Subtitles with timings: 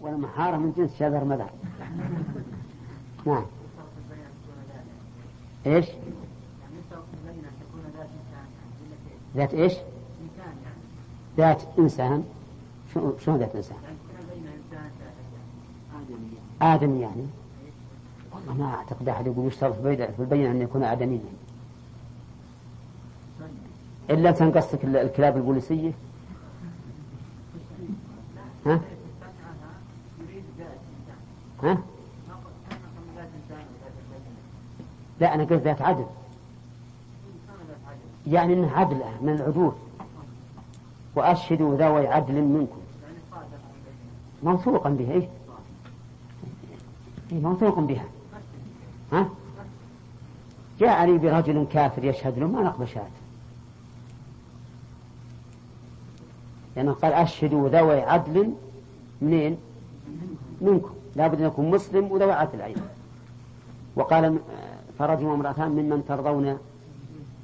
[0.00, 1.50] والمحارة من جنس شذر مذر
[3.26, 3.44] نعم
[5.66, 5.86] إيش؟
[9.36, 9.72] ذات إيش؟
[11.36, 12.24] ذات إنسان
[12.94, 13.76] شلون ذات إنسان؟
[16.62, 17.26] آدمي يعني
[18.32, 21.20] والله ما أعتقد أحد يقول يشترط في البينة أن يكون آدميا
[24.10, 25.92] إلا تنقصك الكلاب البوليسية
[28.66, 28.80] ها؟
[31.62, 31.78] ها؟
[35.20, 36.06] لا أنا قلت ذات عدل
[38.26, 39.72] يعني أنه عدل من العدول
[41.14, 42.78] وأشهدوا ذوي عدل منكم
[44.42, 45.28] موثوقا به إيه؟
[47.32, 48.04] إيه موثوق بها
[49.12, 49.28] ها؟
[50.80, 53.22] جاء لي برجل كافر يشهد له ما نقبل شهادته
[56.76, 58.52] لأنه قال أشهدوا ذوي عدل
[59.22, 59.56] منين؟
[60.60, 62.88] منكم لابد أن يكون مسلم وذوي عدل أيضا
[63.96, 64.38] وقال
[64.98, 66.58] فرجل وامرأتان ممن ترضون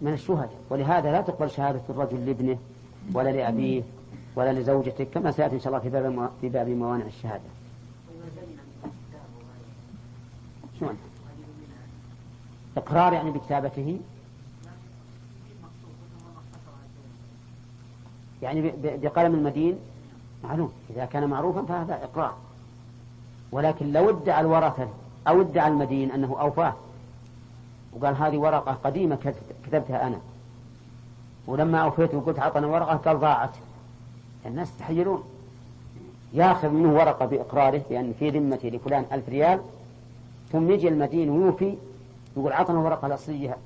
[0.02, 0.58] من الشهداء.
[0.70, 2.58] ولهذا لا تقبل شهادة الرجل لابنه
[3.14, 3.82] ولا لأبيه
[4.36, 7.42] ولا لزوجته كما سيأتي إن شاء الله في باب في باب موانع الشهادة.
[10.80, 10.98] شلون؟
[12.76, 14.00] إقرار يعني بكتابته؟
[18.42, 19.78] يعني بقلم المدين؟
[20.44, 20.72] معلوم.
[20.90, 22.36] إذا كان معروفا فهذا إقرار.
[23.52, 24.88] ولكن لو ادعى الورثة
[25.28, 26.74] أو ادعى المدين أنه أوفاه.
[27.92, 29.34] وقال هذه ورقة قديمة
[29.66, 30.18] كتبتها أنا.
[31.46, 33.50] ولما أوفيت وقلت عطنا ورقة قال ضاعت.
[34.46, 35.22] الناس تحيرون
[36.32, 39.60] ياخذ منه ورقة بإقراره بأن في ذمتي لفلان ألف ريال.
[40.52, 41.74] ثم يجي المدين ويوفي
[42.36, 43.56] يقول عطنا ورقة الأصلية.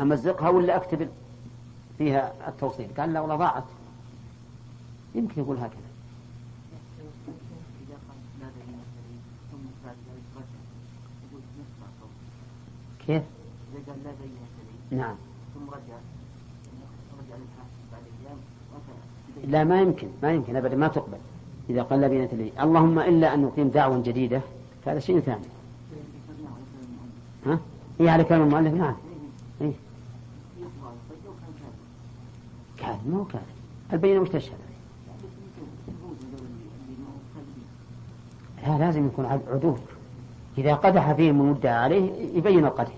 [0.00, 1.08] أمزقها ولا أكتب
[1.98, 3.64] فيها التوصيل؟ قال لا والله ضاعت.
[5.14, 5.91] يمكن يقول هكذا.
[13.06, 13.22] كيف؟
[14.90, 15.14] نعم.
[15.54, 15.96] ثم رجع
[19.48, 21.18] لا ما يمكن ما يمكن ابدا ما تقبل.
[21.70, 22.52] إذا قال لا بينة لي.
[22.62, 24.40] اللهم إلا أن نقيم دعوة جديدة
[24.84, 25.44] فهذا شيء ثاني.
[27.46, 27.58] ها؟
[28.00, 28.94] إيه على كلام المؤلف نعم.
[29.60, 29.72] إيه؟
[32.78, 33.42] كاذب مو كاذب.
[33.92, 34.52] البينة مش تشهد؟
[38.66, 39.78] لا لازم يكون عدول
[40.58, 42.92] إذا قدح فيهم المدعى عليه يبين القدح.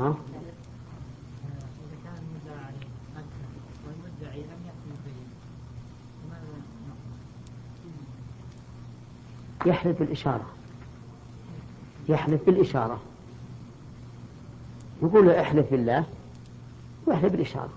[0.00, 0.14] ها؟
[9.66, 10.46] يحلف بالإشارة.
[12.08, 13.00] يحلف بالإشارة.
[15.02, 16.04] يقول احلف بالله
[17.06, 17.72] ويحلف بالإشارة.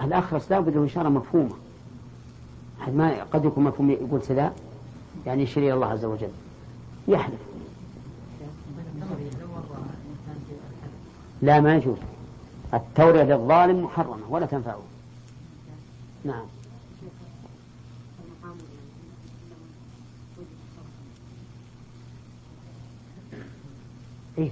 [0.00, 1.54] الأخرس لا بد إشارة مفهومة.
[2.88, 4.52] ما قد يكون مفهوم يقول سلا
[5.26, 6.30] يعني يشير إلى الله عز وجل.
[7.08, 7.40] يحلف.
[11.42, 11.98] لا ما يجوز.
[12.74, 14.82] التورية للظالم محرمة ولا تنفعه.
[16.24, 16.44] نعم.
[24.38, 24.50] إيه؟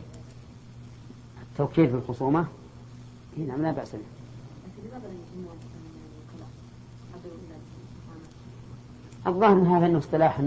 [1.43, 2.47] التوكيل في الخصومة؟
[3.39, 3.99] إيه نعم لا بأس به.
[9.27, 10.41] الظاهر إن هذا إنه اصطلاح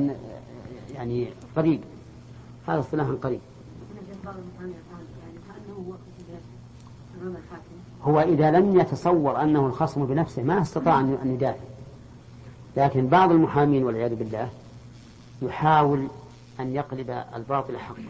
[0.95, 1.81] يعني قريب.
[2.67, 3.39] هذا اصطلاح قريب.
[8.03, 11.63] هو إذا لم يتصور أنه الخصم بنفسه ما استطاع أن يدافع.
[12.77, 14.49] لكن بعض المحامين والعياذ بالله
[15.41, 16.07] يحاول
[16.59, 18.01] أن يقلب الباطل حقا.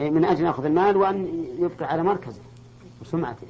[0.00, 2.40] من أجل يأخذ المال وأن يبقى على مركزه
[3.00, 3.46] وسمعته.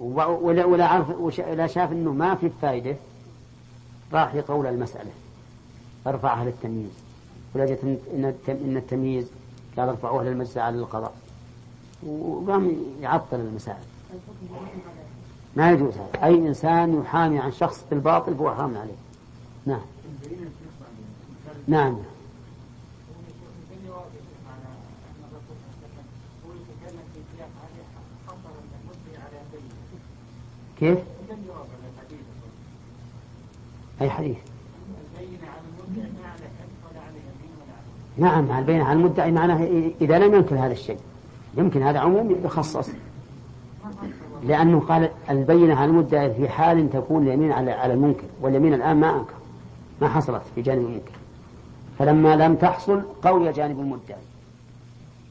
[0.00, 2.96] ولا ولا عرف ولا شاف إنه ما في فائده
[4.12, 5.10] راح يطول المسألة.
[6.06, 6.90] ارفعها للتمييز
[7.54, 7.98] ولجت
[8.48, 9.26] إن التمييز
[9.76, 11.12] قال ارفعوها للمجلس على القضاء.
[12.06, 13.78] وقام يعطل المسائل.
[15.56, 16.24] ما يجوز هذا.
[16.24, 18.92] أي إنسان يحامي عن شخص بالباطل فهو حرام عليه.
[19.66, 19.80] نعم.
[21.68, 21.98] نعم.
[30.80, 30.98] كيف؟
[34.00, 34.36] أي حديث؟
[38.18, 39.68] نعم البينة على المدعي معناه
[40.00, 40.98] إذا لم ينكر هذا الشيء.
[41.56, 42.88] يمكن هذا عموم يخصص
[44.46, 49.16] لأنه قال البينة على المدعي في حال تكون اليمين على على المنكر واليمين الآن ما
[49.16, 49.34] أنكر
[50.00, 51.12] ما حصلت في جانب المنكر.
[51.98, 54.20] فلما لم تحصل قوي جانب المدعي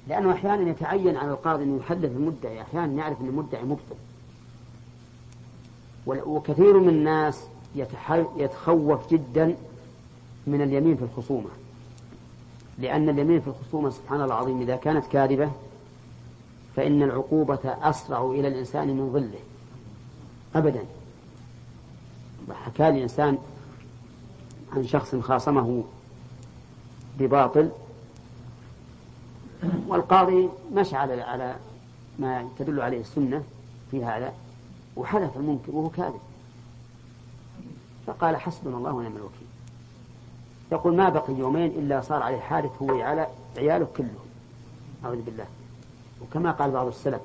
[0.08, 3.96] لأنه أحيانا يتعين على القاضي أن يحدث المدعي أحيانا يعرف أن المدعي مبطل.
[6.06, 7.44] وكثير من الناس
[8.38, 9.56] يتخوف جدا
[10.48, 11.50] من اليمين في الخصومة.
[12.80, 15.52] لأن اليمين في الخصومة سبحان الله العظيم إذا كانت كاذبة
[16.76, 19.40] فإن العقوبة أسرع إلى الإنسان من ظله.
[20.56, 20.84] أبدا.
[22.66, 23.38] حكى لي إنسان
[24.76, 25.84] عن شخص خاصمه
[27.20, 27.70] بباطل
[29.88, 31.56] والقاضي مشى على على
[32.20, 33.44] ما تدل عليه السنة
[33.92, 34.34] في هذا
[34.96, 36.20] وحلف المنكر وهو كاذب.
[38.10, 39.48] فقال حسبنا الله ونعم الوكيل.
[40.72, 43.28] يقول ما بقي يومين إلا صار عليه حادث هو على
[43.58, 44.26] عياله كلهم.
[45.06, 45.46] أعوذ بالله.
[46.22, 47.22] وكما قال بعض السلف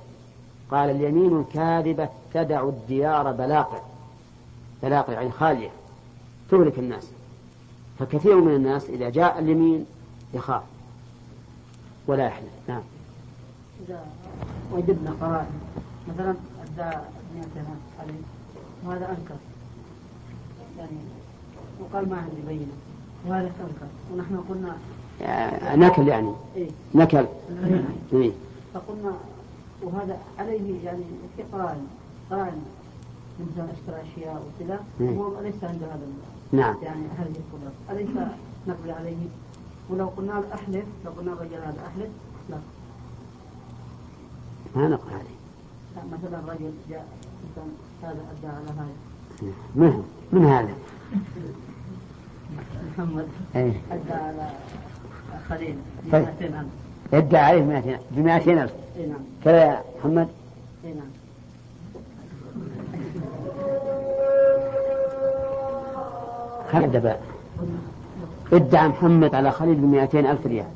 [0.70, 3.81] قال اليمين الكاذبة تدع الديار بلاقع.
[4.82, 5.70] بلاقع يعني خالية.
[6.50, 7.10] تهلك الناس.
[7.98, 9.86] فكثير من الناس إذا جاء اليمين
[10.34, 10.62] يخاف.
[12.06, 12.50] ولا يحلف.
[12.69, 12.82] نعم.
[13.86, 14.06] إذا
[14.72, 15.60] وجدنا قرائن
[16.08, 16.96] مثلا أدى
[17.34, 18.20] نيتنا عليه
[18.84, 19.34] وهذا أنكر.
[20.78, 20.98] يعني
[21.80, 22.72] وقال ما عندي بينة.
[23.26, 24.76] وهذا أنكر ونحن قلنا
[25.76, 26.32] نكل يعني.
[26.56, 27.26] إيه؟ نكل.
[28.12, 28.32] إيه؟
[28.74, 29.12] فقلنا
[29.82, 31.02] وهذا عليه يعني
[31.36, 31.86] في قرائن
[32.30, 32.62] قرائن
[33.40, 36.06] مثلا اشترى اشياء وكذا وهو ليس عنده هذا
[36.52, 36.76] نعم.
[36.82, 37.72] يعني هذه القدرة.
[37.90, 38.08] أليس
[38.68, 39.16] نقبل عليه؟
[39.90, 42.10] ولو قلنا له أحلف لو قلنا الرجل هذا أحلف
[42.50, 42.58] لا.
[44.76, 45.38] ما نقبل عليه.
[45.96, 47.06] لا مثلا رجل جاء
[47.50, 47.64] مثلا
[48.02, 49.13] هذا أدى على هذا.
[49.75, 50.75] من من هذا؟
[52.98, 53.26] محمد.
[53.56, 54.50] أيه؟ أدى على
[55.48, 55.76] خليل
[56.06, 56.25] ب طيب.
[56.40, 56.66] 200000
[57.12, 58.72] يدعى عليه 200 ب 200 ألف.
[58.96, 59.19] اي نعم.
[59.44, 60.28] كذا يا محمد.
[60.84, 61.06] اي نعم.
[66.72, 67.19] هذا بقى.
[68.52, 70.66] ادعى محمد على خليل ب 200 ألف ريال.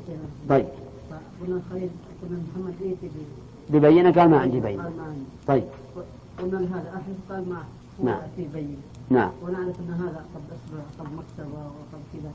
[0.49, 0.65] طيب.
[1.41, 1.89] قلنا خليل
[2.21, 3.09] قلنا محمد ايتي
[3.69, 4.91] ببينة قال ما عندي بينة.
[5.47, 5.63] طيب.
[6.41, 7.63] قلنا هذا أحلف قال ما
[8.03, 8.19] نعم.
[9.09, 9.29] نعم.
[9.43, 12.31] ونعرف أن هذا قد أسرع قد مكتبة وقد كذا.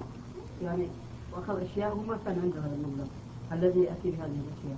[0.63, 0.87] يعني
[1.33, 3.07] وأخذ أشياء وما كان عنده هذا المبلغ
[3.53, 4.77] الذي يأتي بهذه الأشياء.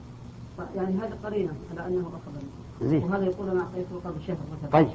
[0.58, 3.02] ف- يعني هذا قرينة على أنه أخذ زين.
[3.04, 4.70] وهذا يقول أنا أعطيته قبل شهر مثلا.
[4.72, 4.88] طيب.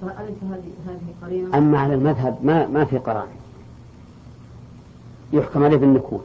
[0.00, 3.26] فأليس هذه هذه قرينة؟ أما على المذهب ما ما في قرار
[5.32, 6.20] يحكم عليه بالنكول.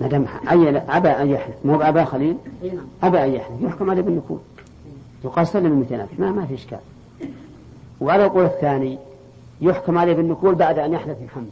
[0.00, 1.54] ما دام أي أبى أن يحلف.
[1.64, 2.84] مو بأبا خليل؟ إي نعم.
[3.02, 3.60] أبى أن يحلف.
[3.62, 4.38] يحكم عليه بالنكول.
[5.24, 6.78] يقال سلم 200 ألف ما ما في إشكال.
[8.02, 8.98] وعلى القول الثاني
[9.60, 11.50] يحكم عليه بالنكول بعد أن يحلف محمد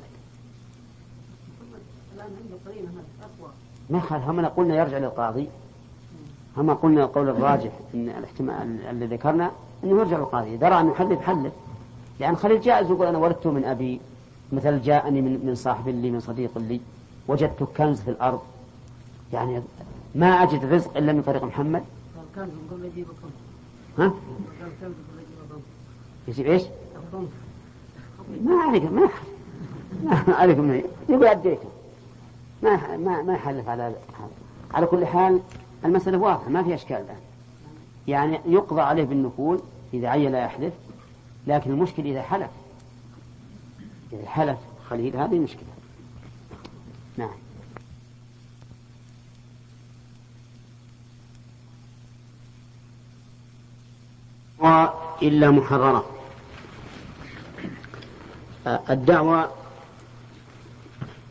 [3.91, 5.49] ما يخالف هم قلنا يرجع للقاضي.
[6.57, 9.51] هم قلنا القول الراجح إن الاحتمال الذي ذكرنا
[9.85, 10.57] إنه يرجع للقاضي.
[10.57, 11.53] درى أنه يحلف حلف.
[12.21, 14.01] لأن خليل جائز يقول أنا ولدته من أبي
[14.53, 16.81] مثل جاءني من من صاحب لي من صديق لي.
[17.29, 18.41] وجدت كنز في الأرض.
[19.33, 19.63] يعني
[20.15, 21.83] ما أجد رزق إلا من طريق محمد.
[21.83, 23.33] ها قال كان من قبل يجيب الخمس
[26.31, 26.63] يجيب إيش؟
[28.45, 29.09] ما عليك ما
[30.03, 31.69] ما يقول أديته.
[32.63, 33.97] ما ما ما يحلف على هذا
[34.75, 35.41] على كل حال
[35.85, 37.21] المسألة واضحة ما في أشكال الآن.
[38.09, 39.61] يعني يقضى عليه بالنقول
[39.95, 40.75] إذا عين لا يحلف
[41.47, 42.51] لكن المشكل إذا حلف.
[44.13, 45.71] إذا حلف خليل هذه مشكلة.
[47.17, 47.31] نعم.
[55.23, 56.20] إلا محررة.
[58.67, 59.51] الدعوة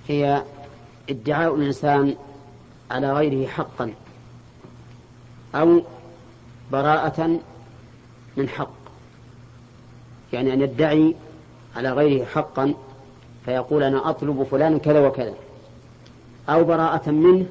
[0.07, 0.43] هي
[1.09, 2.15] ادعاء الإنسان
[2.91, 3.93] على غيره حقا
[5.55, 5.81] أو
[6.71, 7.39] براءة
[8.37, 8.71] من حق
[10.33, 11.15] يعني أن يدعي
[11.75, 12.73] على غيره حقا
[13.45, 15.33] فيقول أنا أطلب فلان كذا وكذا
[16.49, 17.45] أو براءة منه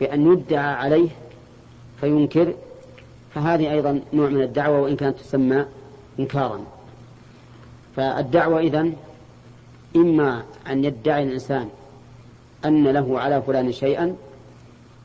[0.00, 1.08] بأن يدعى عليه
[2.00, 2.54] فينكر
[3.34, 5.66] فهذه أيضا نوع من الدعوة وإن كانت تسمى
[6.18, 6.60] إنكارا.
[7.96, 8.96] فالدعوة إذن
[9.96, 11.68] إما أن يدعي الإنسان
[12.64, 14.16] أن له على فلان شيئا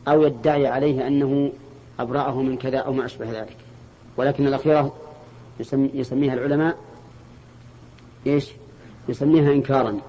[0.08, 1.52] أو يدعي عليه أنه
[2.00, 3.58] أبرأه من كذا أو ما أشبه ذلك.
[4.18, 4.94] ولكن الأخيرة
[5.60, 6.78] يسمي يسميها العلماء
[8.28, 8.52] إيش؟
[9.10, 10.00] يسميها إنكارا.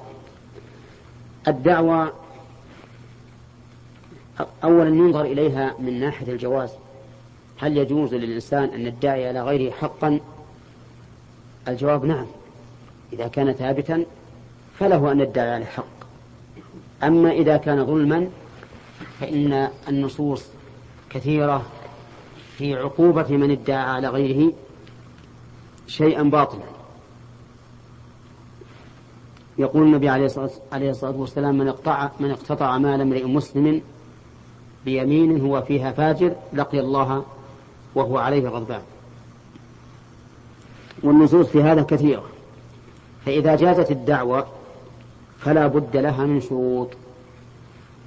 [1.49, 2.12] الدعوة
[4.64, 6.70] أولا ينظر إليها من ناحية الجواز.
[7.58, 10.20] هل يجوز للإنسان أن يدعي على غيره حقا؟
[11.68, 12.26] الجواب نعم.
[13.12, 14.04] إذا كان ثابتا
[14.78, 15.84] فله أن يدعي على حق
[17.02, 18.28] أما إذا كان ظلما
[19.20, 20.44] فإن النصوص
[21.10, 21.66] كثيرة
[22.56, 24.52] في عقوبة من ادعى على غيره
[25.86, 26.64] شيئا باطلا.
[29.58, 33.82] يقول النبي عليه الصلاة عليه والسلام من اقطع من اقتطع مال امرئ مسلم
[34.84, 37.24] بيمين هو فيها فاجر لقي الله
[37.94, 38.82] وهو عليه غضبان.
[41.02, 42.38] والنصوص في هذا كثيرة.
[43.28, 44.47] فإذا جازت الدعوة
[45.38, 46.88] فلا بد لها من شروط.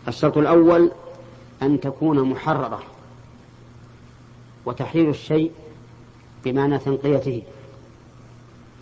[0.08, 0.92] الشرط الأول
[1.62, 2.80] أن تكون محررة
[4.66, 5.52] وتحرير الشيء
[6.46, 7.44] بمعنى تنقيته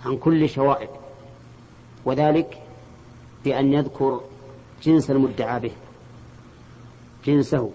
[0.05, 0.89] عن كل شوائب
[2.05, 2.62] وذلك
[3.46, 4.22] بأن يذكر
[4.84, 5.72] جنس المدعى به
[7.25, 7.72] جنسه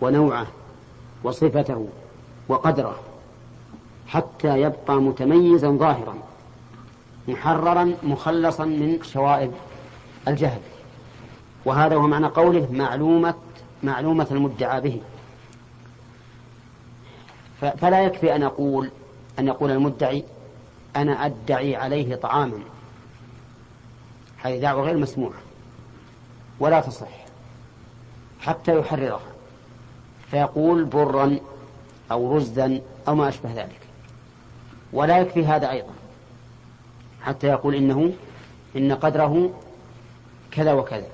[0.00, 0.46] ونوعه
[1.24, 1.88] وصفته
[2.48, 3.00] وقدره
[4.06, 6.31] حتى يبقى متميزا ظاهرا.
[7.28, 9.52] محررا مخلصا من شوائب
[10.28, 10.60] الجهل.
[11.64, 13.34] وهذا هو معنى قوله معلومة
[13.82, 15.00] معلومة المدعى به.
[17.60, 18.90] فلا يكفي أن أقول
[19.38, 20.24] أن يقول المدعي
[20.96, 22.58] أنا أدعي عليه طعاما.
[24.42, 25.38] هذه دعوة غير مسموعة
[26.60, 27.22] ولا تصح.
[28.40, 29.20] حتى يحررها
[30.30, 31.38] فيقول برا
[32.10, 33.80] أو رزدا أو ما أشبه ذلك.
[34.92, 35.92] ولا يكفي هذا أيضا.
[37.22, 38.12] حتى يقول إنه
[38.76, 39.50] إن قدره
[40.50, 41.06] كذا وكذا.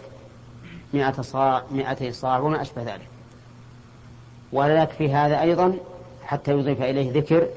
[0.95, 3.09] مئة صاع مئتي صاع وما أشبه ذلك.
[4.53, 5.75] ولا يكفي هذا أيضا
[6.23, 7.49] حتى يضيف إليه ذكر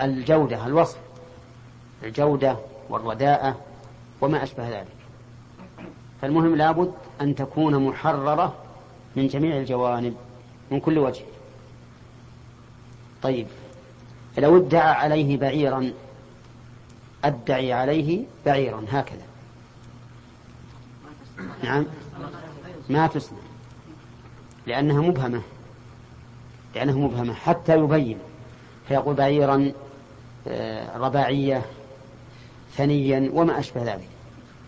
[0.00, 0.98] الجودة الوصف.
[2.02, 2.56] الجودة
[2.88, 3.56] والرداءة
[4.20, 4.96] وما أشبه ذلك.
[6.22, 8.54] فالمهم لابد أن تكون محررة
[9.16, 10.16] من جميع الجوانب
[10.70, 11.24] من كل وجه.
[13.22, 13.46] طيب.
[14.38, 15.92] لو ادعى عليه بعيرا
[17.24, 19.22] أدعي عليه بعيرا هكذا.
[21.62, 21.86] نعم.
[22.88, 23.38] ما تسمع.
[24.66, 25.42] لأنها مبهمة.
[26.74, 27.34] لأنها مبهمة.
[27.34, 28.18] حتى يبين.
[28.88, 29.72] فيقول بعيرا
[30.48, 31.62] آه، رباعية
[32.76, 34.08] ثنيا وما أشبه ذلك.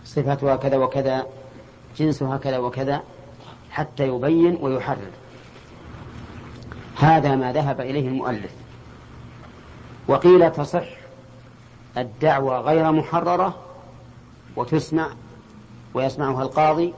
[0.05, 1.27] صفتها كذا وكذا
[1.99, 3.03] جنسها كذا وكذا
[3.71, 5.11] حتى يبين ويحرر.
[6.97, 8.66] هذا ما ذهب إليه المؤلف.
[10.09, 10.87] وقيل تصح
[11.99, 13.55] الدعوة غير محررة
[14.57, 15.09] وتسمع
[15.95, 16.95] ويسمعها القاضي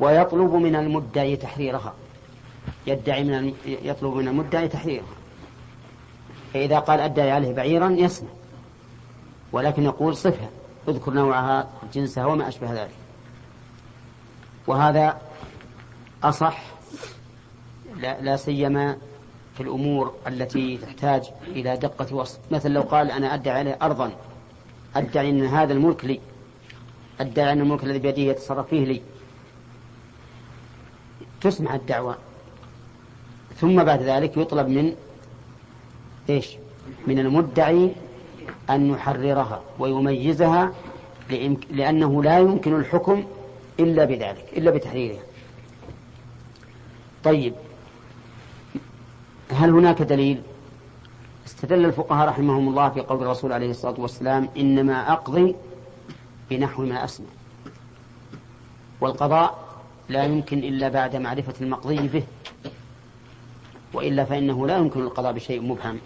[0.00, 1.94] ويطلب من المدعي تحريرها.
[2.86, 5.14] يدعي من يطلب من المدعي تحريرها.
[6.54, 8.28] فإذا قال أدعي عليه بعيرا يسمع
[9.52, 10.48] ولكن يقول صفة
[10.88, 12.94] اذكر نوعها جنسها وما أشبه ذلك.
[14.66, 15.20] وهذا
[16.24, 16.62] أصح
[17.96, 18.96] لا, لا سيما
[19.54, 22.38] في الأمور التي تحتاج إلى دقة وصف.
[22.50, 24.12] مثل لو قال أنا أدعي عليه أرضا
[24.96, 26.20] أدعي أن هذا الملك لي.
[27.20, 29.02] أدعي أن الملك الذي بيده يتصرف فيه لي.
[31.40, 32.16] تسمع الدعوة.
[33.56, 34.94] ثم بعد ذلك يطلب من
[36.30, 36.56] إيش؟
[37.06, 37.92] من المدعي
[38.70, 40.72] أن يحررها ويميزها
[41.70, 43.24] لأنه لا يمكن الحكم
[43.80, 45.22] إلا بذلك إلا بتحريرها.
[47.24, 47.54] طيب.
[49.54, 50.42] هل هناك دليل؟
[51.46, 55.54] استدل الفقهاء رحمهم الله في قول الرسول عليه الصلاة والسلام إنما أقضي
[56.50, 57.26] بنحو ما أسمع.
[59.00, 59.58] والقضاء
[60.08, 62.22] لا يمكن إلا بعد معرفة المقضي به
[63.92, 65.98] وإلا فإنه لا يمكن القضاء بشيء مبهم.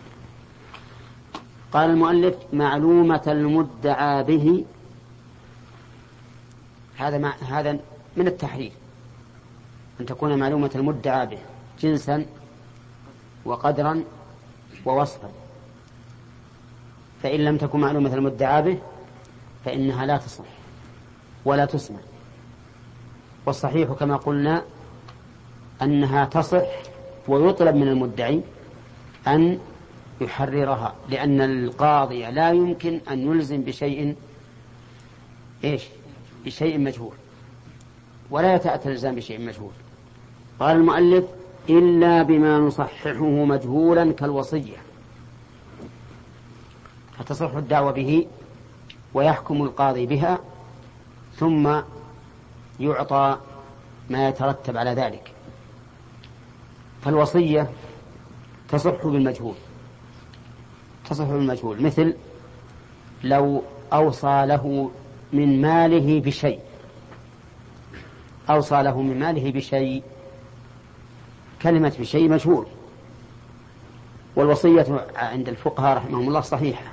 [1.72, 4.64] قال المؤلف معلومة المدعى به
[6.96, 7.78] هذا مع هذا
[8.16, 8.72] من التحرير
[10.00, 11.38] أن تكون معلومة المدعى به
[11.80, 12.26] جنسا
[13.44, 14.04] وقدرا
[14.86, 15.30] ووصفا.
[17.22, 18.78] فإن لم تكن معلومة المدعى به
[19.64, 20.44] فإنها لا تصح
[21.44, 21.98] ولا تسمع.
[23.46, 24.62] والصحيح كما قلنا
[25.82, 26.66] أنها تصح
[27.28, 28.40] ويطلب من المدعي
[29.26, 29.58] أن
[30.20, 34.16] يحررها لأن القاضي لا يمكن أن يلزم بشيء
[35.64, 35.82] إيش؟
[36.44, 37.14] بشيء مجهول.
[38.30, 39.72] ولا يتأتى الإلزام بشيء مجهول.
[40.60, 41.24] قال المؤلف
[41.68, 44.76] إلا بما نصححه مجهولا كالوصية.
[47.18, 48.26] فتصح الدعوة به
[49.14, 50.38] ويحكم القاضي بها
[51.36, 51.80] ثم
[52.80, 53.38] يعطى
[54.10, 55.32] ما يترتب على ذلك.
[57.02, 57.70] فالوصية
[58.68, 59.54] تصح بالمجهول
[61.10, 61.82] تصح بالمجهول.
[61.82, 62.14] مثل
[63.24, 64.90] لو أوصى له
[65.32, 66.60] من ماله بشيء
[68.50, 70.02] أوصى له من ماله بشيء
[71.62, 72.66] كلمة بشيء مجهول
[74.36, 76.92] والوصية عند الفقهاء رحمهم الله صحيحة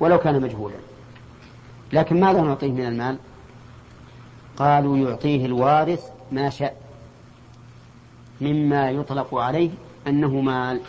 [0.00, 0.76] ولو كان مجهولا.
[1.92, 3.18] لكن ماذا نعطيه من المال؟
[4.56, 6.76] قالوا يعطيه الوارث ما شاء
[8.40, 9.70] مما يطلق عليه
[10.06, 10.80] أنه مال.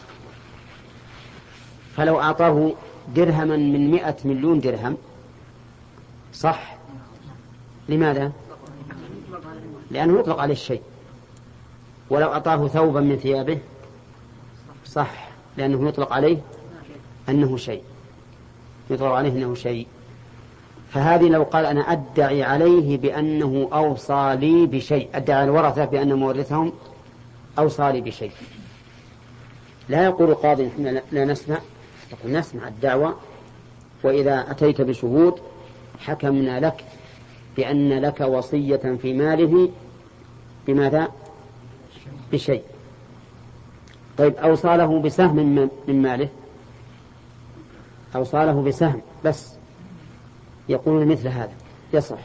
[1.96, 2.72] فلو أعطاه
[3.16, 4.98] درهما من مئة مليون درهم
[6.34, 6.78] صح؟
[7.90, 8.32] لماذا؟
[9.92, 10.82] لأنه يطلق عليه الشيء.
[12.10, 13.60] ولو أعطاه ثوبا من ثيابه
[14.86, 16.38] صح لأنه يطلق عليه
[17.30, 17.82] أنه شيء.
[18.90, 19.88] يظهر عليه أنه شيء.
[20.90, 25.10] فهذه لو قال أنا أدعي عليه بأنه أوصى لي بشيء.
[25.14, 26.74] أدعي الورثة بأن مورثهم
[27.60, 28.32] أوصى لي بشيء.
[29.90, 31.58] لا يقول القاضي نحن لا نسمع.
[32.12, 33.16] يقول نسمع الدعوة
[34.04, 35.40] وإذا أتيت بشهود
[36.00, 36.84] حكمنا لك
[37.58, 39.70] بأن لك وصية في ماله.
[40.68, 41.08] بماذا؟
[42.32, 42.64] بشيء.
[44.18, 45.36] طيب أوصى له بسهم
[45.88, 46.30] من ماله.
[48.16, 49.58] أوصى له بسهم بس.
[50.70, 51.54] يقولون مثل هذا
[51.94, 52.20] يصح.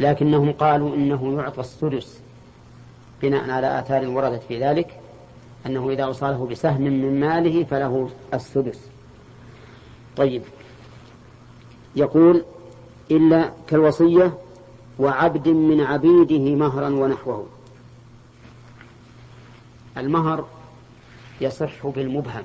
[0.00, 2.20] لكنهم قالوا إنه يعطى السدس
[3.22, 5.00] بناء على آثار وردت في ذلك
[5.66, 8.90] أنه إذا أوصاله بسهم من ماله فله السدس.
[10.16, 10.42] طيب.
[11.96, 12.44] يقول
[13.10, 14.34] إلا كالوصية
[14.98, 17.46] وعبد من عبيده مهرا ونحوه.
[19.96, 20.44] المهر
[21.40, 22.44] يصح بالمبهم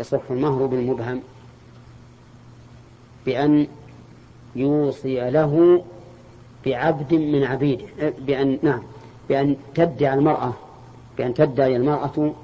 [0.00, 1.20] يصح المهر بالمبهم
[3.26, 3.66] بأن
[4.56, 5.84] يوصي له
[6.66, 7.86] بعبد من عبيده
[8.18, 8.82] بأن نعم
[9.28, 10.52] بأن تدعي المرأة
[11.18, 12.34] بأن تدعي المرأة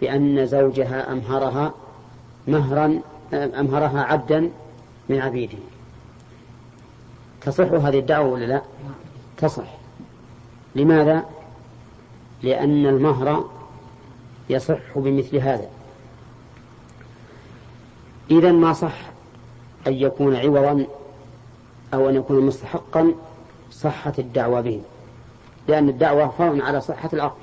[0.00, 1.74] بأن زوجها أمهرها
[2.48, 3.00] مهرا
[3.32, 4.50] أمهرها عبدا
[5.08, 5.58] من عبيده
[7.40, 8.62] تصح هذه الدعوة ولا لا؟
[9.36, 9.76] تصح.
[10.74, 11.24] لماذا؟
[12.42, 13.50] لأن المهر
[14.50, 15.68] يصح بمثل هذا.
[18.30, 19.10] إذا ما صح
[19.86, 20.86] أن يكون عوضا
[21.94, 23.14] أو أن يكون مستحقا
[23.70, 24.82] صحة الدعوة به
[25.68, 27.40] لأن الدعوة فرع على صحة العقد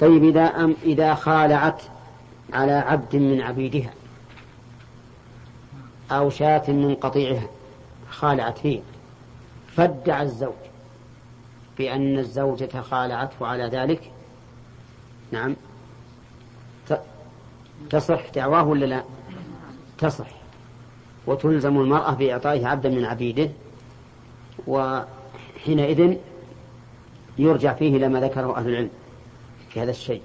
[0.00, 1.82] طيب إذا أم إذا خالعت
[2.52, 3.90] على عبد من عبيدها
[6.10, 7.48] أو شاة من قطيعها
[8.10, 8.80] خالعت فيه
[9.76, 10.67] فادعى الزوج.
[11.78, 14.10] بأن الزوجة خالعته على ذلك؟
[15.32, 15.56] نعم.
[17.90, 19.02] تصح دعواه ولا لا؟
[19.98, 20.26] تصح.
[21.26, 23.50] وتلزم المرأة بإعطائه عبدا من عبيده
[24.66, 26.16] وحينئذ
[27.38, 28.90] يرجع فيه إلى ما ذكره أهل العلم
[29.70, 30.22] في هذا الشيء.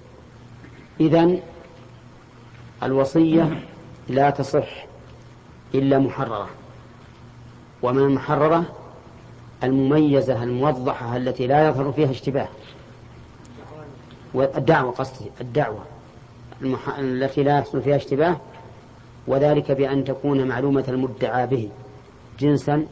[0.99, 1.41] إذن
[2.83, 3.63] الوصية
[4.09, 4.85] لا تصح
[5.75, 6.49] إلا محررة.
[7.81, 8.82] ومن المحررة
[9.63, 12.47] المميزة الموضحة التي لا يظهر فيها اشتباه.
[14.33, 15.79] والدعوة قصدي الدعوة
[16.61, 16.97] المح...
[16.99, 18.37] التي لا يحصل فيها اشتباه
[19.27, 21.69] وذلك بأن تكون معلومة المدعى به
[22.39, 22.85] جنسا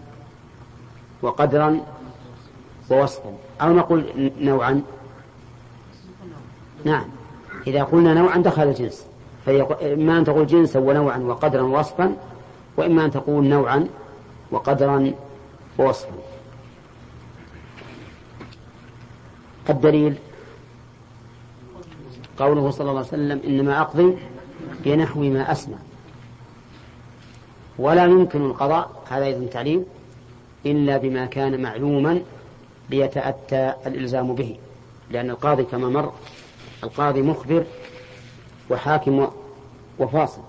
[1.22, 1.80] وقدرا
[2.92, 3.34] ووصفا.
[3.62, 4.82] أو نقول نوعا.
[6.86, 7.06] نعم.
[7.68, 9.06] إذا قلنا نوعا دخل الجنس.
[9.46, 12.16] فإما أن تقول جنسا ونوعا وقدرا ووصفا
[12.78, 13.88] وإما أن تقول نوعا
[14.52, 15.12] وقدرا
[15.80, 16.31] ووصفا.
[19.72, 20.16] الدليل.
[22.38, 24.18] قوله صلى الله عليه وسلم إنما أقضي
[24.86, 25.78] بنحو ما أسمع
[27.80, 29.86] ولا يمكن القضاء هذا أيضا تعليم
[30.66, 32.22] إلا بما كان معلوما
[32.90, 34.58] ليتأتى الإلزام به.
[35.12, 36.14] لأن القاضي كما مر
[36.84, 37.64] القاضي مخبر
[38.70, 39.28] وحاكم
[40.00, 40.42] وفاصل.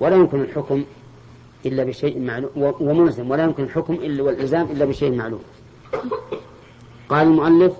[0.00, 0.84] ولا يمكن الحكم
[1.66, 3.30] إلا بشيء معلوم وملزم.
[3.30, 5.42] ولا يمكن الحكم إلا والإلزام إلا بشيء معلوم.
[7.08, 7.72] قال المؤلف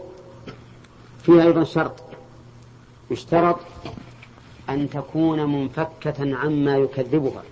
[1.24, 2.02] فيها أيضا شرط.
[3.10, 3.60] يشترط
[4.70, 7.42] أن تكون منفكة عما يكذبها.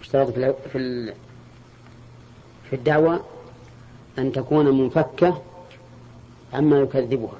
[0.00, 0.28] يشترط
[0.72, 1.14] في
[2.70, 3.20] في الدعوة
[4.18, 5.42] أن تكون منفكة
[6.52, 7.38] عما يكذبها.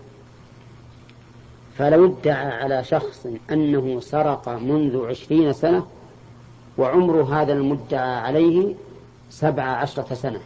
[1.79, 5.87] فلو ادعى على شخص أنه سرق منذ عشرين سنة
[6.79, 8.75] وعمر هذا المدعى عليه
[9.31, 10.41] سبع عشرة سنة.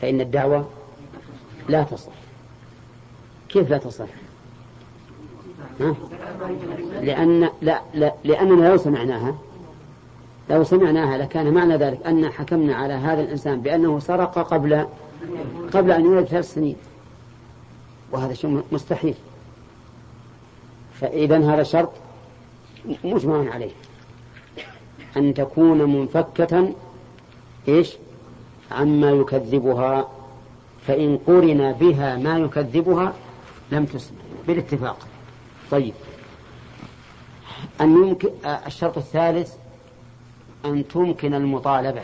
[0.00, 0.68] فإن الدعوة
[1.68, 2.12] لا تصح.
[3.48, 4.06] كيف لا تصح؟
[5.80, 5.94] ها؟
[7.00, 9.34] لأن لا, لا لأننا لو سمعناها
[10.50, 14.86] لو سمعناها لكان معنى ذلك أن حكمنا على هذا الإنسان بأنه سرق قبل
[15.72, 16.76] قبل أن يولد ثلاث سنين.
[18.12, 19.14] وهذا شيء مستحيل.
[21.00, 21.90] فإذا هذا شرط
[23.04, 23.70] مجمع عليه.
[25.16, 26.74] أن تكون منفكة
[27.68, 27.96] إيش؟
[28.70, 30.08] عما يكذبها
[30.86, 33.12] فإن قرن بها ما يكذبها
[33.72, 34.18] لم تسمع.
[34.46, 35.08] بالاتفاق.
[35.70, 35.94] طيب.
[37.80, 38.30] أن يمكن
[38.66, 39.54] الشرط الثالث
[40.64, 42.02] أن تمكن المطالبة.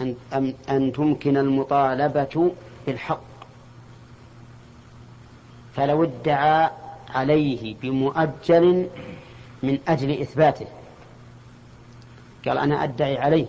[0.00, 2.52] أن, أن, أن تمكن المطالبة
[2.86, 3.22] بالحق.
[5.74, 6.70] فلو ادعى
[7.08, 8.88] عليه بمؤجل
[9.62, 10.66] من أجل إثباته.
[12.46, 13.46] قال أنا أدعي عليه.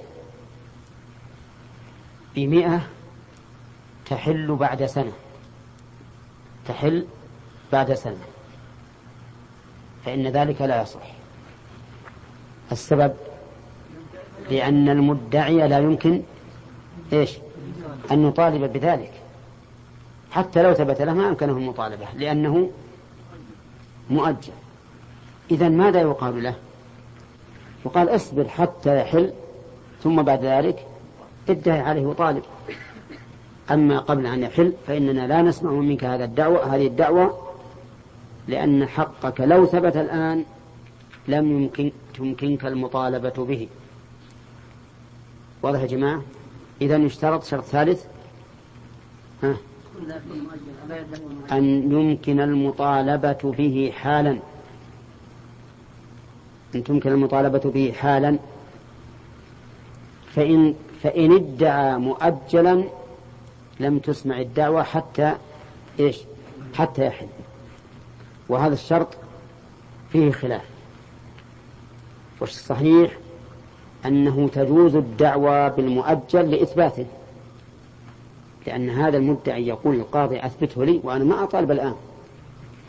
[2.36, 2.82] بمئة
[4.06, 5.12] تحل بعد سنة.
[6.68, 7.06] تحل
[7.72, 8.24] بعد سنة.
[10.06, 11.12] فإن ذلك لا يصح.
[12.72, 13.14] السبب
[14.50, 16.22] لأن المدعي لا يمكن
[17.14, 17.32] إيش؟
[18.12, 19.12] أن نطالب بذلك.
[20.32, 22.72] حتى لو ثبت له ما أمكنه المطالبة لأنه
[24.10, 24.54] مؤجل.
[25.52, 26.56] إذا ماذا يقال له؟
[27.86, 29.34] يقال اصبر حتى يحل
[30.04, 30.88] ثم بعد ذلك
[31.50, 32.44] ادعي عليه وطالب.
[33.72, 37.40] أما قبل أن يحل فإننا لا نسمع منك هذا الدعوة هذه الدعوة
[38.48, 40.46] لأن حقك لو ثبت الآن
[41.28, 43.68] لم يمكن تمكنك المطالبة به.
[45.62, 46.22] واضح يا جماعة؟
[46.82, 48.06] إذا يشترط شرط ثالث.
[49.44, 49.58] ها؟
[51.52, 54.40] أن يمكن المطالبة به حالا.
[56.76, 58.40] أن تمكن المطالبة به حالا.
[60.36, 62.84] فإن فإن ادعى مؤجلا
[63.80, 65.34] لم تسمع الدعوة حتى
[66.00, 66.20] إيش؟
[66.74, 67.28] حتى يحل.
[68.50, 69.08] وهذا الشرط
[70.12, 70.62] فيه خلاف.
[72.42, 73.18] والصحيح
[74.06, 77.06] أنه تجوز الدعوة بالمؤجل لإثباته.
[78.68, 81.96] لأن هذا المدعي يقول القاضي أثبته لي وأنا ما أطالب الآن.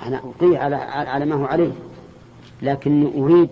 [0.07, 1.73] أنا ألقيه على على ما هو عليه.
[2.63, 3.49] لكني أريد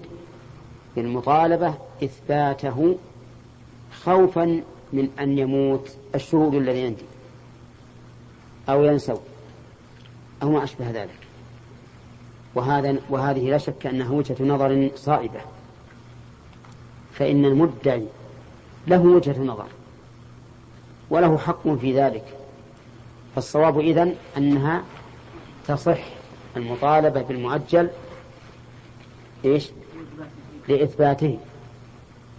[0.96, 2.96] بالمطالبة إثباته
[3.92, 7.04] خوفا من أن يموت الشهود الذي عندي
[8.68, 9.18] أو ينسوا
[10.42, 11.18] أو ما أشبه ذلك.
[12.54, 15.40] وهذا وهذه لا شك أنها وجهة نظر صائبة.
[17.12, 18.06] فإن المدعي
[18.86, 19.66] له وجهة نظر
[21.10, 22.24] وله حق في ذلك.
[23.34, 24.84] فالصواب إذن أنها
[25.68, 26.04] تصح
[26.56, 27.90] المطالبة بالمؤجل
[29.44, 29.70] إيش؟
[30.68, 31.38] لإثباته.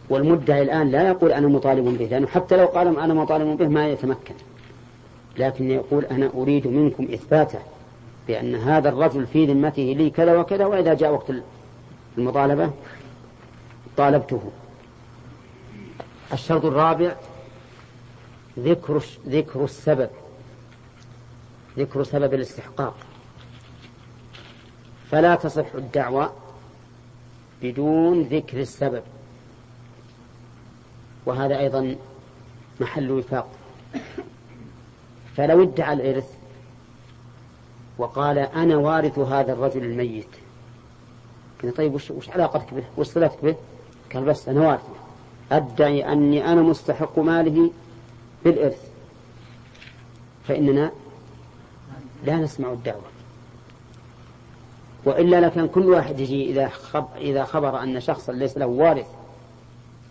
[0.10, 3.88] والمدعي الآن لا يقول أنا مطالب به لأنه حتى لو قال أنا مطالب به ما
[3.88, 4.36] يتمكن.
[5.38, 7.60] لكن يقول أنا أريد منكم إثباته
[8.28, 11.34] بأن هذا الرجل في ذمته لي كذا وكذا وإذا جاء وقت
[12.18, 12.72] المطالبة
[13.98, 14.42] طالبته.
[16.34, 17.16] الشرط الرابع
[18.60, 20.10] ذكر ذكر السبب
[21.78, 22.96] ذكر سبب الاستحقاق.
[25.12, 26.34] فلا تصح الدعوة
[27.62, 29.04] بدون ذكر السبب.
[31.26, 31.96] وهذا أيضا
[32.80, 33.50] محل وفاق.
[35.36, 36.34] فلو ادعى الإرث
[37.98, 40.28] وقال أنا وارث هذا الرجل الميت.
[41.78, 43.56] طيب وش, علاقتك به؟ وش به؟
[44.14, 44.94] قال بس أنا وارثه
[45.52, 47.72] أدعي أني أنا مستحق ماله
[48.46, 48.90] بالإرث.
[50.48, 50.92] فإننا
[52.26, 53.02] لا نسمع الدعوة.
[55.06, 56.72] وإلا لكان كل واحد يجي إذا
[57.18, 59.08] إذا خبر أن شخصا ليس له وارث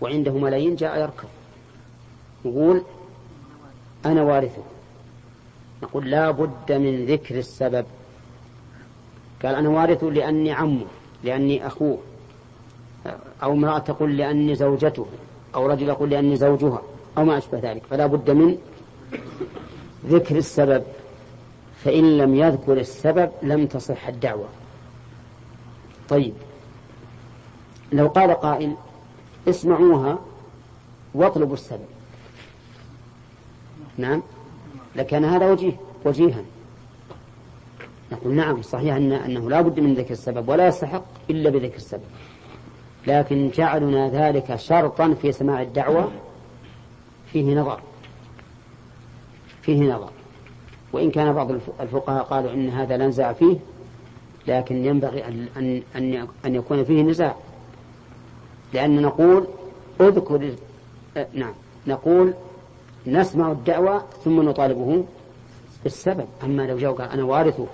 [0.03, 1.29] وعنده ملايين جاء يركض.
[2.45, 2.83] يقول
[4.07, 4.63] أنا وارثه.
[5.83, 7.87] نقول لا بد من ذكر السبب.
[9.43, 10.87] قال أنا وارثه لأني عمه
[11.25, 11.99] لأني أخوه.
[13.43, 15.07] أو امرأة تقول لأني زوجته
[15.55, 16.83] أو رجل يقول لأني زوجها
[17.19, 17.83] أو ما أشبه ذلك.
[17.91, 18.59] فلا بد من
[20.07, 20.83] ذكر السبب.
[21.85, 24.49] فإن لم يذكر السبب لم تصح الدعوة.
[26.09, 26.35] طيب.
[27.93, 28.75] لو قال قائل
[29.49, 30.19] اسمعوها
[31.15, 31.87] واطلبوا السبب
[33.99, 34.23] نعم؟
[34.97, 36.43] لكان هذا وجيه وجيها.
[38.13, 42.03] نقول نعم صحيح أن أنه لا بد من ذكر السبب ولا يستحق إلا بذكر السبب.
[43.07, 46.13] لكن جعلنا ذلك شرطا في سماع الدعوة
[47.33, 47.81] فيه نظر.
[49.63, 50.11] فيه نظر.
[50.93, 51.51] وإن كان بعض
[51.81, 53.57] الفقهاء قالوا إن هذا لا نزاع فيه
[54.47, 57.37] لكن ينبغي أن, أن, أن يكون فيه نزاع.
[58.75, 59.47] لأن نقول
[60.01, 60.55] اذكر
[61.33, 61.53] نعم.
[61.87, 62.35] نقول
[63.07, 65.05] نسمع الدعوة ثم نطالبه
[65.83, 66.27] بالسبب.
[66.43, 67.67] أما لو جاء قال أنا وارثه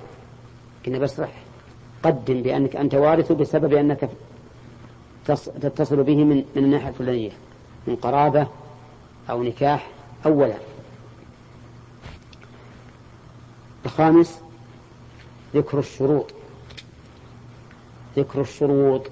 [0.87, 1.33] كنا بسرح
[2.03, 4.11] قدم بأنك أنت وارثه بسبب أنك
[5.61, 7.31] تتصل به من, من الناحية الفلانية
[7.87, 8.47] من قرابة
[9.31, 9.89] أو نكاح
[10.27, 10.55] أولا
[13.87, 14.41] الخامس
[15.55, 16.33] ذكر الشروط.
[18.17, 19.11] ذكر الشروط.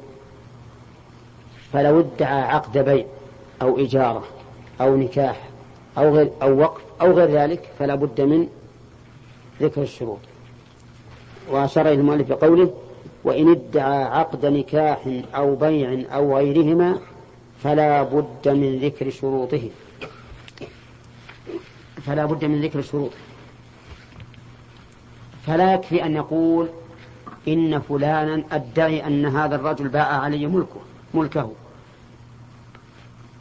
[1.72, 3.04] فلو ادعى عقد بيع
[3.62, 4.24] أو إجارة
[4.80, 5.48] أو نكاح
[5.98, 8.48] أو غير أو وقف أو غير ذلك فلا بد من
[9.60, 10.18] ذكر الشروط.
[11.50, 12.74] وأشار إلى المؤلف بقوله
[13.24, 16.98] وإن ادعى عقد نكاح أو بيع أو غيرهما
[17.62, 19.70] فلا بد من ذكر شروطه.
[22.06, 23.16] فلا بد من ذكر شروطه.
[25.46, 26.68] فلا يكفي أن يقول
[27.48, 30.80] إن فلانا أدعي أن هذا الرجل باع علي ملكه.
[31.14, 31.52] ملكه.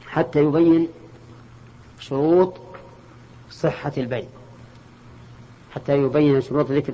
[0.08, 0.88] حتى يبين
[2.00, 2.54] شروط
[3.52, 4.26] صحة البيع.
[5.76, 6.94] حتى يبين شروط ذكر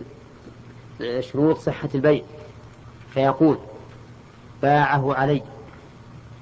[1.20, 2.24] شروط صحة البيع.
[3.14, 3.58] فيقول
[4.62, 5.44] باعه علي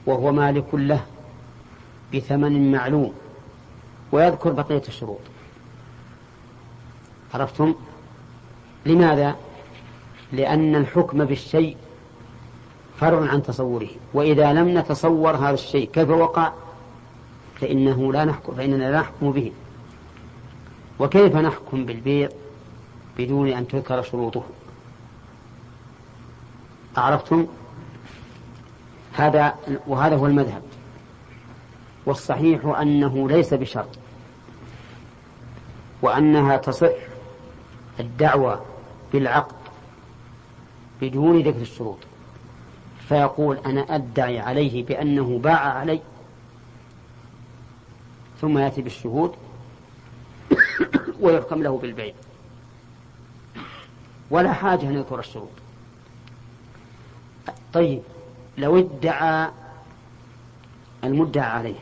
[0.06, 1.06] وهو مالك له
[2.14, 3.14] بثمن معلوم.
[4.12, 5.20] ويذكر بقية الشروط.
[7.34, 7.76] عرفتم؟
[8.86, 9.36] لماذا؟
[10.32, 11.78] لأن الحكم بالشيء
[13.00, 13.90] فرع عن تصوره.
[14.14, 16.52] وإذا لم نتصور هذا الشيء كيف وقع؟
[17.56, 19.52] فإنه لا نحكم فإننا لا نحكم به.
[21.00, 22.30] وكيف نحكم بالبيع
[23.18, 24.44] بدون أن تذكر شروطه؟
[26.98, 27.48] أعرفتم؟
[29.14, 29.56] هذا
[29.88, 30.62] وهذا هو المذهب.
[32.06, 34.00] والصحيح أنه ليس بشرط.
[36.02, 36.90] وأنها تصح
[38.00, 38.66] الدعوة
[39.14, 39.56] بالعقد
[41.02, 42.09] بدون ذكر الشروط.
[43.10, 46.00] فيقول أنا أدعي عليه بأنه باع علي.
[48.42, 49.36] ثم يأتي بالشهود
[51.20, 52.14] ويحكم له بالبيع.
[54.30, 55.50] ولا حاجة أن يذكر الشروط
[57.74, 58.02] طيب
[58.58, 59.50] لو ادعى
[61.04, 61.80] المدعى عليه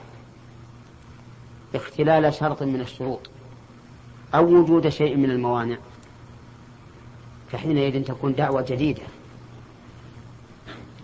[1.75, 3.29] اختلال شرط من الشروط
[4.35, 5.77] أو وجود شيء من الموانع
[7.51, 9.03] فحينئذ تكون دعوة جديدة.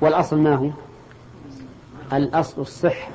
[0.04, 0.70] والأصل ما هو؟
[2.14, 3.12] الأصل الصحة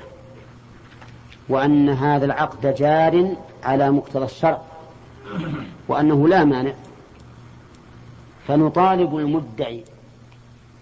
[1.48, 4.62] وأن هذا العقد جار على مقتضى الشرع
[5.88, 6.72] وأنه لا مانع.
[8.46, 9.84] فنطالب المدعي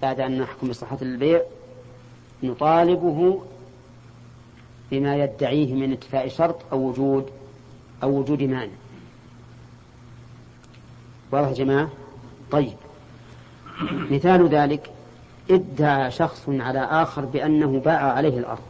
[0.02, 1.42] بعد أن نحكم بصحة البيع
[2.42, 3.42] نطالبه
[4.90, 7.30] بما يدعيه من انتفاء شرط أو وجود
[8.02, 8.72] أو وجود مانع.
[11.32, 11.88] واضح يا جماعة؟
[12.50, 12.76] طيب.
[14.10, 14.95] مثال ذلك
[15.50, 18.62] ادعى شخص على آخر بأنه باع عليه الأرض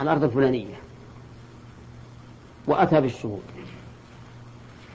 [0.00, 0.74] الأرض الفلانية
[2.66, 3.42] وأتى بالشهود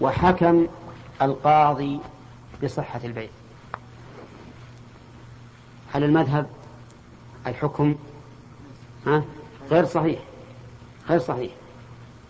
[0.01, 0.67] وحكم
[1.21, 1.99] القاضي
[2.63, 3.29] بصحة البيع.
[5.93, 6.47] هل المذهب
[7.47, 7.95] الحكم
[9.07, 9.23] ها؟
[9.71, 10.19] غير صحيح
[11.09, 11.51] غير صحيح.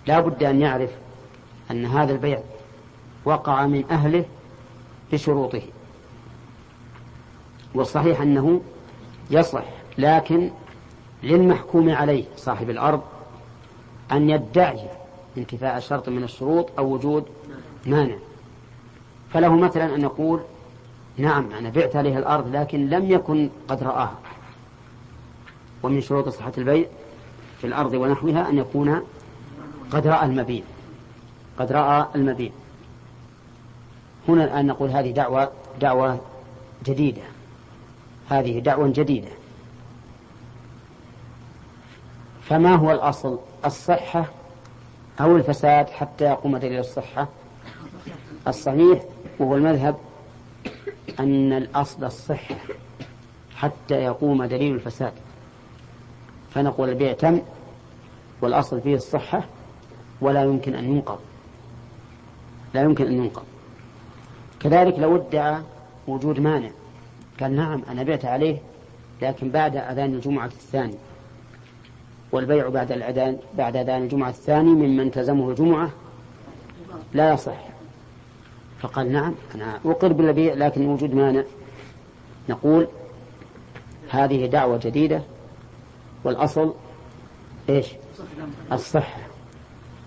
[0.08, 0.90] لا بد أن يعرف
[1.72, 2.40] أن هذا البيع
[3.26, 4.26] وقع من أهله
[5.14, 5.62] بشروطه.
[7.76, 8.62] والصحيح أنه
[9.32, 9.66] يصلح
[9.98, 10.52] لكن
[11.24, 13.02] للمحكوم عليه صاحب الأرض
[14.12, 14.80] أن يدعي
[15.38, 17.26] انتفاء شرط من الشروط أو وجود
[17.86, 18.16] مانع.
[19.34, 20.42] فله مثلا أن يقول
[21.18, 24.20] نعم أنا بعت عليه الأرض لكن لم يكن قد رآها.
[25.84, 26.86] ومن شروط صحة البيع
[27.58, 29.02] في الأرض ونحوها أن يكون
[29.92, 30.64] قد رأى المبيع.
[31.60, 32.52] قد رأى المبيع.
[34.28, 36.20] هنا الآن نقول هذه دعوة دعوة
[36.86, 37.22] جديدة.
[38.30, 39.32] هذه دعوة جديدة.
[42.42, 44.26] فما هو الأصل؟ الصحة
[45.22, 47.28] أو الفساد حتى يقوم دليل الصحة؟
[48.48, 49.04] الصحيح
[49.40, 49.96] وهو المذهب
[51.20, 52.56] أن الأصل الصحة
[53.56, 55.14] حتى يقوم دليل الفساد.
[56.54, 57.42] فنقول البيع تم
[58.42, 59.44] والأصل فيه الصحة
[60.22, 61.20] ولا يمكن أن ينقض.
[62.74, 63.46] لا يمكن أن ينقض.
[64.60, 65.62] كذلك لو ادعى
[66.08, 66.70] وجود مانع
[67.40, 68.58] قال نعم أنا بعت عليه
[69.22, 70.96] لكن بعد أذان الجمعة الثاني.
[72.32, 75.90] والبيع بعد الأذان بعد أذان الجمعة الثاني ممن تزمه الجمعة
[77.14, 77.74] لا يصح.
[78.80, 81.44] فقال نعم أنا أقر بالبيع لكن وجود مانع
[82.50, 82.88] نقول
[84.10, 85.22] هذه دعوة جديدة
[86.24, 86.74] والأصل
[87.70, 87.88] إيش؟
[88.72, 89.22] الصحة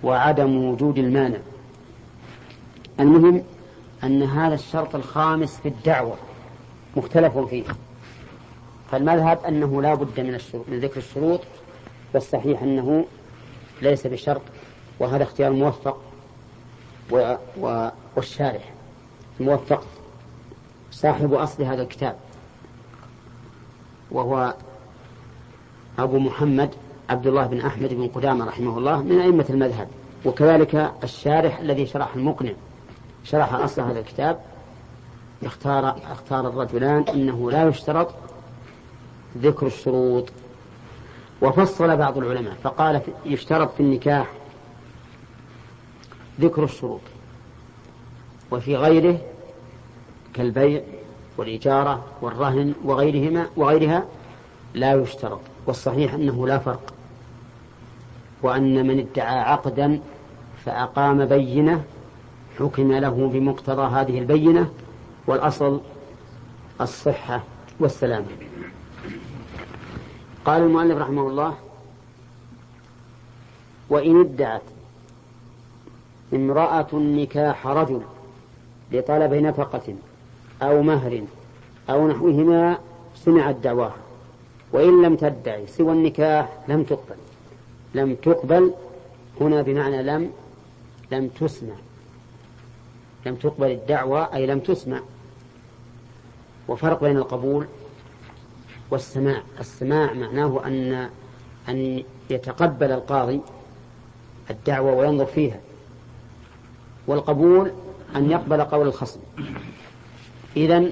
[0.02, 1.38] وعدم وجود المانع.
[3.00, 3.42] المهم
[4.04, 6.16] أن هذا الشرط الخامس في الدعوة.
[6.96, 7.64] مختلف فيه.
[8.90, 11.40] فالمذهب أنه لا بد من, الشروط من ذكر الشروط
[12.14, 13.04] والصحيح أنه
[13.82, 14.42] ليس بشرط
[15.00, 16.00] وهذا اختيار موفق
[17.10, 17.34] و...
[17.60, 17.90] و...
[18.16, 18.72] والشارح.
[19.40, 19.84] الموفق
[20.90, 22.16] صاحب أصل هذا الكتاب
[24.10, 24.54] وهو
[25.98, 26.74] أبو محمد
[27.08, 29.88] عبد الله بن أحمد بن قدامة رحمه الله من أئمة المذهب.
[30.24, 32.52] وكذلك الشارح الذي شرح المقنع
[33.24, 34.40] شرح أصل هذا الكتاب
[35.44, 38.14] اختار اختار الرجلان إنه لا يشترط
[39.38, 40.28] ذكر الشروط.
[41.42, 44.26] وفصل بعض العلماء فقال يشترط في النكاح
[46.40, 47.00] ذكر الشروط.
[48.50, 49.18] وفي غيره
[50.34, 50.82] كالبيع
[51.36, 54.04] والإجارة والرهن وغيرهما وغيرها
[54.74, 55.40] لا يشترط.
[55.66, 56.92] والصحيح أنه لا فرق.
[58.42, 60.00] وأن من ادعى عقدا
[60.64, 61.84] فأقام بينة
[62.58, 64.70] حكم له بمقتضى هذه البينة
[65.26, 65.80] والأصل
[66.80, 67.42] الصحة
[67.80, 68.26] والسلامة
[70.44, 71.54] قال المؤلف رحمه الله
[73.88, 74.62] وإن ادعت
[76.34, 78.02] امرأة نكاح رجل
[78.92, 79.94] لطلب نفقة
[80.62, 81.22] أو مهر
[81.90, 82.78] أو نحوهما
[83.14, 83.96] سمعت دعواها
[84.72, 87.16] وإن لم تدعي سوى النكاح لم تقبل.
[87.94, 88.72] لم تقبل
[89.40, 90.30] هنا بمعنى لم
[91.12, 91.74] لم تسمع.
[93.26, 95.00] لم تقبل الدعوة أي لم تسمع.
[96.68, 97.66] وفرق بين القبول
[98.90, 99.42] والسماع.
[99.60, 101.10] السماع معناه أن
[101.68, 103.40] أن يتقبل القاضي
[104.50, 105.60] الدعوة وينظر فيها
[107.06, 107.72] والقبول
[108.16, 109.20] أن يقبل قول الخصم.
[110.56, 110.90] إذا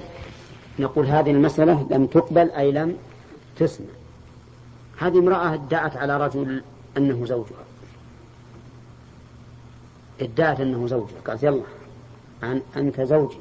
[0.79, 2.97] نقول هذه المسألة لم تقبل أي لم
[3.57, 3.87] تسمع.
[4.97, 6.63] هذه امرأة ادعت على رجل
[6.97, 7.65] أنه زوجها.
[10.21, 11.61] ادعت أنه زوجها قالت يلا
[12.77, 13.37] أنت زوجي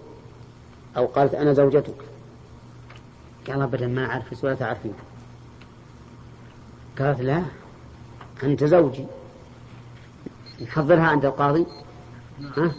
[0.97, 1.95] أو قالت أنا زوجتك.
[3.47, 4.95] قال أبدا ما أعرف ولا تعرفين
[6.99, 7.43] قالت لا
[8.43, 9.07] أنت زوجي.
[10.63, 11.67] نحضرها عند القاضي؟
[12.57, 12.75] ها؟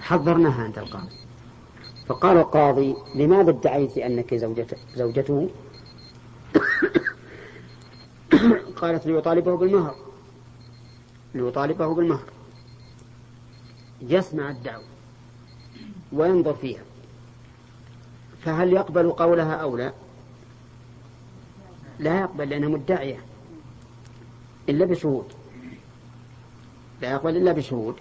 [0.00, 1.16] حضرناها عند القاضي.
[2.06, 5.50] فقال القاضي لماذا ادعيت أنك زوجته, زوجته؟
[8.80, 9.94] قالت ليطالبه بالمهر.
[11.34, 12.24] ليطالبه بالمهر.
[14.02, 14.84] يسمع الدعوة
[16.12, 16.82] وينظر فيها.
[18.44, 19.92] فهل يقبل قولها أو لا؟
[21.98, 23.18] لا يقبل لأنها مدعية.
[24.68, 25.24] إلا بشهود.
[27.02, 27.94] لا يقبل إلا بشهود.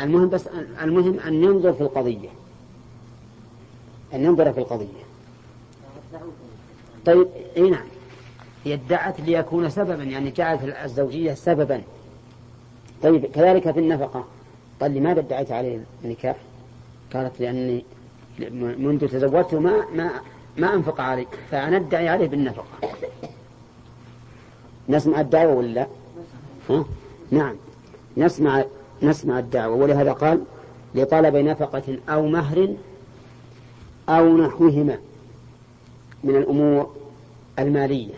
[0.00, 0.46] المهم بس
[0.82, 2.28] المهم أن ينظر في القضية.
[4.14, 5.02] أن ينظر في القضية.
[7.06, 7.86] طيب إي نعم.
[8.64, 11.82] هي ادعت ليكون سببا يعني جعلت الزوجية سببا.
[13.02, 14.24] طيب كذلك في النفقة.
[14.80, 16.36] قال لماذا ادعيت عليه النكاح؟
[17.14, 17.84] قالت لأني
[18.38, 20.10] منذ تزوجته ما ما
[20.58, 22.64] ما أنفق علي فأنا أدعي عليه بالنفقة.
[24.88, 25.86] نسمع الدعوة ولا
[26.70, 26.84] ها؟
[27.30, 27.56] نعم.
[28.16, 28.64] نسمع
[29.02, 29.74] نسمع الدعوة.
[29.74, 30.44] ولهذا قال
[30.94, 32.68] لطلب نفقة أو مهر
[34.08, 34.98] أو نحوهما
[36.24, 36.96] من الأمور
[37.58, 38.14] المالية.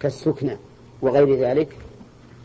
[0.00, 0.56] كالسكنى
[1.02, 1.76] وغير ذلك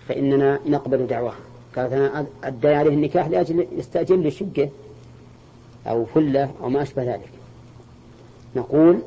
[0.08, 1.40] فإننا نقبل دعواها.
[1.76, 4.70] قالت أنا أدعي عليه النكاح لأجل يستأجر لي شقة
[5.88, 7.30] أو فلة أو ما أشبه ذلك.
[8.56, 9.00] نقول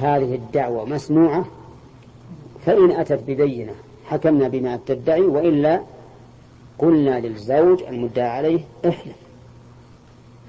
[0.00, 1.44] هذه الدعوة مسموعة
[2.66, 3.74] فإن أتت ببينة
[4.06, 5.82] حكمنا بما تدعي وإلا
[6.78, 9.16] قلنا للزوج المدعى عليه احلف.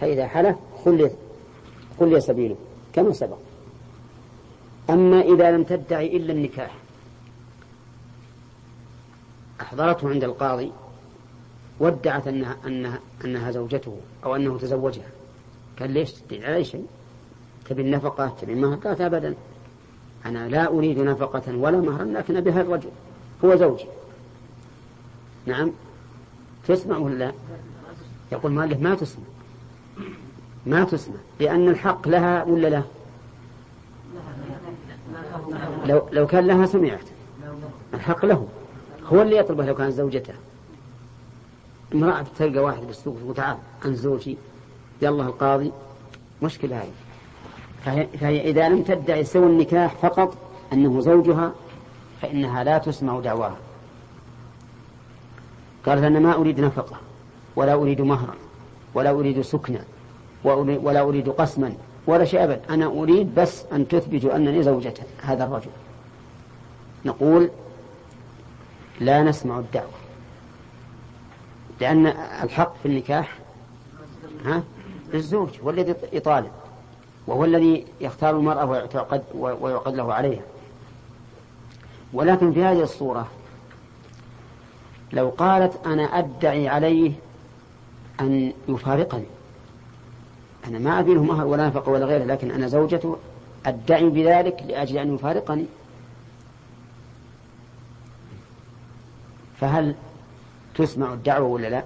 [0.01, 1.11] فإذا حلف خلي
[1.99, 2.55] خلي سبيله
[2.93, 3.37] كما سبق.
[4.89, 6.75] أما إذا لم تدعي إلا النكاح
[9.61, 10.71] أحضرته عند القاضي
[11.79, 15.09] وادعت أنها, أنها, أنها زوجته أو أنه تزوجها.
[15.79, 16.85] قال ليش تدعي على شيء؟
[17.69, 19.35] تبي النفقة؟ تبي المهر قالت أبدا.
[20.25, 22.89] أنا لا أريد نفقة ولا مهرا لكن أبي الرجل.
[23.45, 23.85] هو زوجي.
[25.45, 25.71] نعم.
[26.67, 27.31] تسمع ولا لا؟
[28.31, 29.23] يقول مالك ما تسمع.
[30.65, 31.15] ما تسمع.
[31.39, 32.83] لأن الحق لها ولا لا؟
[35.85, 37.05] لو, لو كان لها سمعت.
[37.93, 38.47] الحق له.
[39.05, 40.33] هو اللي يطلبه لو كان زوجته.
[41.93, 44.37] امرأة تلقى واحد بالسوق وتعال عن زوجي.
[45.03, 45.71] يلا القاضي
[46.41, 46.91] مشكلة هذه.
[47.85, 50.37] فهي, فهي إذا لم تدعي سوى النكاح فقط
[50.73, 51.51] أنه زوجها
[52.21, 53.57] فإنها لا تسمع دعواها.
[55.85, 56.97] قالت أنا ما أريد نفقة
[57.55, 58.35] ولا أريد مهرا
[58.93, 59.83] ولا أريد سكنا
[60.43, 61.73] ولا أريد قسما
[62.07, 65.71] ولا شيء أبدا أنا أريد بس أن تثبتوا أنني زوجة هذا الرجل.
[67.05, 67.49] نقول
[68.99, 70.03] لا نسمع الدعوة
[71.81, 72.07] لأن
[72.43, 73.37] الحق في النكاح
[74.45, 74.63] ها؟
[75.13, 76.51] للزوج هو الذي يطالب
[77.27, 80.41] وهو الذي يختار المرأة ويعقد, ويعقد له عليها.
[82.13, 83.27] ولكن في هذه الصورة
[85.13, 87.11] لو قالت أنا أدعي عليه
[88.19, 89.25] أن يفارقني
[90.67, 93.17] أنا ما أبي له مهر ولا نفقة ولا غيره لكن أنا زوجته
[93.65, 95.65] أدعي بذلك لأجل أن يفارقني.
[99.59, 99.95] فهل
[100.75, 101.83] تسمع الدعوة ولا لا؟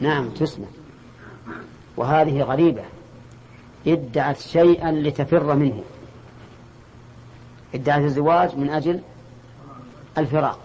[0.00, 0.66] نعم تسمع.
[1.96, 2.82] وهذه غريبة.
[3.86, 5.82] ادعت شيئا لتفر منه.
[7.74, 9.00] ادعت الزواج من أجل
[10.18, 10.58] الفراق.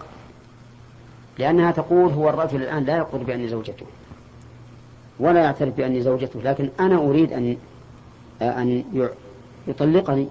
[1.38, 3.86] لأنها تقول هو الرجل الآن لا يقول بأني زوجته.
[5.20, 7.56] ولا يعترف بأني زوجته لكن أنا أريد أن
[8.42, 8.84] أن
[9.66, 10.28] يطلقني.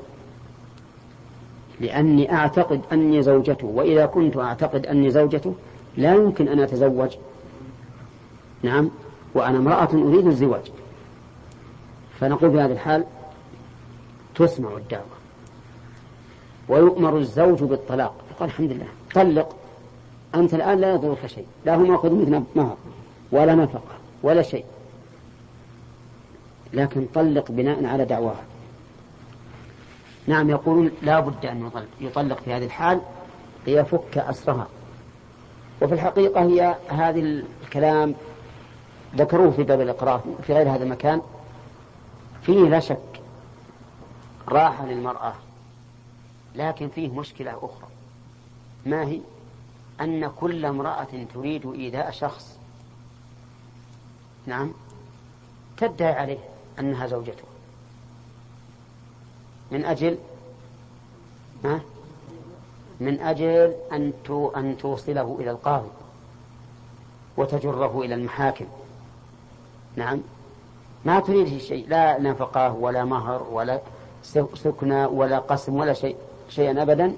[1.80, 5.56] لأني أعتقد أني زوجته وإذا كنت أعتقد أني زوجته
[5.98, 7.16] لا يمكن أن أتزوج.
[8.64, 8.92] نعم
[9.34, 10.72] وأنا امرأة أريد الزواج.
[12.20, 13.06] فنقول في هذه الحال
[14.36, 15.20] تسمع الدعوة
[16.70, 18.16] ويؤمر الزوج بالطلاق.
[18.32, 18.88] يقول الحمد لله.
[19.16, 19.56] طلق.
[20.36, 21.46] أنت الآن لا يضرك شيء.
[21.66, 22.78] لا هو مأخذ منك مهر
[23.32, 24.66] ولا نفقة ولا شيء.
[26.74, 28.44] لكن طلق بناء على دعواها.
[30.28, 33.02] نعم يقولون لا بد أن يطلق, يطلق في هذه الحال
[33.68, 34.68] ليفك أسرها.
[35.82, 38.16] وفي الحقيقة هي هذه الكلام
[39.16, 41.22] ذكروه في باب الإقرار في غير هذا المكان.
[42.50, 43.22] فيه لا شك
[44.48, 45.34] راحة للمرأة
[46.56, 47.88] لكن فيه مشكلة أخرى.
[48.86, 49.22] ما هي؟
[50.02, 52.58] أن كل امرأة تريد إيذاء شخص.
[54.46, 54.72] نعم.
[55.78, 56.38] تدعي عليه
[56.80, 57.44] أنها زوجته.
[59.72, 60.18] من أجل؟
[61.66, 61.82] ها؟
[63.00, 64.14] من أجل أن
[64.56, 65.90] أن توصله إلى القاضي
[67.38, 68.68] وتجره إلى المحاكم.
[69.96, 70.22] نعم.
[71.06, 73.82] ما تريد شيء لا نفقة ولا مهر ولا
[74.54, 76.16] سكنى ولا قسم ولا شيء
[76.50, 77.14] شيئا أبدا.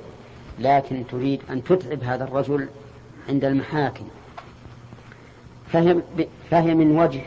[0.60, 2.68] لكن تريد أن تتعب هذا الرجل
[3.30, 4.06] عند المحاكم.
[5.68, 6.02] فهي,
[6.50, 7.22] فهي من وجه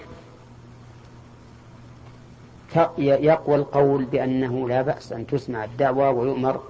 [2.99, 6.61] يقوى القول بأنه لا بأس أن تسمع الدعوة ويؤمر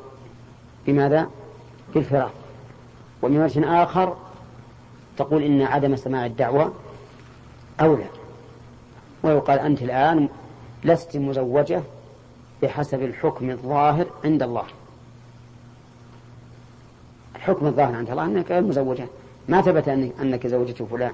[0.87, 1.31] بماذا؟
[1.95, 2.33] بالفراق.
[3.23, 4.17] ومن وجه آخر
[5.17, 6.73] تقول إن عدم سماع الدعوة
[7.81, 8.07] أولى.
[9.25, 10.29] ويقال أنت الآن
[10.85, 11.83] لست مزوجة
[12.63, 14.65] بحسب الحكم الظاهر عند الله.
[17.37, 19.07] الحكم الظاهر عند الله أنك مزوجة.
[19.49, 21.13] ما ثبت أنك زوجة فلان.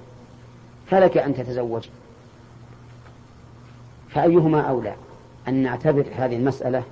[0.87, 1.89] فلك أن تتزوج.
[4.09, 4.95] فأيهما أولى؟
[5.49, 6.83] أن نعتبر هذه المسألة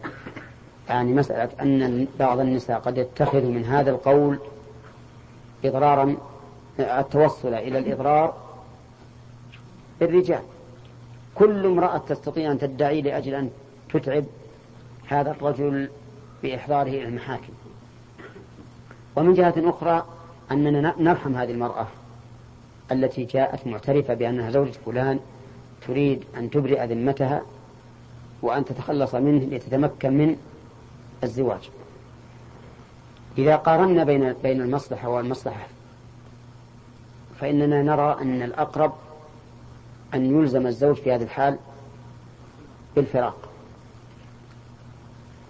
[0.88, 4.38] يعني مسألة أن بعض النساء قد يتخذ من هذا القول
[5.64, 6.16] إضرارا
[6.80, 8.34] التوصل إلى الإضرار
[10.00, 10.42] بالرجال.
[11.38, 13.50] كل امرأة تستطيع أن تدعي لأجل أن
[13.92, 14.24] تتعب
[15.08, 15.88] هذا الرجل
[16.42, 17.52] بإحضاره إلى المحاكم.
[19.16, 20.06] ومن جهة أخرى
[20.50, 21.86] أننا نرحم هذه المرأة
[22.92, 25.20] التي جاءت معترفة بأنها زوجة فلان
[25.86, 27.42] تريد أن تبرئ ذمتها
[28.42, 30.36] وأن تتخلص منه لتتمكن من
[31.24, 31.70] الزواج.
[33.38, 35.66] إذا قارنا بين بين المصلحة والمصلحة
[37.40, 38.92] فإننا نرى أن الأقرب
[40.14, 41.58] أن يلزم الزوج في هذه الحال
[42.96, 43.48] بالفراق.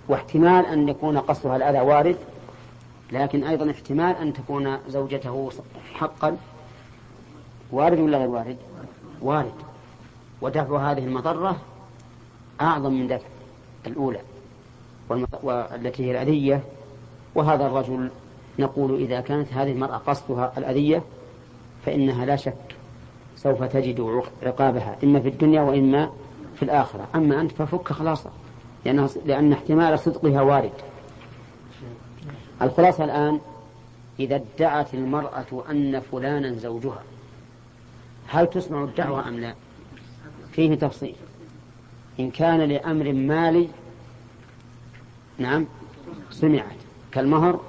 [0.08, 2.16] واحتمال أن يكون قصدها الأذى وارد
[3.12, 5.50] لكن أيضا احتمال أن تكون زوجته
[5.94, 6.36] حقا.
[7.72, 8.56] وارد ولا غير وارد؟
[9.22, 9.54] وارد.
[10.40, 11.56] ودفع هذه المضرة
[12.60, 13.26] أعظم من دفع
[13.86, 14.20] الأولى
[15.42, 16.62] والتي هي الأذية.
[17.34, 18.10] وهذا الرجل
[18.58, 21.02] نقول إذا كانت هذه المرأة قصدها الأذية
[21.86, 22.77] فإنها لا شك
[23.42, 26.10] سوف تجد عقابها إما في الدنيا وإما
[26.56, 27.08] في الآخرة.
[27.14, 28.30] أما أنت ففك خلاصة
[28.84, 30.72] لأن, لأن احتمال صدقها وارد.
[32.62, 33.40] الخلاصة الآن
[34.20, 37.02] إذا ادعت المرأة أن فلانا زوجها
[38.28, 39.54] هل تسمع الدعوة أم لا؟
[40.52, 41.16] فيه تفصيل.
[42.20, 43.68] إن كان لأمر مالي
[45.38, 45.66] نعم
[46.30, 46.76] سمعت
[47.12, 47.60] كالمهر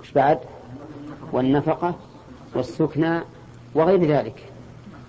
[0.00, 0.38] وش بعد؟
[1.32, 1.94] والنفقة
[2.54, 3.20] والسكنى
[3.74, 4.53] وغير ذلك.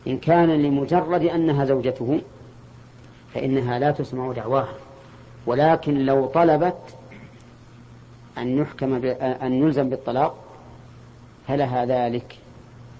[0.07, 2.21] إن كان لمجرد أنها زوجته
[3.33, 4.73] فإنها لا تسمع دعواها.
[5.45, 6.95] ولكن لو طلبت
[8.37, 10.35] أن يحكم أن يلزم بالطلاق
[11.47, 12.37] فلها ذلك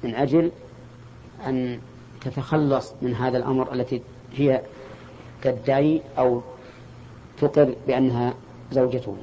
[0.03, 0.51] من أجل
[1.47, 1.79] أن
[2.21, 4.01] تتخلص من هذا الأمر التي
[4.33, 4.61] هي
[5.41, 6.41] تدعي أو
[7.41, 8.33] تقر بأنها
[8.71, 9.17] زوجته.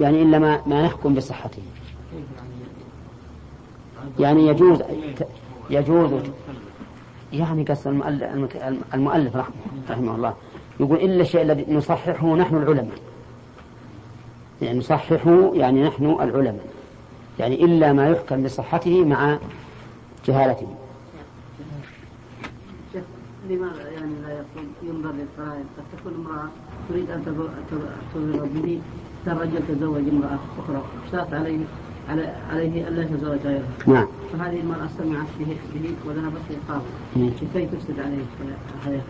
[0.00, 1.62] يعني إلا ما, ما نحكم بصحته.
[4.18, 4.82] يعني يجوز
[5.70, 6.10] يجوز
[7.32, 7.86] يعني قص
[8.94, 9.54] المؤلف رحمه,
[9.90, 10.34] رحمه الله.
[10.80, 12.98] يقول إلا الشيء الذي نصححه نحن العلماء.
[14.62, 16.66] يعني نصححه يعني نحن العلماء.
[17.38, 19.38] يعني إلا ما يحكم بصحته مع
[20.26, 20.68] جهالته.
[23.48, 26.48] لماذا يعني لا يكون ينظر للفرائض؟ قد تكون امرأة
[26.88, 27.24] تريد أن
[28.14, 28.80] تظهر به
[29.26, 30.82] الرجل تزوج امرأة أخرى.
[31.04, 31.58] اشترط عليه
[32.08, 34.06] عليه ألا يتزوج غيرها نعم.
[34.32, 36.84] فهذه المرأة سمعت به, به وذهبت للقاضي
[37.16, 38.24] لكي تفسد عليه
[38.84, 39.02] حياته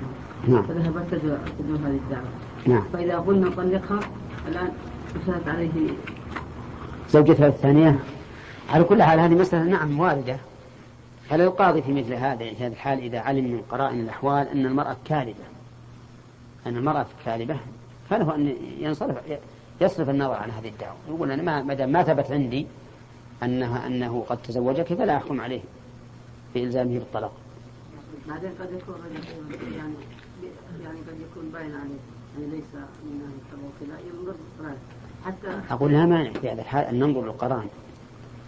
[0.49, 0.63] نعم.
[0.63, 2.29] فذهبت تدعو هذه الدعوة.
[2.67, 2.85] نعم.
[2.93, 4.01] فإذا قلنا طلقها
[4.49, 4.71] الآن
[5.15, 5.71] فسدت عليه
[7.11, 7.99] زوجتها الثانية.
[8.71, 10.37] على كل حال هذه مسألة نعم واردة.
[11.29, 14.97] فلا القاضي في مثل هذا في هذه الحال إذا علم من قرائن الأحوال أن المرأة
[15.05, 15.35] كاذبة.
[16.67, 17.57] أن المرأة كاذبة.
[18.11, 19.17] فله أن ينصرف
[19.81, 20.97] يصرف النظر عن هذه الدعوة.
[21.09, 22.67] يقول أنا ما دام ما ثبت عندي
[23.43, 25.61] أنها أنه قد تزوجك فلا أحكم عليه
[26.55, 27.32] بإلزامه بالطلاق.
[28.28, 29.01] بعدين قد يكون
[29.76, 29.95] يعني
[30.82, 31.99] يعني قد يكون باين عليه
[32.39, 34.34] يعني ليس من أهل الطلاق لا ينظر
[35.26, 37.68] حتى أقول لا مانع في هذا الحال أن ننظر للقرائن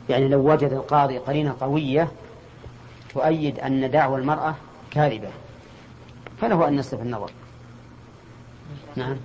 [0.09, 2.09] يعني لو وجد القاضي قرينة قوية
[3.15, 4.55] تؤيد أن دعوى المرأة
[4.91, 5.31] كاذبة
[6.41, 7.31] فله أن يصرف النظر.
[8.97, 9.17] نعم.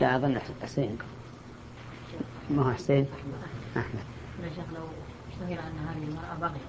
[0.00, 0.98] لا أظن حسين.
[2.50, 3.06] ما هو حسين؟
[3.76, 4.11] أحمد.
[4.42, 4.84] يا شيخ لو
[5.32, 6.60] اشتهر أن هذه المرأة بغية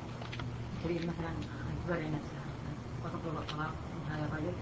[0.84, 2.44] تريد مثلا أن تبرع نفسها
[3.06, 4.54] وتطلب الطلاق من هذا الرجل؟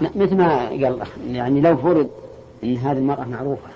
[0.00, 2.10] ملزمة مثل ما قال يعني لو فرض
[2.64, 3.68] أن هذه المرأة معروفة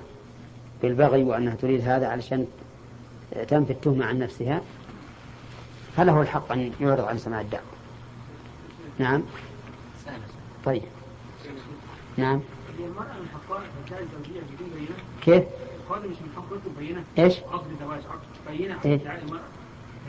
[0.83, 2.47] بالبغي وأنها تريد هذا علشان
[3.49, 4.61] تنفي التهمة عن نفسها
[5.97, 7.65] فله الحق أن يعرض عن سماع الدعوة.
[8.99, 9.23] نعم؟
[10.65, 10.83] طيب.
[12.17, 12.41] نعم؟
[15.23, 15.45] كيف؟
[15.85, 19.41] القاضي مش من حقه يطلب بينة إيش؟ عقد زواج عقد بينة إيه؟ عن ادعاء المرأة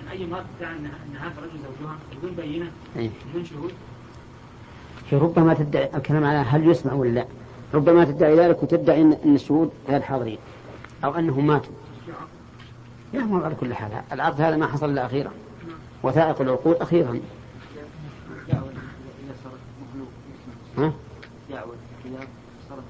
[0.01, 3.71] من أي مرأة تدعي أن هذا الرجل زوجها بدون بينة إيه؟ بدون شهود
[5.09, 7.25] في ربما تدعي الكلام على هل يسمع ولا لا
[7.73, 10.37] ربما تدعي ذلك وتدعي ان الشهود غير حاضرين
[11.03, 11.73] أو انهم ماتوا
[13.13, 15.31] يا مو على كل حال العقد هذا ما حصل الا أخيرا
[16.03, 17.19] وثائق العقود أخيرا
[20.77, 20.93] ها
[21.49, 21.75] دعوة
[22.69, 22.83] صارت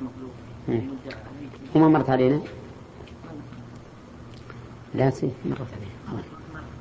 [1.75, 2.41] وما مرت علينا
[4.95, 6.23] لا سي مرت علينا.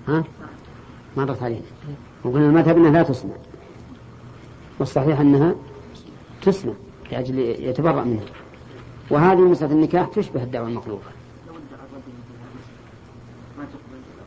[0.08, 0.24] ها؟
[1.16, 1.62] مرت علينا.
[2.24, 3.34] وقلنا المذهب إنها لا تسمع
[4.78, 5.54] والصحيح أنها
[6.42, 6.72] تسمع
[7.12, 8.24] لأجل يتبرأ منها.
[9.10, 10.98] وهذه مسألة النكاح تشبه الدعوة تقبل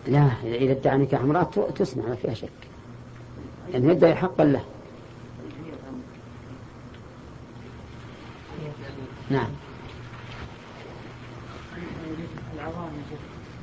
[0.07, 1.43] لا إذا ادعى نكاح امرأة
[1.75, 2.49] تسمع ما فيها شك.
[3.73, 4.63] يعني يدعي حقا له.
[9.29, 9.49] نعم.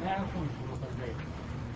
[0.01, 1.15] ما يعرفون شروط البيع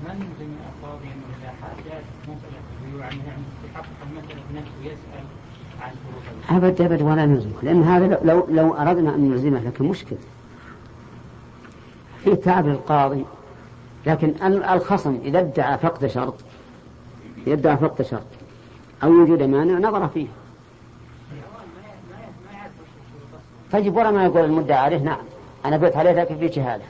[0.07, 3.43] ما نلزم القاضي انه إذا حاجات مساله البيوع يعني
[3.73, 5.25] يحقق المساله بنفسه ويسأل
[5.83, 9.85] عن شروط البيع أبد أبد ولا نلزمه لأن هذا لو- لو, أردنا أن نلزمه لكن
[9.85, 10.19] مشكلة.
[12.25, 13.25] في تعب للقاضي
[14.07, 16.35] لكن ال- الخصم إذا ادعى فقد شرط.
[17.47, 18.27] إذا ادعى فقد شرط.
[19.03, 20.27] أو وجود مانع نظر فيه.
[23.73, 25.19] طيب ورا ما يقول المدعى عليه؟ نعم.
[25.65, 26.85] أنا بيت عليه لكن في شهادة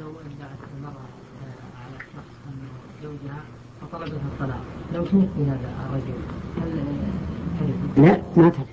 [0.00, 0.92] لو ادعت المرأة
[1.42, 2.68] آه، على شخص أنه
[3.02, 3.40] زوجها
[3.82, 4.60] فطلبت الطلاق
[5.22, 6.14] هذا الرجل.
[6.62, 8.66] هل؟ لا ما ترى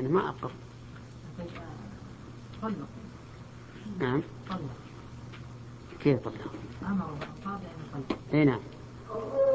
[0.00, 0.50] أنا ما أقر
[2.62, 2.74] طلق.
[3.98, 4.22] نعم.
[4.50, 4.60] طلق.
[6.00, 6.34] كيف طلع
[6.86, 7.64] أمر القاضي
[7.94, 8.18] أن يطلق.
[8.34, 8.60] اي نعم.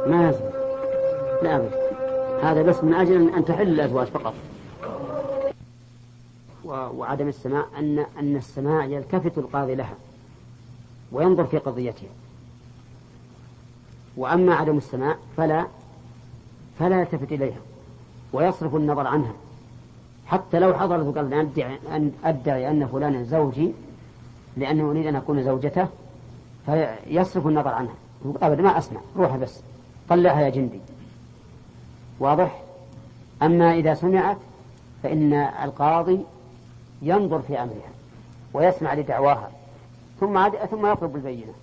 [0.08, 0.46] ما يلزم
[1.44, 1.84] لا أبدا
[2.44, 4.34] هذا بس من أجل أن تحل الأزواج فقط.
[6.66, 9.96] وعدم السماع أن أن السماع يلتفت القاضي لها
[11.12, 12.10] وينظر في قضيتها.
[14.18, 15.68] وأما عدم السماع فلا
[16.84, 17.60] فلا يلتفت إليها
[18.34, 19.34] ويصرف النظر عنها.
[20.26, 23.72] حتى لو حضرت وقال أدعي أن أدعي أن فلانا زوجي
[24.58, 25.88] لأنه أريد أن أكون زوجته
[26.66, 27.94] فيصرف النظر عنها.
[28.42, 29.60] أبدا ما أسمع روح بس
[30.10, 30.80] طلعها يا جندي.
[32.20, 32.62] واضح؟
[33.44, 34.38] أما إذا سمعت
[35.04, 36.20] فإن القاضي
[37.02, 37.92] ينظر في أمرها
[38.54, 39.52] ويسمع لدعواها
[40.20, 40.56] ثم عد...
[40.56, 41.54] ثم يطلب البينة.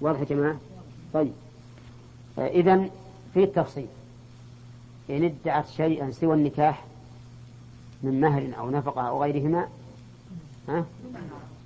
[0.00, 0.56] واضح يا جماعة؟
[1.14, 1.32] طيب.
[2.38, 2.88] إذا
[3.34, 3.86] في التفصيل.
[5.10, 6.84] إن ادعت شيئا سوى النكاح
[8.02, 9.68] من مهر أو نفقة أو غيرهما
[10.68, 10.84] ها؟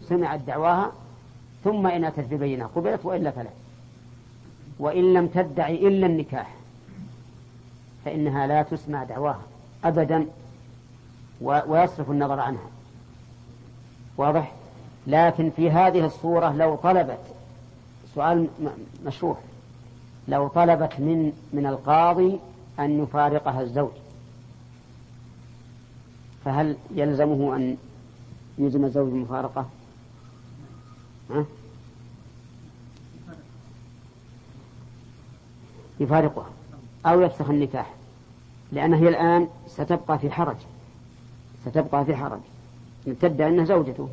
[0.02, 0.92] سمعت دعواها
[1.64, 3.50] ثم إن أتت ببينة قبلت وإلا فلا.
[4.78, 6.54] وإن لم تدعي إلا النكاح
[8.04, 9.42] فإنها لا تسمع دعواها
[9.84, 10.26] أبدا
[11.40, 12.70] ويصرف النظر عنها.
[14.16, 14.52] واضح؟
[15.06, 17.20] لكن في هذه الصورة لو طلبت
[18.14, 18.48] سؤال
[19.06, 19.36] مشروع
[20.28, 22.38] لو طلبت من من القاضي
[22.78, 23.90] أن يفارقها الزوج
[26.44, 27.76] فهل يلزمه أن
[28.58, 29.66] يلزم الزوج المفارقة؟
[31.30, 31.44] ها؟
[36.00, 36.50] يفارقها
[37.06, 37.94] أو يفسخ النكاح
[38.72, 40.56] لأنها هي الآن ستبقى في حرج
[41.66, 42.40] ستبقى في حرج
[43.20, 44.08] تدعي أنها زوجته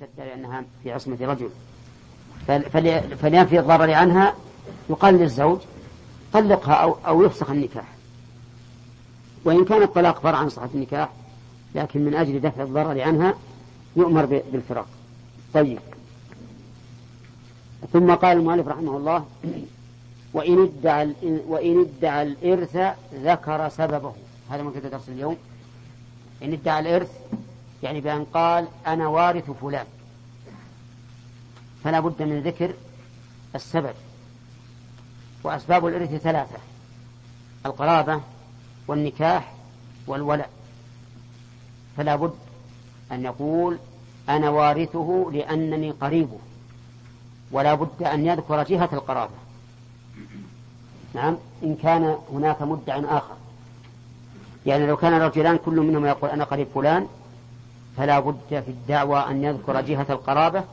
[0.00, 1.48] تدعي أنها في عصمة رجل.
[2.48, 4.34] فل- فل- فلينفي الضرر عنها
[4.90, 5.58] يقال للزوج
[6.32, 7.84] طلقها أو, أو يفسخ النكاح.
[9.44, 11.08] وإن كان الطلاق فرع عن صحة النكاح
[11.74, 13.34] لكن من أجل دفع الضرر عنها
[13.96, 14.86] يؤمر بالفراق.
[15.54, 15.78] طيب.
[17.92, 19.24] ثم قال المؤلف رحمه الله
[20.32, 21.14] وإن ادعى
[21.46, 22.76] وإن ادعى الإرث
[23.14, 24.12] ذكر سببه.
[24.50, 25.36] هذا من كتاب درس اليوم.
[26.42, 27.10] إن ادعى الإرث
[27.82, 29.86] يعني بأن قال أنا وارث فلان.
[31.84, 32.74] فلا بد من ذكر
[33.54, 33.94] السبب.
[35.42, 36.58] وأسباب الإرث ثلاثة
[37.66, 38.20] القرابة
[38.86, 39.54] والنكاح
[40.06, 40.50] والولاء
[41.96, 42.34] فلا بد
[43.12, 43.78] أن يقول
[44.28, 46.38] أنا وارثه لأنني قريبه.
[47.52, 49.34] ولا بد أن يذكر جهة القرابة.
[51.14, 53.36] نعم إن كان هناك مدع آخر.
[54.66, 57.06] يعني لو كان رجلان كل منهم يقول أنا قريب فلان
[58.00, 60.64] فلا بد في الدعوة أن يذكر جهة القرابة.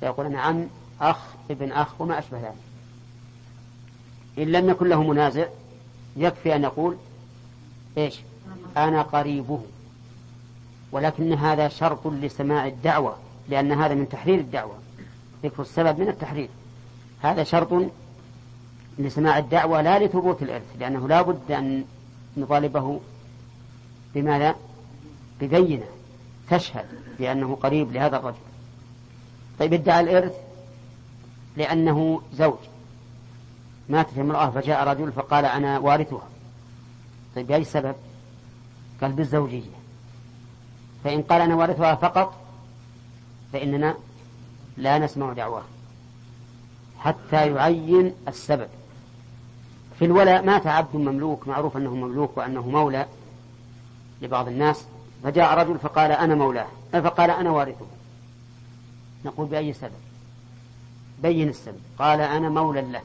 [0.00, 0.66] فيقول أنا عم
[1.00, 1.18] أخ
[1.50, 2.54] ابن أخ وما أشبه ذلك.
[4.38, 5.46] إن لم يكن له منازع
[6.16, 6.96] يكفي أن يقول
[7.98, 8.20] إيش؟
[8.76, 9.60] أنا قريبه.
[10.92, 13.16] ولكن هذا شرط لسماع الدعوة
[13.48, 14.74] لأن هذا من تحرير الدعوة.
[15.42, 16.48] ذكر السبب من التحرير.
[17.22, 17.68] هذا شرط
[18.98, 21.84] لسماع الدعوة لا لثبوت الإرث لأنه لا بد أن
[22.36, 23.00] نطالبه
[24.14, 24.54] بماذا؟
[25.40, 25.97] ببينة.
[26.50, 26.86] تشهد
[27.18, 28.38] بأنه قريب لهذا الرجل.
[29.58, 30.36] طيب ادعى الإرث
[31.56, 32.58] لأنه زوج.
[33.88, 36.28] ماتت امرأة فجاء رجل فقال أنا وارثها.
[37.36, 37.94] طيب بأي سبب؟
[39.00, 39.78] قال بالزوجية.
[41.04, 42.34] فإن قال أنا وارثها فقط
[43.52, 43.94] فإننا
[44.76, 45.62] لا نسمع دعواه
[46.98, 48.68] حتى يعين السبب.
[49.98, 53.06] في الولاء مات عبد مملوك معروف أنه مملوك وأنه مولى
[54.22, 54.86] لبعض الناس.
[55.24, 57.86] فجاء رجل فقال أنا مولاه فقال أنا وارثه.
[59.24, 59.92] نقول بأي سبب؟
[61.22, 61.80] بين السبب.
[61.98, 63.02] قال أنا مولى له.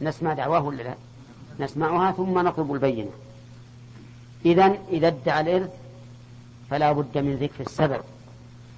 [0.00, 0.94] نسمع دعواه ولا لا؟
[1.60, 3.10] نسمعها ثم نطلب البينة.
[4.44, 5.70] إذا إذا ادعى الإرث
[6.70, 8.00] فلا بد من ذكر السبب.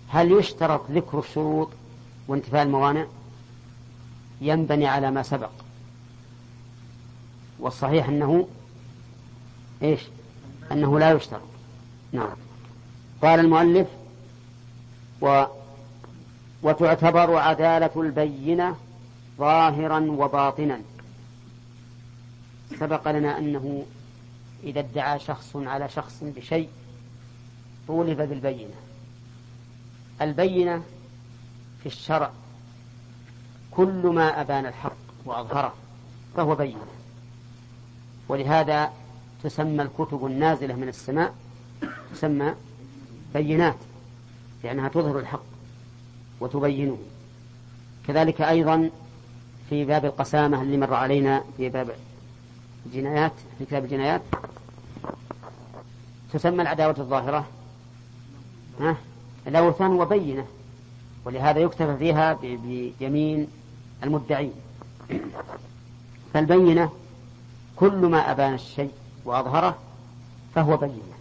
[0.08, 1.68] هل يشترط ذكر الشروط
[2.28, 3.06] وانتفاء الموانع؟
[4.40, 5.50] ينبني على ما سبق.
[7.58, 8.48] والصحيح أنه
[9.82, 10.00] إيش؟
[10.72, 11.40] أنه لا يشترط.
[12.12, 12.36] نعم.
[13.22, 13.88] قال المؤلف
[15.20, 15.44] و
[16.62, 18.76] وتعتبر عدالة البينة
[19.38, 20.80] ظاهرا وباطنا.
[22.80, 23.84] سبق لنا أنه
[24.64, 26.68] إذا ادعى شخص على شخص بشيء
[27.88, 28.74] طولب بالبينة.
[30.22, 30.82] البينة
[31.80, 32.30] في الشرع
[33.70, 35.74] كل ما أبان الحق وأظهره
[36.36, 36.86] فهو بينة.
[38.28, 38.92] ولهذا
[39.46, 41.34] تسمى الكتب النازلة من السماء
[42.12, 42.54] تسمى
[43.34, 43.76] بينات
[44.64, 45.42] لأنها تظهر الحق
[46.40, 46.98] وتبينه.
[48.06, 48.90] كذلك أيضا
[49.70, 51.90] في باب القسامة اللي مر علينا في باب
[52.86, 54.22] الجنايات في كتاب الجنايات
[56.32, 57.46] تسمى العداوة الظاهرة.
[58.80, 58.96] ها؟
[59.46, 60.46] الأوثان وبينة
[61.24, 62.38] ولهذا يكتفى فيها
[63.00, 63.48] بيمين
[64.02, 64.52] المدعين.
[66.34, 66.90] فالبينة
[67.76, 68.92] كل ما أبان الشيء
[69.26, 69.76] وأظهره
[70.54, 71.16] فهو بينة.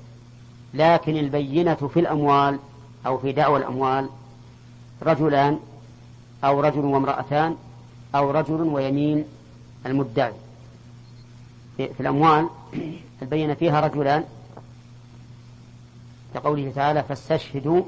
[0.74, 2.60] لكن البينة في الأموال
[3.06, 4.10] أو في دعوى الأموال
[5.04, 5.60] رجلان
[6.44, 7.56] أو رجل وامرأتان
[8.16, 9.26] أو رجل ويمين
[9.86, 10.34] المدعي.
[11.78, 12.50] في الأموال
[13.22, 14.24] البينة فيها رجلان.
[16.34, 17.82] كقوله تعالى فاستشهدوا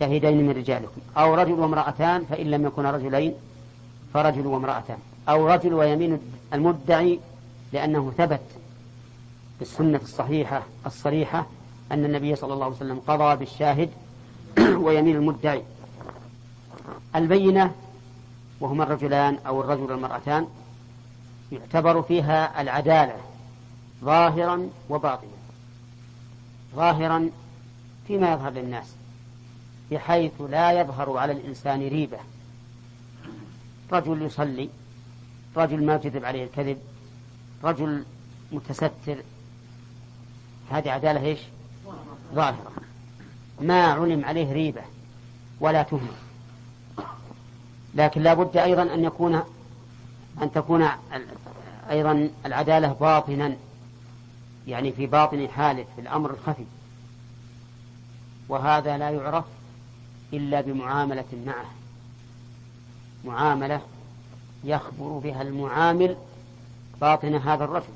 [0.00, 1.00] شهيدين من رجالكم.
[1.16, 3.34] أو رجل وامرأتان فإن لم يكونا رجلين
[4.14, 4.98] فرجل وامرأتان.
[5.28, 6.18] أو رجل ويمين
[6.54, 7.20] المدعي
[7.72, 8.40] لأنه ثبت
[9.62, 11.46] في السنة الصحيحة الصريحة
[11.92, 13.90] أن النبي صلى الله عليه وسلم قضى بالشاهد
[14.84, 15.62] ويمين المدعي.
[17.16, 17.74] البينة
[18.60, 20.46] وهما الرجلان أو الرجل والمرأتان
[21.52, 23.16] يعتبر فيها العدالة
[24.04, 25.30] ظاهرا وباطنا.
[26.76, 27.30] ظاهرا
[28.06, 28.94] فيما يظهر للناس
[29.90, 32.18] بحيث لا يظهر على الإنسان ريبة.
[33.92, 34.68] رجل يصلي
[35.56, 36.78] رجل ما كذب عليه الكذب
[37.64, 38.04] رجل
[38.52, 39.16] متستر
[40.70, 41.40] هذه عدالة إيش؟
[42.34, 42.72] ظاهرة.
[43.60, 44.82] ما علم عليه ريبة
[45.60, 46.16] ولا تهمة.
[47.94, 49.42] لكن لا بد أيضا أن يكون
[50.42, 50.88] أن تكون
[51.90, 53.56] أيضا العدالة باطنا.
[54.66, 56.64] يعني في باطن حاله في الأمر الخفي.
[58.48, 59.44] وهذا لا يعرف
[60.32, 61.70] إلا بمعاملة معه.
[63.24, 63.80] معاملة
[64.64, 66.16] يخبر بها المعامل
[67.00, 67.92] باطن هذا الرجل.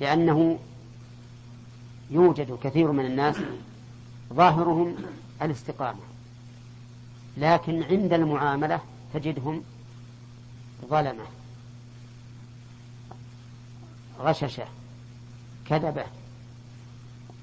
[0.00, 0.58] لأنه
[2.10, 3.36] يوجد كثير من الناس
[4.32, 4.94] ظاهرهم
[5.42, 6.00] الاستقامة
[7.36, 8.80] لكن عند المعاملة
[9.14, 9.62] تجدهم
[10.90, 11.24] ظلمة
[14.20, 14.66] غششة
[15.66, 16.04] كذبة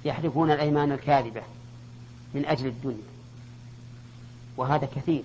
[0.05, 1.41] يحلفون الأيمان الكاذبة
[2.33, 3.13] من أجل الدنيا
[4.57, 5.23] وهذا كثير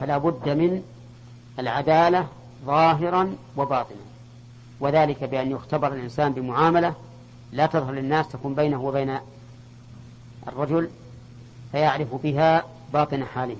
[0.00, 0.82] فلا بد من
[1.58, 2.28] العدالة
[2.64, 4.09] ظاهرا وباطنا.
[4.80, 6.94] وذلك بأن يختبر الإنسان بمعاملة
[7.52, 9.18] لا تظهر للناس تكون بينه وبين
[10.48, 10.90] الرجل
[11.72, 13.56] فيعرف بها باطن حاله.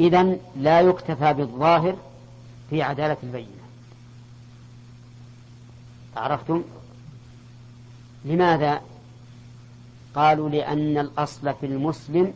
[0.00, 1.96] إذا لا يكتفى بالظاهر
[2.70, 3.48] في عدالة البينة.
[6.16, 6.62] عرفتم؟
[8.24, 8.80] لماذا
[10.14, 12.32] قالوا لأن الأصل في المسلم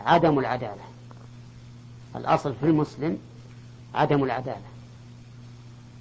[0.00, 0.82] عدم العدالة؟
[2.16, 3.18] الأصل في المسلم
[3.94, 4.73] عدم العدالة.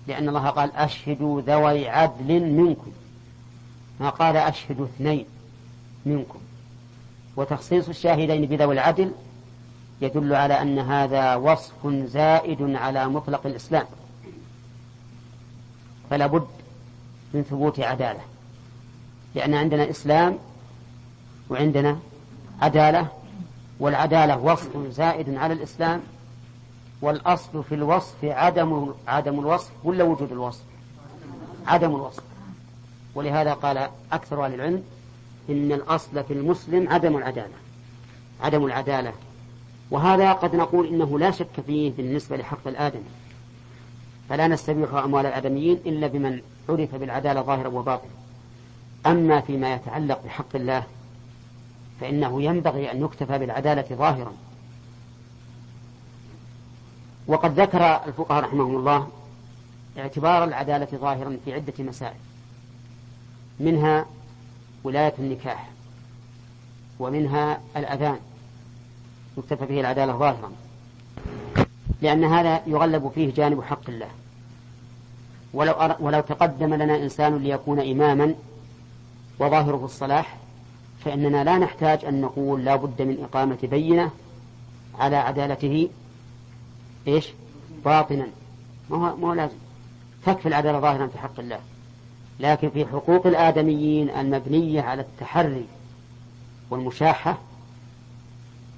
[0.07, 2.91] لأن الله قال أشهدوا ذوي عدل منكم.
[3.99, 5.25] ما قال أشهدوا اثنين
[6.05, 6.39] منكم.
[7.35, 9.11] وتخصيص الشاهدين بذوي العدل
[10.01, 13.85] يدل على أن هذا وصف زائد على مطلق الإسلام.
[16.09, 16.47] فلا بد
[17.33, 18.21] من ثبوت عدالة.
[19.35, 20.37] لأن عندنا إسلام
[21.49, 21.99] وعندنا
[22.61, 23.07] عدالة
[23.79, 26.01] والعدالة وصف زائد على الإسلام
[27.03, 30.63] والأصل في الوصف عدم عدم الوصف ولا وجود الوصف؟
[31.67, 32.23] عدم الوصف.
[33.15, 34.83] ولهذا قال أكثر أهل العلم
[35.49, 37.53] إن الأصل في المسلم عدم العدالة.
[38.41, 39.13] عدم العدالة.
[39.91, 43.03] وهذا قد نقول إنه لا شك فيه بالنسبة لحق الآدمي.
[44.29, 48.11] فلا نستبيح أموال الآدميين إلا بمن عرف بالعدالة ظاهرا وباطنا.
[49.05, 50.83] أما فيما يتعلق بحق الله
[52.01, 54.33] فإنه ينبغي أن يكتفى بالعدالة ظاهرا.
[57.27, 59.07] وقد ذكر الفقهاء رحمهم الله
[59.97, 62.15] اعتبار العدالة ظاهرا في عدة مسائل
[63.59, 64.05] منها
[64.83, 65.69] ولاية النكاح
[66.99, 68.19] ومنها الأذان
[69.37, 70.51] يكتفى به العدالة ظاهرا
[72.01, 74.07] لأن هذا يغلب فيه جانب حق الله.
[75.53, 75.95] ولو, أر...
[75.99, 78.35] ولو تقدم لنا إنسان ليكون إماما
[79.39, 80.37] وظاهره الصلاح
[81.05, 84.11] فإننا لا نحتاج أن نقول لا بد من إقامة بينة
[84.99, 85.89] على عدالته
[87.07, 87.29] إيش؟
[87.85, 88.27] باطنا.
[88.89, 89.55] ما هو, ما هو لازم.
[90.25, 91.59] تكفي العدالة ظاهرا في حق الله.
[92.39, 95.65] لكن في حقوق الآدميين المبنية على التحري
[96.69, 97.37] والمشاحة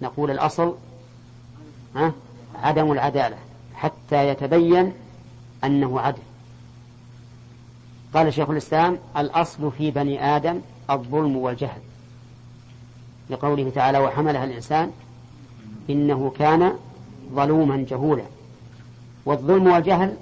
[0.02, 0.76] نقول الأصل
[1.96, 2.14] ها
[2.64, 3.38] عدم العدالة
[3.76, 4.94] حتى يتبين
[5.64, 6.22] أنه عدل.
[8.14, 11.82] قال شيخ الإسلام الأصل في بني آدم الظلم والجهل.
[13.30, 14.92] لقوله تعالى وحملها الإنسان
[15.90, 16.74] إنه كان
[17.34, 18.24] ظلوما جهولا
[19.26, 20.14] والظلم والجهل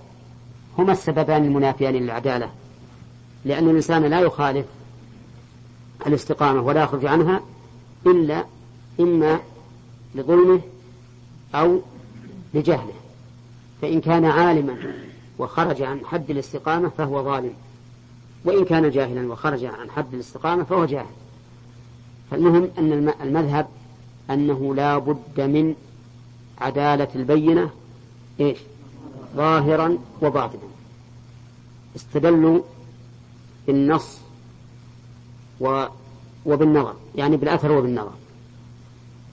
[0.78, 2.50] هما السببان المنافيان للعدالة
[3.46, 4.66] لأن الإنسان لا يخالف
[6.08, 7.42] الاستقامة ولا يخرج عنها
[8.06, 8.46] إلا
[9.00, 9.40] إما
[10.16, 10.62] لظلمه
[11.56, 11.80] أو
[12.54, 12.94] لجهله.
[13.82, 14.78] فإن كان عالما
[15.40, 17.54] وخرج عن حد الاستقامة فهو ظالم
[18.46, 21.06] وإن كان جاهلا وخرج عن حد الاستقامة فهو جاهل.
[22.32, 23.68] فالمهم أن المذهب
[24.30, 25.76] أنه لا بد من
[26.62, 27.70] عدالة البينة
[28.40, 28.58] إيش؟
[29.36, 30.62] ظاهرا وباطنا.
[31.96, 32.62] استدلوا
[33.68, 34.18] بالنص
[35.60, 35.86] و
[36.46, 38.12] وبالنظر يعني بالأثر وبالنظر.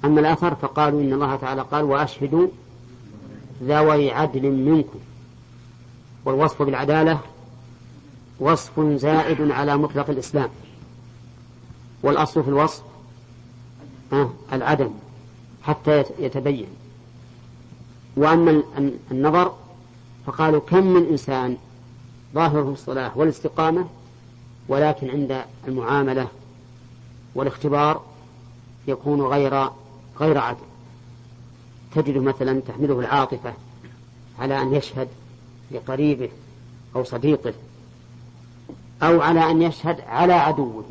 [0.04, 2.48] أما الأثر فقالوا إن الله تعالى قال وأشهدوا
[3.62, 4.98] ذوي عدل منكم
[6.24, 7.20] والوصف بالعدالة
[8.40, 10.48] وصف زائد على مطلق الإسلام.
[12.02, 12.82] والأصل في الوصف
[14.52, 14.90] العدم
[15.62, 16.66] حتى يتبين.
[18.20, 18.62] وأما
[19.10, 19.54] النظر
[20.26, 21.56] فقالوا كم من إنسان
[22.34, 23.86] ظاهره الصلاح والاستقامة
[24.68, 26.28] ولكن عند المعاملة
[27.34, 28.02] والاختبار
[28.88, 29.68] يكون غير
[30.20, 30.64] غير عدل
[31.94, 33.54] تجده مثلا تحمله العاطفة
[34.38, 35.08] على أن يشهد
[35.70, 36.28] لقريبه
[36.96, 37.54] أو صديقه
[39.02, 40.84] أو على أن يشهد على عدوه.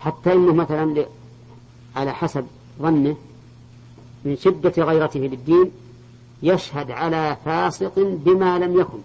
[0.00, 1.06] حتى إنه مثلا
[1.96, 2.46] على حسب
[2.82, 3.16] ظنه
[4.24, 5.70] من شدة غيرته للدين
[6.46, 8.98] يشهد على فاسق بما لم يكن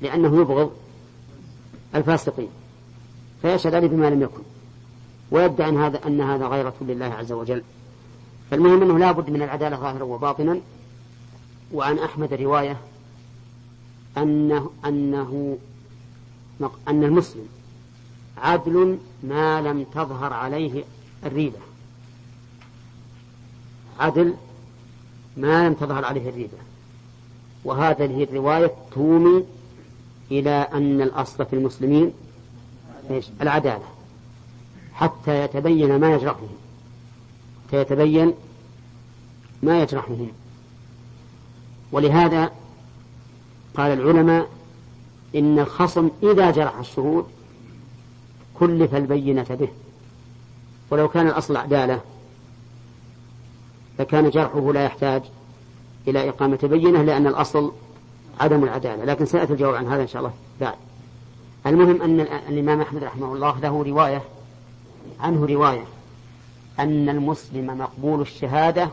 [0.00, 0.70] لأنه يبغض
[1.94, 2.48] الفاسقين
[3.42, 4.42] فيشهد عليه بما لم يكن
[5.30, 7.62] ويدعي أن هذا أن هذا غيرة لله عز وجل.
[8.50, 10.60] فالمهم أنه لا بد من العدالة ظاهرا وباطنا
[11.72, 12.76] وعن أحمد رواية
[14.18, 15.58] أنه أنه
[16.88, 17.46] أن المسلم
[18.38, 20.84] عدل ما لم تظهر عليه
[21.24, 21.58] الريبة.
[24.00, 24.34] عدل
[25.36, 26.58] ما لم تظهر عليه الريبة.
[27.64, 29.44] وهذه الرواية تومي
[30.30, 32.12] إلى أن الأصل في المسلمين؟
[33.40, 33.84] العدالة.
[34.94, 36.48] حتى يتبين ما يجرحهم.
[37.68, 38.34] حتى يتبين
[39.62, 40.32] ما يجرحهم.
[41.92, 42.50] ولهذا
[43.76, 44.48] قال العلماء
[45.34, 47.26] إن الخصم إذا جرح الشهود
[48.54, 49.68] كلف البينة به.
[50.90, 52.00] ولو كان الأصل عدالة
[54.00, 55.22] فكان جرحه لا يحتاج
[56.08, 57.72] إلى إقامة بينة لأن الأصل
[58.40, 60.74] عدم العدالة لكن سيأتي الجواب عن هذا إن شاء الله بعد.
[61.66, 64.22] المهم أن الإمام أحمد رحمه الله له رواية
[65.20, 65.84] عنه رواية
[66.78, 68.88] أن المسلم مقبول الشهادة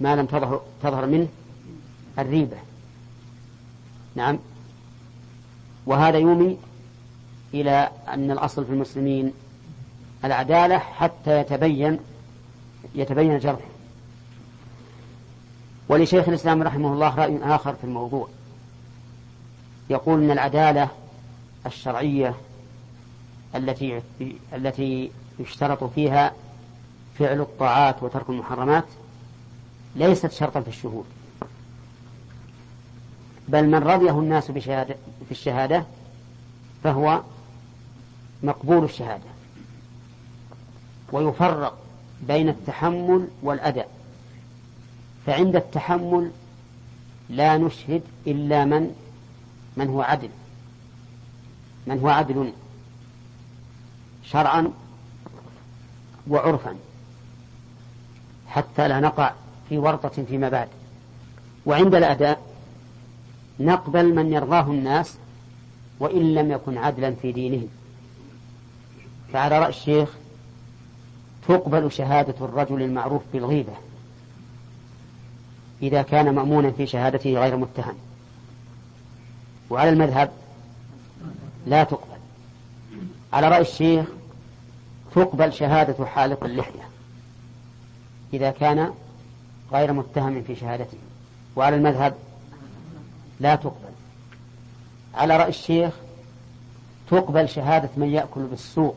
[0.00, 1.28] ما لم تظهر, تظهر منه
[2.18, 2.56] الريبة.
[4.14, 4.38] نعم.
[5.86, 6.58] وهذا يومي
[7.54, 9.32] إلى أن الأصل في المسلمين
[10.24, 11.98] العدالة حتى يتبين
[12.94, 13.71] يتبين الجرح
[15.92, 18.28] ولشيخ الإسلام رحمه الله رأي آخر في الموضوع.
[19.90, 20.88] يقول أن العدالة
[21.66, 22.34] الشرعية
[23.54, 24.02] التي
[24.52, 26.32] التي يشترط فيها
[27.18, 28.84] فعل الطاعات وترك المحرمات
[29.96, 31.04] ليست شرطا في الشهود.
[33.48, 35.84] بل من رضيه الناس بشهادة في الشهادة
[36.84, 37.22] فهو
[38.42, 39.30] مقبول الشهادة.
[41.12, 41.78] ويفرق
[42.22, 44.01] بين التحمل والأداء
[45.26, 46.30] فعند التحمل
[47.30, 48.94] لا نشهد إلا من
[49.76, 50.28] من هو عدل.
[51.86, 52.52] من هو عدل؟
[54.24, 54.72] شرعا
[56.28, 56.76] وعرفا.
[58.46, 59.32] حتى لا نقع
[59.68, 60.68] في ورطة فيما بعد.
[61.66, 62.42] وعند الأداء
[63.60, 65.16] نقبل من يرضاه الناس
[66.00, 67.68] وإن لم يكن عدلا في دينه
[69.32, 70.08] فعلى رأي الشيخ
[71.48, 73.72] تقبل شهادة الرجل المعروف بالغيبة.
[75.82, 77.94] إذا كان مأمونا في شهادته غير متهم.
[79.70, 80.30] وعلى المذهب
[81.66, 82.18] لا تقبل.
[83.32, 84.06] على رأي الشيخ
[85.14, 86.88] تقبل شهادة حالق اللحية
[88.34, 88.92] إذا كان
[89.72, 90.98] غير متهم في شهادته.
[91.56, 92.14] وعلى المذهب
[93.40, 93.92] لا تقبل.
[95.14, 95.92] على رأي الشيخ
[97.10, 98.96] تقبل شهادة من يأكل بالسوق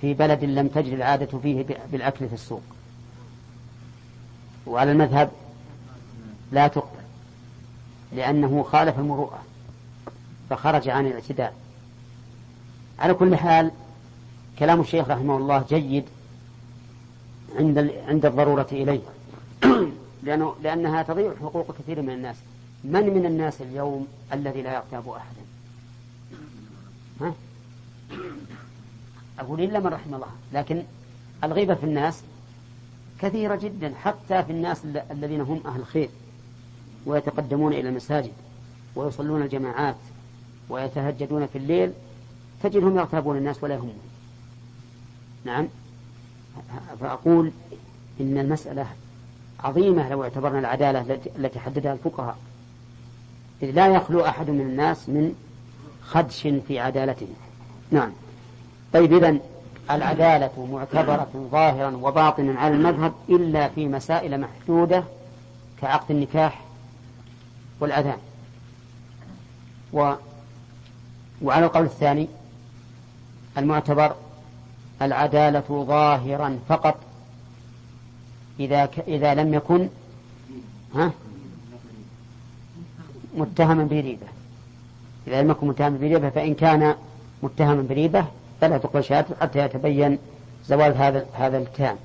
[0.00, 2.62] في بلد لم تجري العادة فيه بالأكل في السوق.
[4.66, 5.30] وعلى المذهب
[6.52, 7.02] لا تقبل
[8.12, 9.42] لأنه خالف المروءة
[10.50, 11.52] فخرج عن الاعتدال
[12.98, 13.70] على كل حال
[14.58, 16.04] كلام الشيخ رحمه الله جيد
[17.58, 19.00] عند عند الضرورة إليه.
[20.24, 22.36] لأنه لأنها تضيع حقوق كثير من الناس.
[22.84, 25.42] من من الناس اليوم الذي لا يغتاب أحدا؟
[27.20, 27.34] ها؟
[29.38, 30.30] أقول إلا من رحم الله.
[30.52, 30.82] لكن
[31.44, 32.22] الغيبة في الناس
[33.22, 36.08] كثيرة جدا حتى في الناس الذين هم أهل خير
[37.06, 38.32] ويتقدمون إلى المساجد
[38.96, 39.96] ويصلون الجماعات
[40.68, 41.92] ويتهجدون في الليل
[42.62, 43.98] تجدهم يغتابون الناس ولا يهمون
[45.44, 45.68] نعم.
[47.00, 47.50] فأقول
[48.20, 48.86] إن المسألة
[49.60, 52.36] عظيمة لو اعتبرنا العدالة التي حددها الفقهاء.
[53.62, 55.34] إذ لا يخلو أحد من الناس من
[56.02, 57.28] خدش في عدالته.
[57.90, 58.12] نعم.
[58.92, 59.40] طيب إذن
[59.96, 65.04] العدالة معتبرة ظاهرا وباطنا على المذهب إلا في مسائل محدودة
[65.80, 66.60] كعقد النكاح
[67.80, 68.18] والأذان.
[69.92, 70.14] و
[71.42, 72.28] وعلى القول الثاني
[73.58, 74.14] المعتبر
[75.02, 76.96] العدالة ظاهرا فقط
[78.60, 78.98] إذا ك...
[78.98, 79.88] إذا لم يكن
[80.94, 81.12] ها
[83.34, 84.26] متهما بريبة.
[85.26, 86.94] إذا لم يكن متهما بريبة فإن كان
[87.42, 88.24] متهما بريبة
[88.62, 90.18] فلا تقبل شهادته حتى يتبين
[90.66, 91.96] زوال هذا هذا الاتهام.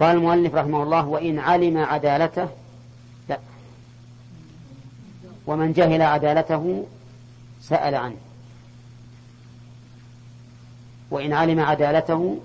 [0.00, 2.48] قال المؤلف رحمه الله وإن علم عدالته
[3.28, 3.38] لا.
[5.46, 6.86] ومن جهل عدالته
[7.62, 8.16] سأل عنه.
[11.10, 12.38] وإن علم عدالته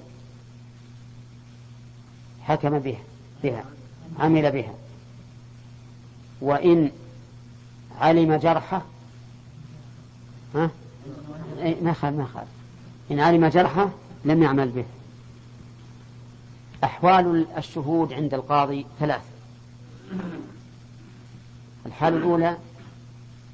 [2.43, 3.01] حكم بها
[3.43, 3.63] بها
[4.20, 4.74] عمل بها.
[6.41, 6.91] وإن
[7.99, 8.82] علم جرحه
[10.55, 10.70] ها؟
[11.82, 12.59] ما خال ما خال.
[13.12, 13.89] إن علم جرحه
[14.26, 14.86] لم يعمل به.
[16.84, 19.22] أحوال الشهود عند القاضي ثلاث.
[21.86, 22.57] الحالة الأولى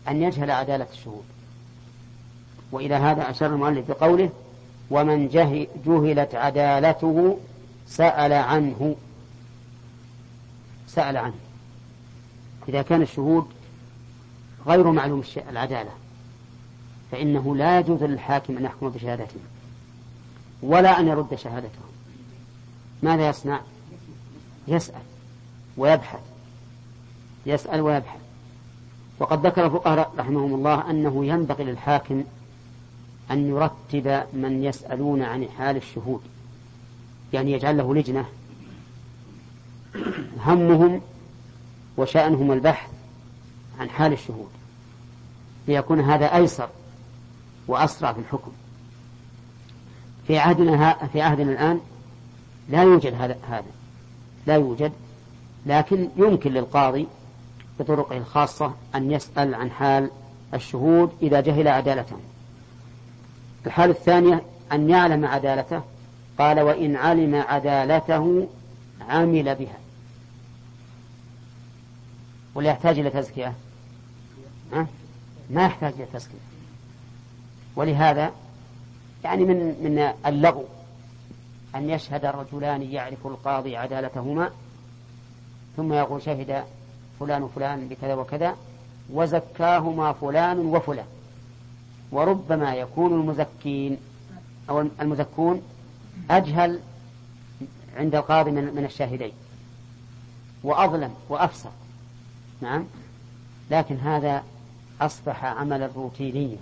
[0.07, 1.23] أن يجهل عدالة الشهود.
[2.71, 4.29] وإلى هذا أشار المؤلف بقوله
[4.89, 5.27] ومن
[5.85, 7.39] جهلت عدالته
[7.87, 8.95] سأل عنه.
[10.87, 11.35] سأل عنه.
[12.69, 13.47] إذا كان الشهود
[14.67, 15.91] غير معلوم العدالة.
[17.15, 19.39] فإنه لا يجوز للحاكم أن يحكم بشهادته
[20.61, 21.79] ولا أن يرد شهادته.
[23.03, 23.59] ماذا يصنع؟
[24.67, 25.01] يسأل
[25.77, 26.19] ويبحث.
[27.45, 28.19] يسأل ويبحث.
[29.19, 32.23] وقد ذكر الفقهاء رحمهم الله أنه ينبغي للحاكم
[33.31, 36.21] أن يرتب من يسألون عن حال الشهود.
[37.33, 38.25] يعني يجعل له لجنة.
[40.45, 41.01] همهم
[41.97, 42.89] وشأنهم البحث
[43.79, 44.51] عن حال الشهود.
[45.67, 46.69] ليكون هذا أيسر
[47.67, 48.51] وأسرع في الحكم.
[50.27, 51.79] في عهدنا في عهدنا الآن
[52.69, 53.71] لا يوجد هذا هذا.
[54.47, 54.91] لا يوجد.
[55.65, 57.07] لكن يمكن للقاضي
[57.79, 60.09] بطرقه الخاصة أن يسأل عن حال
[60.53, 62.19] الشهود إذا جهل عدالتهم
[63.65, 64.41] الحالة الثانية
[64.71, 65.81] أن يعلم عدالته.
[66.39, 68.47] قال وإن علم عدالته
[69.09, 69.77] عمل بها.
[72.55, 73.53] ولا يحتاج إلى تزكية؟
[75.49, 76.37] ما يحتاج إلى تزكية.
[77.75, 78.31] ولهذا
[79.23, 80.63] يعني من من اللغو
[81.75, 84.49] أن يشهد الرجلان يعرف القاضي عدالتهما
[85.77, 86.63] ثم يقول شهد
[87.19, 88.55] فلان وفلان بكذا وكذا
[89.13, 91.05] وزكاهما فلان وفلان.
[92.11, 93.97] وربما يكون المزكين
[94.69, 95.61] أو المزكون
[96.29, 96.79] أجهل
[97.97, 99.31] عند القاضي من, من الشاهدين
[100.63, 101.71] وأظلم وأفسق.
[102.61, 102.85] نعم.
[103.71, 104.43] لكن هذا
[105.01, 106.57] أصبح عملا روتينيا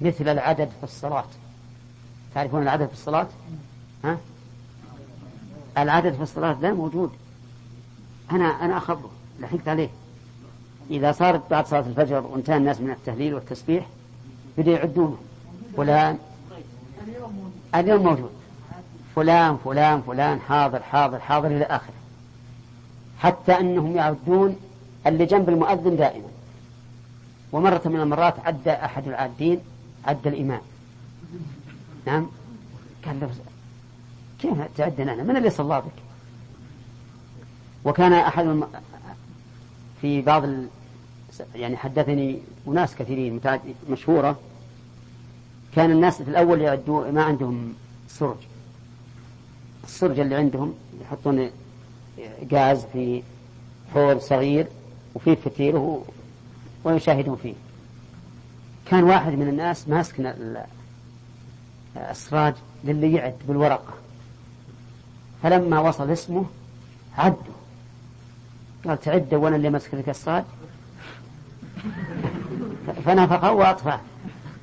[0.00, 1.24] مثل العدد في الصلاة.
[2.34, 3.26] تعرفون العدد في الصلاة؟
[4.04, 4.18] ها؟
[5.78, 7.10] العدد في الصلاة لا موجود.
[8.30, 9.88] أنا أنا أخبره لحقت عليه.
[10.90, 13.86] إذا صارت بعد صلاة الفجر وانتهى الناس من التهليل والتسبيح
[14.58, 15.16] بدأوا يعدونه
[15.76, 16.18] فلان
[17.74, 18.30] اليوم موجود.
[19.16, 21.94] فلان فلان فلان حاضر حاضر حاضر إلى آخره.
[23.18, 24.56] حتى أنهم يعدون
[25.06, 26.28] اللي جنب المؤذن دائما.
[27.52, 29.60] ومرة من المرات عد أحد العادين
[30.06, 30.60] عد الإمام.
[32.06, 32.26] نعم؟
[33.06, 33.30] قال له
[34.38, 36.02] كيف تعدنا أنا؟ من اللي صلى بك؟
[37.84, 38.66] وكان أحد الم...
[40.00, 40.68] في بعض ال...
[41.54, 42.38] يعني حدثني
[42.68, 43.40] أناس كثيرين
[43.90, 44.38] مشهورة.
[45.74, 47.74] كان الناس في الأول يعدوا ما عندهم
[48.08, 48.36] سرج.
[49.84, 51.50] السرج اللي عندهم يحطون
[52.52, 53.22] غاز في
[53.94, 54.66] حوض صغير
[55.14, 56.00] وفيه فتيل
[56.84, 57.54] ويشاهدون فيه.
[58.90, 60.36] كان واحد من الناس ماسك
[61.96, 63.94] السراج للي يعد بالورقة.
[65.42, 66.44] فلما وصل اسمه
[67.18, 67.54] عدوا.
[68.86, 70.44] قال تعد وأنا اللي ماسك لك السراج
[73.04, 74.00] فنفخه واطفاه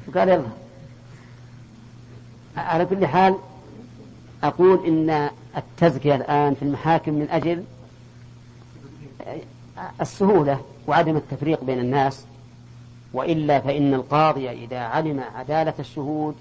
[0.07, 0.47] وقال يلا.
[2.57, 3.35] على كل حال
[4.43, 7.63] أقول إن التزكية الآن في المحاكم من أجل
[10.01, 12.25] السهولة وعدم التفريق بين الناس
[13.13, 16.35] وإلا فإن القاضي إذا علم عدالة الشهود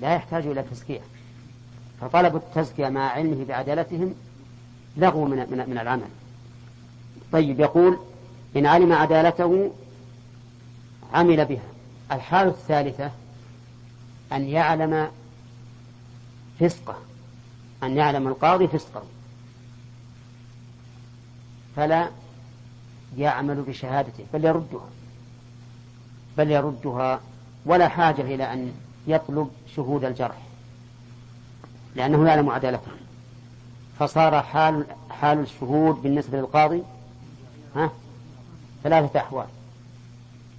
[0.00, 1.00] لا يحتاج إلى تزكية
[2.00, 4.14] فطلب التزكية مع علمه بعدالتهم
[4.96, 6.08] لغو من, من, من العمل.
[7.32, 7.98] طيب يقول
[8.56, 9.72] إن علم عدالته
[11.12, 11.68] عمل بها.
[12.12, 13.10] الحالة الثالثة
[14.32, 15.10] أن يعلم
[16.60, 16.98] فسقه.
[17.82, 19.02] أن يعلم القاضي فسقه.
[21.76, 22.08] فلا
[23.18, 24.88] يعمل بشهادته بل يردها.
[26.38, 27.20] بل يردها
[27.66, 28.72] ولا حاجة إلى أن
[29.06, 30.36] يطلب شهود الجرح
[31.96, 32.90] لأنه يعلم عدالته.
[33.98, 36.82] فصار حال حال الشهود بالنسبة للقاضي
[37.76, 37.90] ها
[38.82, 39.46] ثلاثة أحوال.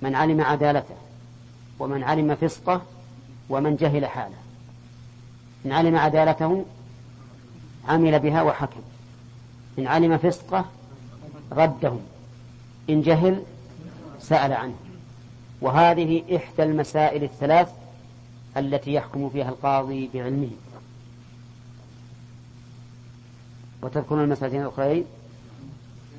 [0.02, 0.96] من علم عدالته
[1.80, 2.82] ومن علم فسقه
[3.50, 4.38] ومن جهل حاله.
[5.66, 6.66] إن علم عدالته
[7.88, 8.82] عمل بها وحكم.
[9.80, 10.66] إن علم فسقه
[11.52, 12.02] ردهم
[12.90, 13.44] إن جهل
[14.20, 14.76] سأل عنه.
[15.66, 17.70] وهذه إحدى المسائل الثلاث
[18.58, 20.50] التي يحكم فيها القاضي بعلمه.
[23.82, 25.06] وتذكرون المسألتين الأخرين؟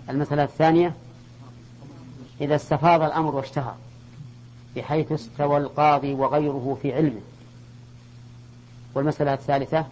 [0.09, 0.95] المسألة الثانية
[2.41, 3.75] إذا استفاض الأمر واشتهر
[4.77, 7.21] بحيث استوى القاضي وغيره في علمه.
[8.95, 9.87] والمسألة الثالثة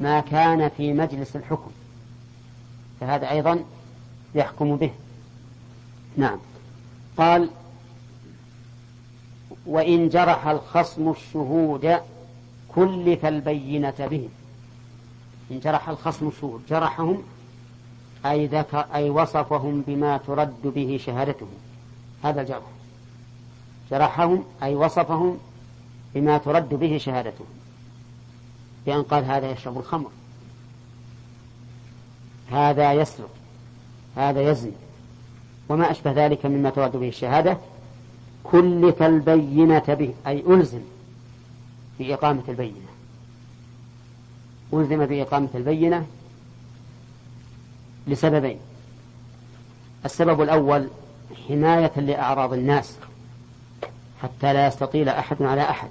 [0.00, 1.70] ما كان في مجلس الحكم.
[3.00, 3.64] فهذا أيضا
[4.34, 4.90] يحكم به.
[6.16, 6.38] نعم.
[7.16, 7.50] قال
[9.66, 12.00] وإن جرح الخصم الشهود
[12.74, 14.28] كلف البينة به
[15.50, 17.22] إن جرح الخصم الشهود جرحهم
[18.26, 21.48] أي ذكر أي وصفهم بما ترد به شهادتهم.
[22.24, 22.62] هذا الجرح.
[23.90, 25.38] جرحهم أي وصفهم
[26.14, 27.46] بما ترد به شهادتهم.
[28.86, 30.10] بأن قال هذا يشرب الخمر.
[32.50, 33.30] هذا يسرق.
[34.16, 34.72] هذا يزني.
[35.68, 37.58] وما أشبه ذلك مما ترد به الشهادة
[38.52, 40.14] كلف البينة به.
[40.26, 40.80] أي ألزم
[41.98, 42.86] بإقامة البينة.
[44.74, 46.06] ألزم بإقامة البينة
[48.06, 48.58] لسببين.
[50.04, 50.88] السبب الأول
[51.48, 52.96] حماية لأعراض الناس
[54.22, 55.88] حتى لا يستطيل أحد على أحد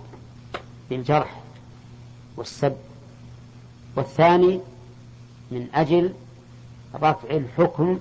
[0.89, 1.41] بالجرح
[2.38, 2.76] والسب.
[3.95, 4.60] والثاني
[5.51, 6.14] من أجل
[6.95, 7.99] رفع الحكم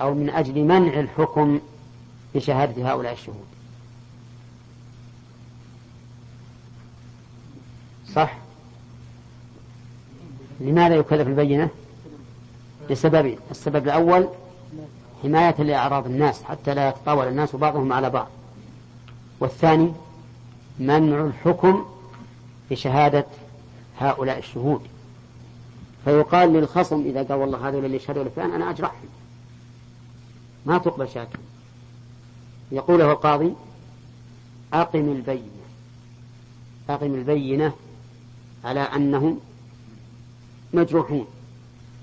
[0.00, 1.60] أو من أجل منع الحكم
[2.36, 3.44] بشهادة هؤلاء الشهود.
[8.14, 8.36] صح؟
[10.60, 11.68] لماذا يكلف البينة؟
[12.90, 14.28] لسببين السبب الأول
[15.22, 18.28] حماية لأعراض الناس حتى لا يتطاول الناس بعضهم على بعض.
[19.40, 19.92] والثاني
[20.78, 21.84] منع الحكم
[22.70, 23.26] بشهادة
[23.98, 24.80] هؤلاء الشهود.
[26.04, 29.08] فيقال للخصم إذا قال والله هذول اللي شهدوا لفلان أنا أجرحهم.
[30.66, 31.45] ما تقبل شهادتهم
[32.72, 33.52] يقول له القاضي
[34.72, 35.50] أقم البينة.
[36.88, 37.72] أقم البينة
[38.64, 39.40] على أنهم
[40.72, 41.26] مجروحون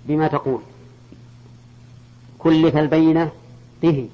[0.06, 0.62] بما تقول.
[2.40, 3.32] كلف البينة
[3.82, 4.10] به.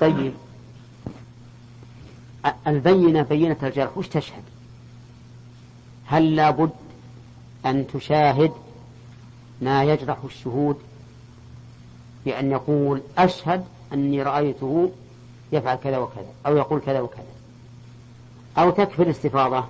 [0.00, 0.32] طيب.
[2.66, 4.42] البينة بينة الجرح وش تشهد؟
[6.06, 6.70] هل لابد
[7.66, 8.52] أن تشاهد
[9.62, 10.76] ما يجرح الشهود؟
[12.24, 14.92] بأن يقول أشهد أني رأيته
[15.52, 17.24] يفعل كذا وكذا أو يقول كذا وكذا.
[18.58, 19.64] أو تكفي الاستفاضة.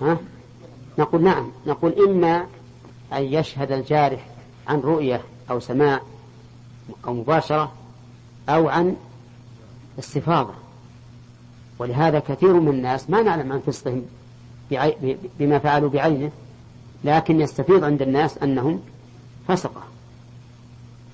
[0.00, 0.18] ها؟
[0.98, 2.46] نقول نعم نقول إما
[3.12, 4.26] أن يشهد الجارح
[4.68, 6.00] عن رؤية أو سماع
[7.06, 7.72] أو مباشرة
[8.48, 8.96] أو عن
[9.98, 10.54] استفاضة.
[11.78, 14.02] ولهذا كثير من الناس ما نعلم عن فسقهم
[15.38, 16.30] بما فعلوا بعينه
[17.04, 18.80] لكن يستفيض عند الناس أنهم
[19.48, 19.82] فسقة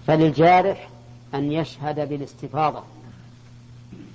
[0.07, 0.89] فللجارح
[1.35, 2.83] أن يشهد بالاستفاضة.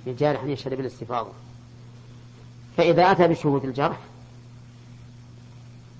[0.06, 1.30] للجارح أن يشهد بالاستفاضة
[2.76, 3.98] فإذا أتى بشهود الجرح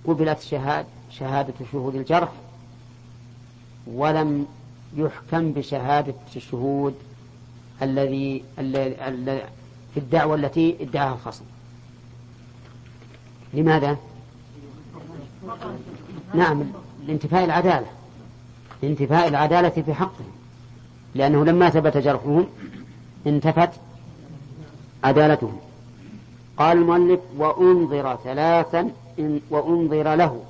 [0.07, 2.33] قبلت شهاد شهادة شهود الجرح
[3.87, 4.47] ولم
[4.97, 6.95] يحكم بشهادة الشهود
[7.83, 8.45] الذي
[9.95, 11.45] في الدعوة التي ادعاها الخصم.
[13.55, 13.97] لماذا؟
[16.35, 16.65] نعم
[17.07, 17.87] لانتفاء العدالة.
[18.83, 20.31] لانتفاء العدالة في حقهم.
[21.15, 22.47] لأنه لما ثبت جرحهم
[23.27, 23.71] انتفت
[25.05, 25.61] عدالتهم
[26.57, 30.43] قال المؤلف وأنظر ثلاثا إن وأنظر له.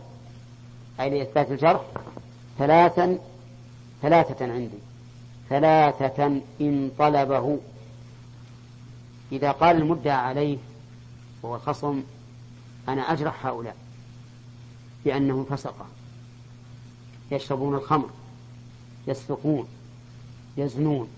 [1.00, 1.80] أي لإثبات الجرح
[2.58, 3.18] ثلاثا
[4.02, 4.78] ثلاثة عندي.
[5.48, 7.58] ثلاثة إن طلبه.
[9.32, 10.58] إذا قال المدعى عليه
[11.42, 12.02] وهو الخصم
[12.88, 13.76] أنا أجرح هؤلاء
[15.04, 15.86] بأنهم فسقة.
[17.30, 18.10] يشربون الخمر
[19.06, 19.68] يسرقون
[20.56, 21.08] يزنون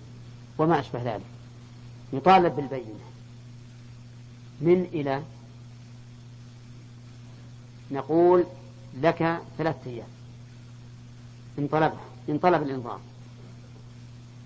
[0.59, 1.23] وما أشبه ذلك.
[2.13, 3.12] يطالب بالبينة.
[4.63, 5.23] من إلى
[7.91, 8.45] نقول
[9.01, 10.07] لك ثلاثة أيام.
[11.59, 11.93] إن طلب
[12.29, 13.01] إن طلب الإنظار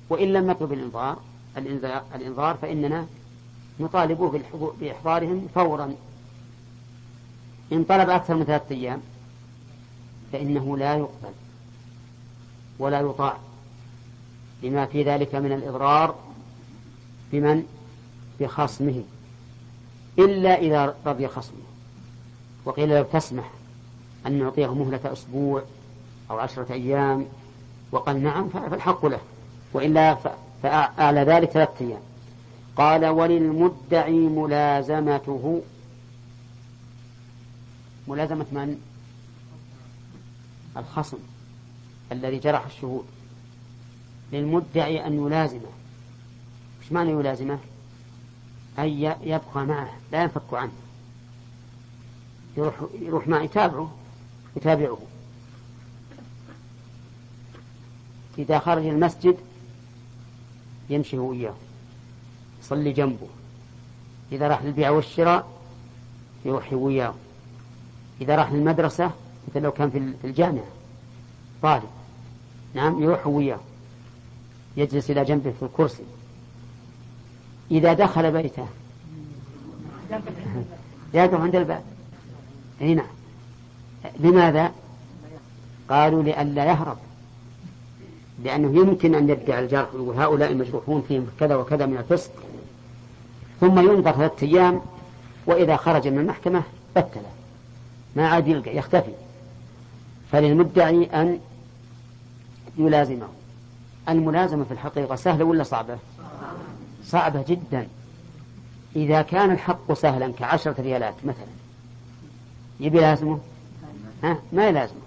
[0.09, 1.21] وإن لم نطلب الإنظار
[2.15, 3.07] الإنظار فإننا
[3.81, 4.43] نطالبه
[4.81, 5.95] بإحضارهم فورا.
[7.73, 9.01] إن طلب أكثر من ثلاثة أيام
[10.33, 11.33] فإنه لا يقبل
[12.79, 13.37] ولا يطاع.
[14.63, 16.15] لما في ذلك من الإضرار
[17.33, 17.67] بمن؟
[18.41, 19.03] بخصمه.
[20.19, 21.63] إلا إذا رضي خصمه.
[22.65, 23.51] وقيل لو تسمح
[24.27, 25.63] أن نعطيه مهلة أسبوع
[26.31, 27.27] أو عشرة أيام.
[27.93, 29.21] وقال نعم فالحق له.
[29.73, 30.17] وإلا
[30.63, 32.01] فأعلى ذلك ثلاثة أيام.
[32.77, 35.63] قال وللمدعي ملازمته.
[38.09, 38.81] ملازمة من؟
[40.77, 41.19] الخصم
[42.13, 43.05] الذي جرح الشهود.
[44.33, 45.71] للمدعي أن يلازمه.
[46.83, 47.59] إيش معنى يلازمه؟
[48.79, 48.89] أن
[49.23, 50.73] يبقى معه لا ينفك عنه.
[52.57, 53.91] يروح يروح معه يتابعه
[54.57, 54.99] يتابعه.
[58.39, 59.37] إذا خرج المسجد
[60.91, 61.55] يمشي هو وياه
[62.63, 63.27] يصلي جنبه.
[64.33, 65.49] إذا راح للبيع والشراء
[66.45, 67.15] يروح وياه.
[68.21, 69.11] إذا راح للمدرسة
[69.49, 70.65] مثل لو كان في الجامعة
[71.63, 71.89] طالب.
[72.75, 73.61] نعم يروح وياه.
[74.77, 76.03] يجلس إلى جنبه في الكرسي.
[77.71, 78.67] إذا دخل بيته.
[81.15, 81.83] يقف عند الباب.
[82.81, 83.07] أي نعم.
[84.19, 84.73] لماذا؟
[85.91, 86.97] قالوا لئلا يهرب.
[88.45, 92.31] لأنه يمكن أن يدعي الجرح ويقول هؤلاء المجروحون فيهم كذا وكذا من الفسق.
[93.61, 94.81] ثم ينظر ثلاثة أيام
[95.47, 96.63] وإذا خرج من المحكمة
[96.97, 97.31] بتله
[98.17, 99.13] ما عاد يلقى يختفي.
[100.33, 101.41] فللمدعي أن
[102.79, 103.29] يلازمه.
[104.09, 105.99] الملازمة في الحقيقة سهلة ولا صعبة؟
[107.07, 107.89] صعبة جدا.
[108.97, 111.47] إذا كان الحق سهلا كعشرة ريالات مثلا.
[112.81, 113.39] يبي لازمه؟
[114.23, 115.01] ها؟ ما يلازمه.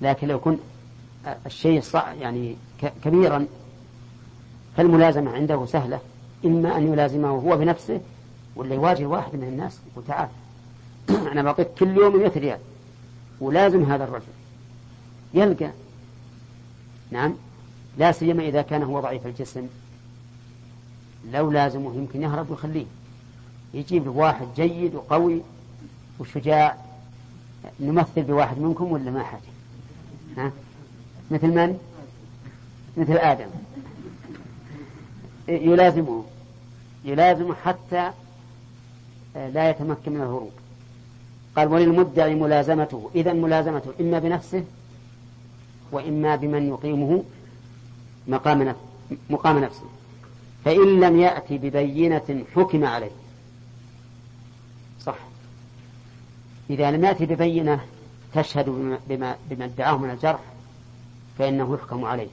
[0.00, 0.58] لكن لو كن
[1.46, 2.56] الشيء صع يعني
[3.04, 3.46] كبيرا
[4.76, 6.00] فالملازمة عنده سهلة.
[6.44, 8.00] إما أن يلازمه هو بنفسه
[8.56, 9.78] ولا يواجه واحد من الناس.
[9.92, 10.28] يقول تعال
[11.32, 12.58] أنا بعطيك كل يوم 100 ريال.
[13.40, 14.32] ولازم هذا الرجل.
[15.34, 15.70] يلقى.
[17.10, 17.34] نعم.
[17.98, 19.66] لا سيما إذا كان هو ضعيف الجسم.
[21.30, 22.86] لو لازمه يمكن يهرب ويخليه.
[23.74, 25.40] يجيب واحد جيد وقوي
[26.20, 26.76] وشجاع.
[27.80, 29.40] نمثل بواحد منكم ولا ما حاجة
[30.36, 30.52] ها؟
[31.30, 31.78] مثل من؟
[32.96, 33.48] مثل آدم.
[35.48, 36.24] يلازمه.
[37.04, 38.10] يلازمه حتى
[39.34, 40.52] لا يتمكن من الهروب.
[41.56, 43.10] قال وللمدعي ملازمته.
[43.14, 44.64] إذا ملازمته إما بنفسه
[45.92, 47.22] وإما بمن يقيمه
[48.28, 48.80] مقام نفسه
[49.30, 49.84] مقام نفسه.
[50.64, 53.10] فإن لم يأتي ببينة حكم عليه.
[55.00, 55.18] صح.
[56.70, 57.80] إذا لم يأتي ببينة
[58.34, 60.40] تشهد بما, بما ادعاه من الجرح
[61.38, 62.28] فإنه يحكم عليه.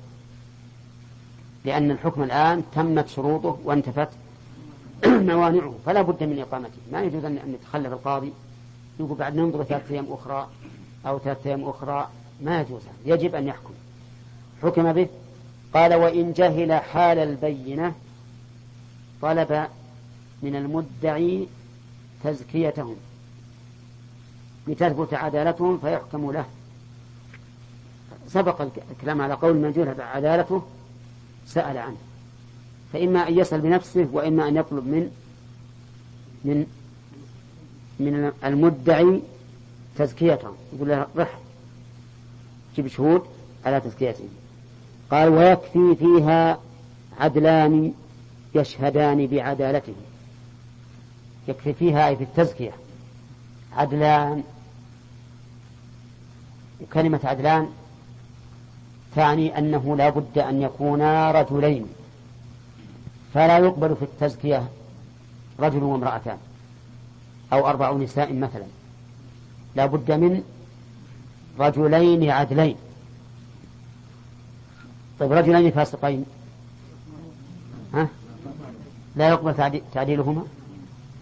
[1.65, 4.09] لأن الحكم الآن تمت شروطه وانتفت
[5.05, 6.77] موانعه فلا بد من إقامته.
[6.91, 8.33] ما يجوز أن يتخلف القاضي
[8.99, 10.47] يقول بعد ننظر ثلاثة أيام أخرى
[11.07, 12.09] أو ثلاثة أيام أخرى
[12.41, 12.81] ما يجوز.
[13.05, 13.73] يجب أن يحكم.
[14.63, 15.07] حكم به
[15.73, 17.93] قال وإن جهل حال البينة
[19.21, 19.67] طلب
[20.43, 21.47] من المدعي
[22.23, 22.95] تزكيتهم
[24.67, 26.45] لتثبت عدالتهم فيحكم له.
[28.27, 30.63] سبق الكلام على قول من جهل عدالته
[31.47, 31.97] سأل عنه.
[32.93, 35.11] فإما أن يسأل بنفسه وإما أن يطلب من
[36.45, 36.65] من
[37.99, 39.21] من المدعي
[39.97, 41.39] تزكيته يقول له رح
[42.75, 43.21] جيب شهود
[43.65, 44.23] على تزكيته
[45.11, 46.59] قال ويكفي فيها
[47.19, 47.93] عدلان
[48.55, 49.93] يشهدان بعدالته.
[51.47, 52.71] يكفي فيها أي في التزكية.
[53.73, 54.43] عدلان.
[56.81, 57.69] وكلمة عدلان
[59.15, 61.85] تعني أنه لا بد أن يكونا رجلين.
[63.33, 64.69] فلا يقبل في التزكية
[65.59, 66.37] رجل وامرأتان.
[67.53, 68.65] أو أربع نساء مثلا.
[69.75, 70.43] لا بد من
[71.59, 72.75] رجلين عدلين.
[75.19, 76.25] طيب رجلين فاسقين.
[79.19, 80.43] لا يقبل تعديلهما.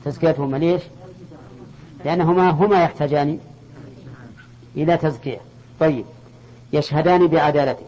[0.05, 0.81] تزكيتهما ليش؟
[2.05, 3.39] لأنهما هما يحتاجان
[4.75, 5.39] إلى تزكية.
[5.79, 6.05] طيب.
[6.73, 7.85] يشهدان بعدالته.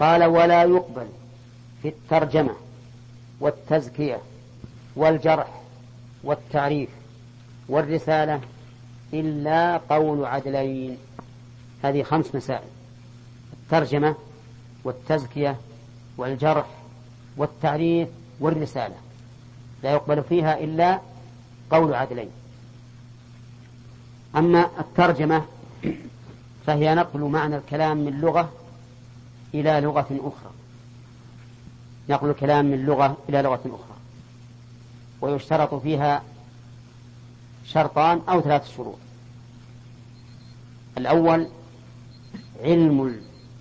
[0.00, 1.06] قال ولا يقبل
[1.82, 2.54] في الترجمة
[3.40, 4.18] والتزكية
[4.96, 5.60] والجرح
[6.24, 6.90] والتعريف
[7.68, 8.40] والرسالة
[9.12, 10.96] إلا قول عدلين.
[11.82, 12.68] هذه خمس مسائل.
[13.52, 14.14] الترجمة
[14.84, 15.56] والتزكية
[16.16, 16.66] والجرح
[17.36, 18.08] والتعريف
[18.40, 19.03] والرسالة.
[19.84, 21.00] لا يقبل فيها إلا
[21.70, 22.30] قول عدلين.
[24.36, 25.44] أما الترجمة
[26.66, 28.52] فهي نقل معنى الكلام من لغة
[29.54, 30.52] إلى لغة أخرى.
[32.08, 33.96] نقل الكلام من لغة إلى لغة أخرى.
[35.20, 36.22] ويشترط فيها
[37.66, 38.98] شرطان أو ثلاث شروط.
[40.98, 41.48] الأول
[42.60, 43.20] علم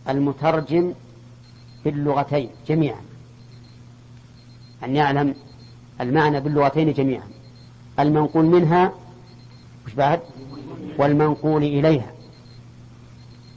[0.10, 0.94] المترجم
[1.86, 3.02] باللغتين جميعا.
[4.84, 5.36] أن يعلم
[6.02, 7.24] المعنى باللغتين جميعا.
[8.00, 8.92] المنقول منها
[9.86, 10.20] وش بعد؟
[10.98, 12.12] والمنقول إليها.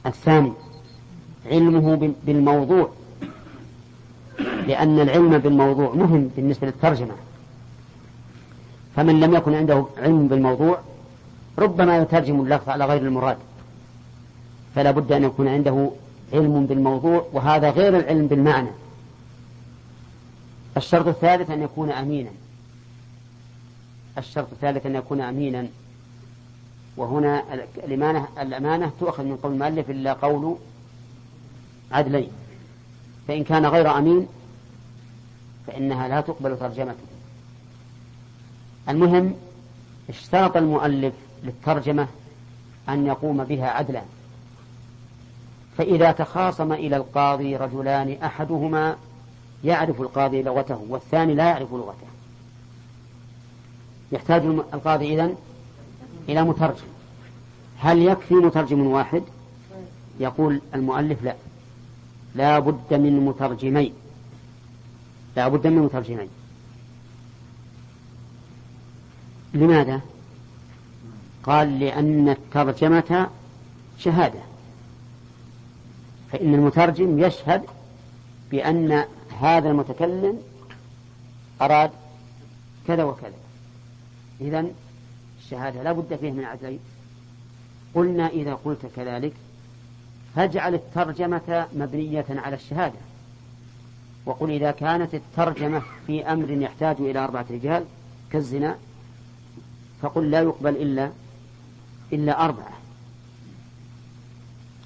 [0.05, 0.53] الثاني
[1.45, 2.89] علمه بالموضوع.
[4.67, 7.13] لأن العلم بالموضوع مهم بالنسبة للترجمة.
[8.95, 10.79] فمن لم يكن عنده علم بالموضوع
[11.59, 13.37] ربما يترجم اللفظ على غير المراد.
[14.75, 15.89] فلا بد أن يكون عنده
[16.33, 18.69] علم بالموضوع وهذا غير العلم بالمعنى.
[20.77, 22.29] الشرط الثالث أن يكون أمينا.
[24.17, 25.67] الشرط الثالث أن يكون أمينا.
[26.97, 27.43] وهنا
[27.77, 30.57] الأمانة, الأمانة تؤخذ من قول المؤلف إلا قول
[31.91, 32.29] عدلين.
[33.27, 34.27] فإن كان غير أمين
[35.67, 37.07] فإنها لا تقبل ترجمته.
[38.89, 39.35] المهم
[40.09, 41.13] اشترط المؤلف
[41.43, 42.07] للترجمة
[42.89, 44.01] أن يقوم بها عدلا.
[45.77, 48.95] فإذا تخاصم إلى القاضي رجلان أحدهما
[49.63, 52.07] يعرف القاضي لغته والثاني لا يعرف لغته.
[54.11, 55.35] يحتاج القاضي إذن
[56.29, 56.87] إلى مترجم.
[57.79, 59.23] هل يكفي مترجم واحد؟
[60.19, 61.35] يقول المؤلف لا.
[62.35, 63.93] لا بد من مترجمين.
[65.35, 66.29] لا بد من مترجمين.
[69.53, 70.01] لماذا؟
[71.43, 73.29] قال لأن الترجمة
[73.99, 74.39] شهادة.
[76.31, 77.63] فإن المترجم يشهد
[78.51, 79.05] بأن
[79.41, 80.41] هذا المتكلم
[81.61, 81.91] أراد
[82.87, 83.33] كذا وكذا.
[84.41, 84.73] إذن
[85.39, 86.79] الشهادة لا بد فيه من عدلين
[87.95, 89.33] قلنا إذا قلت كذلك
[90.35, 92.97] فاجعل الترجمة مبنية على الشهادة.
[94.25, 97.85] وقل إذا كانت الترجمة في أمر يحتاج إلى أربعة رجال
[98.31, 98.77] كالزنا
[100.01, 101.11] فقل لا يقبل إلا
[102.13, 102.77] إلا أربعة.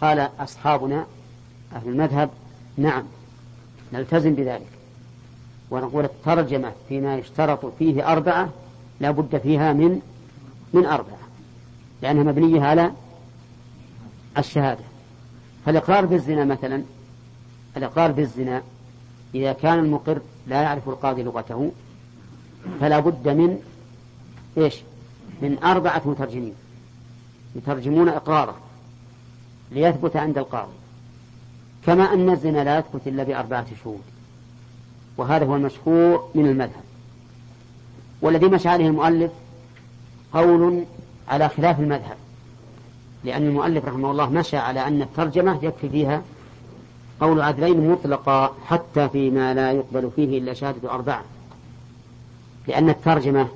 [0.01, 1.05] قال أصحابنا
[1.75, 2.29] أهل المذهب
[2.77, 3.03] نعم.
[3.93, 4.69] نلتزم بذلك.
[5.71, 8.49] ونقول الترجمة فيما يشترط فيه أربعة
[8.99, 10.01] لا بد فيها من
[10.73, 11.19] من أربعة.
[12.01, 12.91] لأنها مبنية على
[14.37, 14.83] الشهادة.
[15.65, 16.83] فالإقرار بالزنا مثلا
[17.77, 18.61] الإقرار بالزنا
[19.35, 21.71] إذا كان المقر لا يعرف القاضي لغته
[22.79, 23.59] فلا بد من
[24.57, 24.75] إيش؟
[25.41, 26.53] من أربعة مترجمين
[27.55, 28.55] يترجمون إقراره
[29.71, 30.80] ليثبت عند القاضي.
[31.85, 34.01] كما أن الزنا لا يثبت إلا بأربعة شهود.
[35.17, 36.83] وهذا هو المشهور من المذهب.
[38.21, 39.31] والذي مشى عليه المؤلف
[40.33, 40.83] قول
[41.27, 42.17] على خلاف المذهب.
[43.23, 46.21] لأن المؤلف رحمه الله مشى على أن الترجمة يكفي فيها
[47.21, 51.23] قول عدلين مطلقا حتى فيما لا يقبل فيه إلا شهادة أربعة.
[52.67, 53.47] لأن الترجمة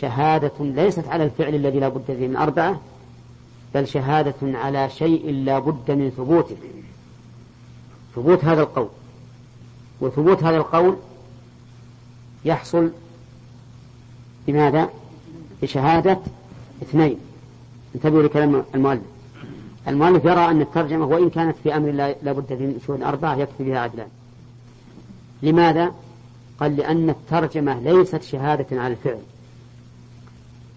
[0.00, 2.80] شهادة ليست على الفعل الذي لا بد فيه من أربعة
[3.74, 6.56] بل شهادة على شيء لا بد من ثبوته.
[8.16, 8.88] ثبوت هذا القول.
[10.00, 10.96] وثبوت هذا القول
[12.44, 12.90] يحصل
[14.46, 14.90] بماذا؟
[15.62, 16.18] بشهادة
[16.82, 17.16] اثنين.
[17.94, 19.02] انتبهوا لكلام المؤلف.
[19.88, 23.78] المؤلف يرى أن الترجمة وإن كانت في أمر لا بد من شهود أربعة يكفي بها
[23.78, 24.08] عدلان.
[25.42, 25.94] لماذا؟
[26.60, 29.20] قال لأن الترجمة ليست شهادة على الفعل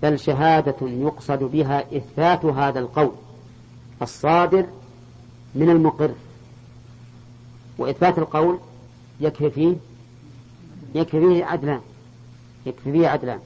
[0.03, 3.11] بل شهادة يقصد بها إثبات هذا القول
[4.01, 4.65] الصادر
[5.55, 6.11] من المقر.
[7.77, 8.59] وإثبات القول
[9.19, 9.75] يكفي فيه
[10.95, 11.81] يكفي فيه عدلان
[12.65, 13.39] يكفي فيه عدلان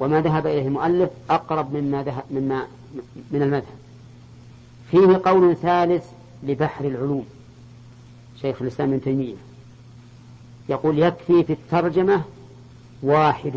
[0.00, 2.66] وما ذهب إليه المؤلف أقرب مما ذهب مما
[3.30, 3.74] من المذهب.
[4.90, 6.04] فيه قول ثالث
[6.42, 7.26] لبحر العلوم
[8.40, 9.34] شيخ الإسلام ابن تيمية.
[10.68, 12.22] يقول يكفي في الترجمة
[13.02, 13.52] واحد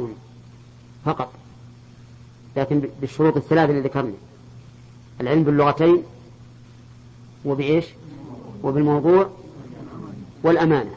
[1.06, 1.32] فقط
[2.58, 4.14] لكن بالشروط الثلاثة اللي ذكرنا
[5.22, 6.04] العلم باللغتين
[7.46, 7.86] وبإيش؟
[8.64, 9.30] وبالموضوع
[10.44, 10.92] والأمانة.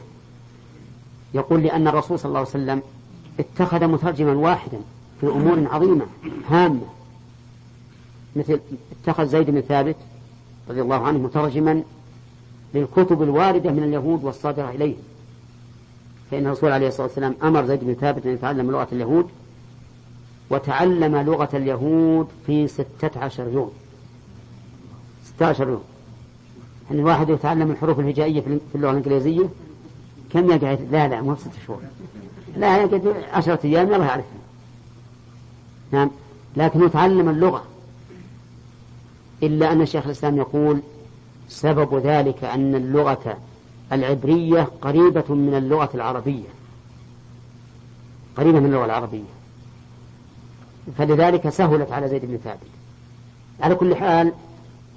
[1.33, 2.81] يقول لأن الرسول صلى الله عليه وسلم
[3.39, 4.79] اتخذ مترجما واحدا
[5.21, 6.05] في أمور عظيمة
[6.49, 6.85] هامة.
[8.35, 8.59] مثل
[8.91, 9.95] اتخذ زيد بن ثابت
[10.69, 11.83] رضي الله عنه مترجما
[12.73, 15.03] للكتب الواردة من اليهود والصادرة إليهم
[16.31, 19.29] فإن الرسول عليه الصلاة والسلام أمر زيد بن ثابت أن يتعلم لغة اليهود
[20.49, 23.71] وتعلم لغة اليهود في ستة عشر يوم.
[25.25, 25.83] ستة عشر يوم.
[26.91, 29.49] يعني الواحد يتعلم الحروف الهجائية في اللغة الإنجليزية.
[30.29, 31.79] كم يقعد؟ لا لا مو ستة شهور.
[32.57, 34.41] لا يقعد عشرة أيام يلا يعرفها
[35.91, 36.11] نعم.
[36.57, 37.63] لكن يتعلم اللغة.
[39.43, 40.81] إلا أن شيخ الإسلام يقول
[41.49, 43.37] سبب ذلك أن اللغة
[43.91, 46.49] العبرية قريبة من اللغة العربية.
[48.37, 49.31] قريبة من اللغة العربية.
[50.97, 52.59] فلذلك سهلت على زيد بن ثابت.
[53.61, 54.33] على كل حال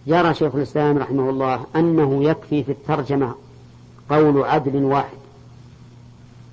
[0.06, 3.34] يرى شيخ الإسلام رحمه الله أنه يكفي في الترجمة
[4.10, 5.18] قول عدل واحد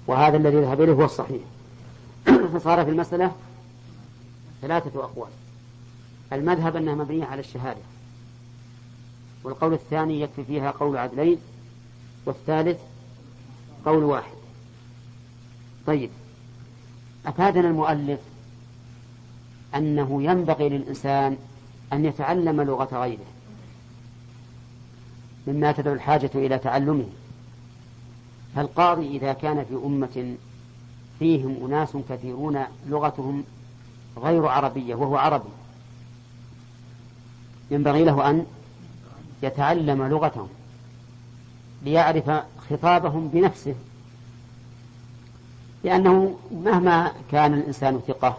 [0.08, 1.42] وهذا الذي ذهب إليه هو الصحيح.
[2.54, 3.32] فصار في المسألة
[4.62, 5.30] ثلاثة أقوال.
[6.34, 7.82] المذهب أنها مبنية على الشهادة
[9.44, 11.38] والقول الثاني يكفي فيها قول عدلين
[12.26, 12.80] والثالث
[13.86, 14.34] قول واحد.
[15.88, 16.10] طيب
[17.26, 18.20] أفادنا المؤلف
[19.76, 21.38] أنه ينبغي للإنسان
[21.94, 23.26] أن يتعلم لغة غيره.
[25.48, 27.06] مما تدعو الحاجة إلى تعلمه.
[28.56, 30.36] فالقاضي إذا كان في أمة
[31.20, 33.44] فيهم أناس كثيرون لغتهم
[34.18, 35.50] غير عربية وهو عربي
[37.72, 38.46] ينبغي له أن
[39.44, 40.48] يتعلم لغتهم
[41.84, 42.32] ليعرف
[42.70, 43.76] خطابهم بنفسه.
[45.84, 48.38] لأنه مهما كان الإنسان ثقة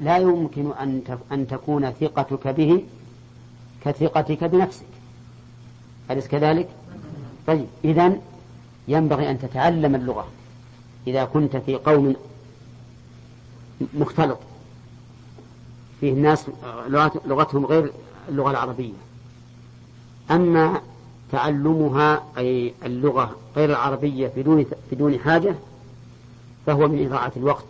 [0.00, 0.72] لا يمكن
[1.32, 2.84] أن تكون ثقتك به
[3.84, 4.86] كثقتك بنفسك.
[6.10, 6.68] أليس كذلك؟
[7.46, 8.12] طيب إذا
[8.88, 10.28] ينبغي أن تتعلم اللغة.
[11.06, 12.16] إذا كنت في قوم
[13.94, 14.38] مختلط
[16.00, 16.46] فيه ناس
[17.26, 17.92] لغتهم غير
[18.28, 18.92] اللغة العربية.
[20.30, 20.80] أما
[21.32, 25.54] تعلمها أي اللغة غير العربية بدون بدون حاجة
[26.66, 27.64] فهو من إضاعة الوقت.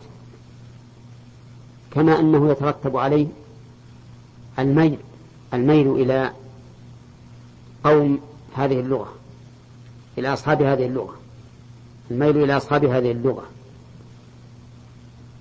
[1.91, 3.27] كما أنه يترتب عليه
[4.59, 4.99] الميل.
[5.55, 6.33] الميل إلى
[7.85, 8.19] قوم
[8.57, 9.13] هذه اللغة
[10.19, 11.15] إلى أصحاب هذه اللغة
[12.11, 13.45] الميل إلى أصحاب هذه اللغة.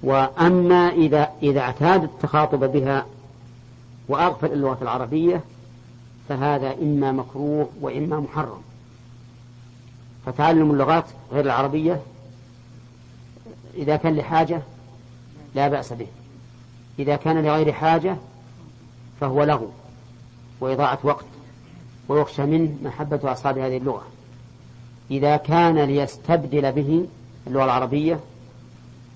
[0.04, 3.06] وأما إذا إذا اعتاد التخاطب بها
[4.08, 5.42] وأغفل اللغة العربية
[6.30, 8.62] فهذا إما مكروه وإما محرم.
[10.26, 12.02] فتعلم اللغات غير العربية
[13.76, 14.62] إذا كان لحاجة
[15.56, 16.08] لا بأس به.
[17.00, 18.18] إذا كان لغير حاجة
[19.22, 19.70] فهو لغو.
[20.64, 21.26] وإضاعة وقت
[22.10, 24.04] ويخشى منه محبة أصحاب هذه اللغة.
[25.12, 27.06] إذا كان ليستبدل به
[27.48, 28.20] اللغة العربية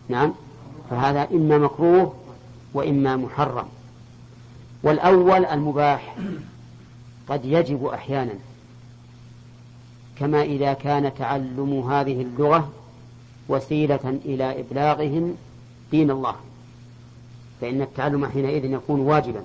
[0.10, 0.34] نعم
[0.90, 2.14] فهذا إما مكروه
[2.74, 3.66] وإما محرم.
[4.84, 6.16] والأول المباح
[7.30, 8.34] قد يجب أحيانا
[10.16, 12.70] كما إذا كان تعلم هذه اللغة
[13.50, 15.36] وسيلة إلى إبلاغهم
[15.92, 16.36] دين الله
[17.62, 19.42] فإن التعلم حينئذ يكون واجبا.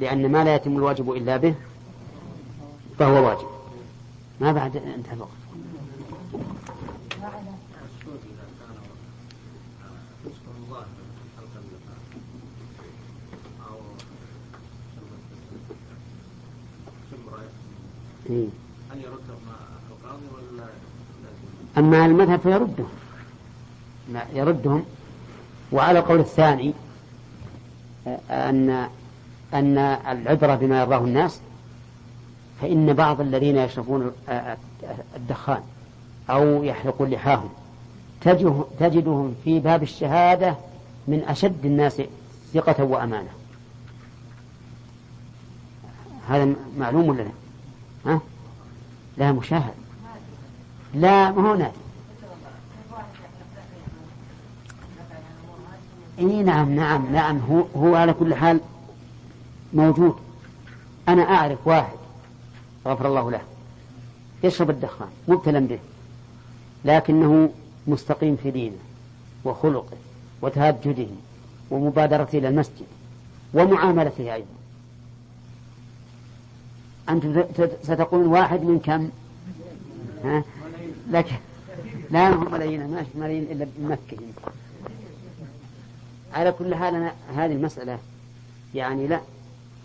[0.00, 1.54] لأن ما لا يتم الواجب إلا به
[2.98, 3.48] فهو واجب.
[4.40, 5.30] ما بعد انتهى الوقت.
[18.30, 18.48] إيه.
[21.78, 22.88] أما المذهب فيردهم.
[24.32, 24.84] يردهم.
[25.72, 26.74] وعلى القول الثاني
[28.30, 28.88] أن
[29.54, 31.40] أن العبرة بما يرضاه الناس
[32.60, 34.12] فإن بعض الذين يشربون
[35.16, 35.62] الدخان
[36.30, 37.48] أو يحلقون لحاهم
[38.80, 40.56] تجدهم في باب الشهادة
[41.08, 42.02] من أشد الناس
[42.54, 43.28] ثقة وأمانة
[46.28, 47.30] هذا معلوم ولا لا؟
[48.06, 48.20] ها؟
[49.16, 49.74] لا مشاهد
[50.94, 51.76] لا ما هو نادي
[56.18, 58.60] إي نعم نعم نعم هو هو على كل حال
[59.76, 60.16] موجود.
[61.08, 61.96] أنا أعرف واحد.
[62.86, 63.40] غفر الله له.
[64.44, 65.78] يشرب الدخان مبتلا به.
[66.84, 67.50] لكنه
[67.86, 68.76] مستقيم في دينه
[69.44, 69.96] وخلقه
[70.42, 71.06] وتهجده
[71.70, 72.86] ومبادرته إلى المسجد
[73.54, 74.46] ومعاملته أيضا.
[77.08, 79.08] أنتم ت- ستقولون واحد من كم؟
[80.24, 80.44] ها؟
[81.10, 81.36] لكن
[82.10, 84.16] لا هم ملايين ما ملايين إلا بمكة.
[86.34, 87.98] على كل حال أنا هذه المسألة
[88.74, 89.20] يعني لا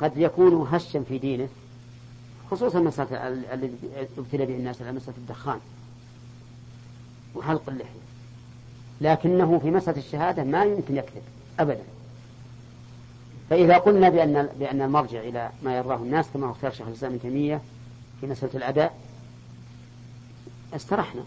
[0.02, 1.48] قد يكون هشا في دينه
[2.52, 3.74] خصوصا مسألة ال- الذي
[4.18, 5.60] ابتلى به الناس على مسألة الدخان
[7.36, 8.02] وحلق اللحية.
[9.02, 11.22] لكنه في مسألة الشهادة ما يمكن يكذب
[11.60, 11.84] أبدا.
[13.50, 17.62] فإذا قلنا بأن بأن المرجع إلى ما يرضاه الناس كما اختار شيخ الإسلام ابن تيمية
[18.22, 18.98] في مسألة الأداء
[20.76, 21.22] استرحنا.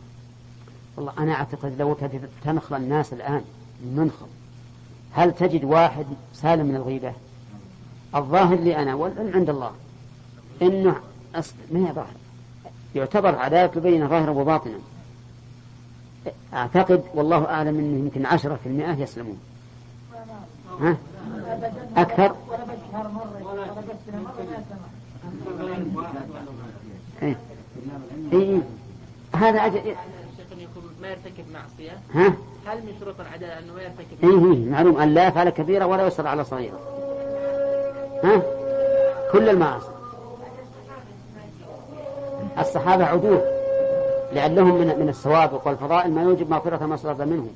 [0.96, 1.96] والله أنا أعتقد لو
[2.44, 3.44] تنخل الناس الآن
[3.84, 4.26] المنخل
[5.12, 7.12] هل تجد واحد سالم من الغيبة؟
[8.16, 9.72] الظاهر لي أنا والعلم عند الله.
[10.62, 10.96] إنه
[11.34, 12.14] أصل ما هي ظاهر؟
[12.94, 14.78] يعتبر عدالة بين ظاهرا وباطنا
[16.54, 19.38] أعتقد والله أعلم أنه يمكن عشرة في المئة يسلمون.
[20.80, 20.96] ها؟
[21.96, 22.36] أكثر؟
[27.22, 27.38] إيه.
[28.32, 28.58] إيه.
[29.34, 29.76] هذا أجل
[30.58, 31.98] يكون ما يرتكب معصية.
[32.14, 32.34] ها؟
[32.66, 34.70] هل من شروط العدالة أنه ما يرتكب إيه إيه.
[34.70, 37.03] معلوم أن لا يفعل كبيرة ولا يسر على صغيرة
[38.24, 38.42] ها؟
[39.32, 39.88] كل المعاصي.
[42.58, 43.40] الصحابة عدول
[44.32, 47.50] لأن لهم من, من السوابق والفضائل ما يوجب مغفرة ما صدر منهم.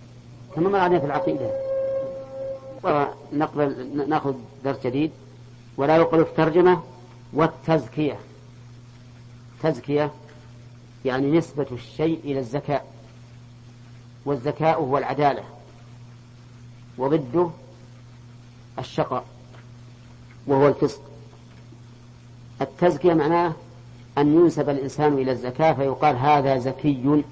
[0.54, 1.50] كما مر في العقيدة.
[2.82, 4.34] ونقبل نأخذ
[4.64, 5.10] درس جديد.
[5.76, 6.82] ولا يقبل في الترجمة
[7.32, 8.18] والتزكية.
[9.62, 10.10] تزكية
[11.04, 12.86] يعني نسبة الشيء إلى الزكاء.
[14.24, 15.42] والذكاء هو العدالة.
[16.98, 17.50] وضده
[18.78, 19.24] الشقاء.
[20.48, 21.00] وهو الفسق.
[22.62, 23.52] التزكية معناه
[24.18, 27.24] أن ينسب الإنسان إلى الزكاة فيقال هذا زكي.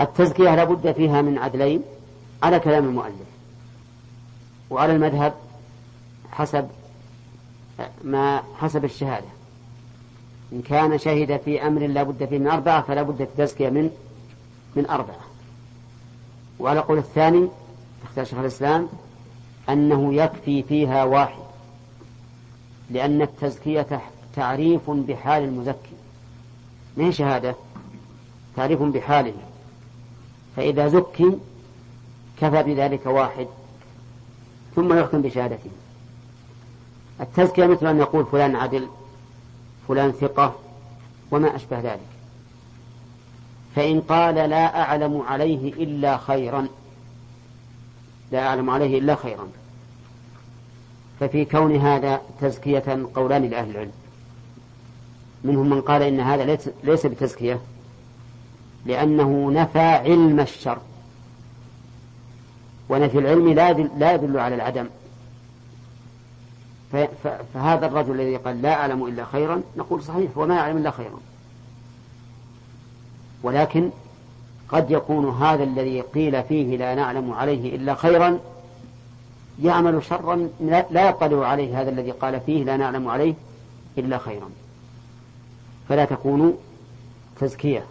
[0.00, 1.82] التزكية لابد فيها من عدلين
[2.42, 3.28] على كلام المؤلف.
[4.70, 5.34] وعلى المذهب
[6.32, 6.68] حسب
[8.04, 9.26] ما حسب الشهادة.
[10.52, 13.90] إن كان شهد في أمر لا بد فيه من أربعة فلا بد في التزكية من
[14.76, 15.24] من أربعة.
[16.58, 17.48] وعلى قول الثاني
[18.04, 18.88] اختار شيخ الإسلام
[19.68, 21.44] أنه يكفي فيها واحد
[22.90, 24.00] لأن التزكية
[24.36, 25.94] تعريف بحال المزكي.
[26.96, 27.54] ما هي شهادة؟
[28.56, 29.34] تعريف بحاله.
[30.56, 31.38] فإذا زكي
[32.40, 33.46] كفى بذلك واحد
[34.76, 35.70] ثم يحكم بشهادته.
[37.20, 38.88] التزكية مثل أن يقول فلان عدل
[39.88, 40.54] فلان ثقة
[41.30, 42.00] وما أشبه ذلك.
[43.76, 46.68] فإن قال لا أعلم عليه إلا خيرا.
[48.32, 49.48] لا أعلم عليه إلا خيرا.
[51.20, 53.92] ففي كون هذا تزكية قولان لأهل العلم.
[55.44, 57.60] منهم من قال إن هذا ليس, ليس بتزكية
[58.86, 60.78] لأنه نفى علم الشر.
[62.88, 64.86] ونفي العلم لا لا يدل على العدم.
[67.54, 71.20] فهذا الرجل الذي قال لا أعلم إلا خيرا نقول صحيح وما يعلم إلا خيرا.
[73.42, 73.90] ولكن
[74.68, 78.40] قد يكون هذا الذي قيل فيه لا نعلم عليه إلا خيرا
[79.62, 80.48] يعمل شرا
[80.90, 83.34] لا يطلع عليه هذا الذي قال فيه لا نعلم عليه
[83.98, 84.50] إلا خيرا.
[85.88, 86.58] فلا تكون
[87.40, 87.84] تزكية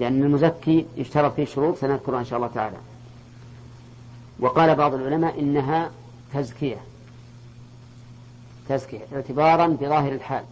[0.00, 2.76] لأن المزكي يشترط فيه شروط سنذكرها إن شاء الله تعالى.
[4.40, 5.90] وقال بعض العلماء إنها
[6.34, 6.76] تزكية
[8.68, 10.44] تزكية اعتبارا بظاهر الحال.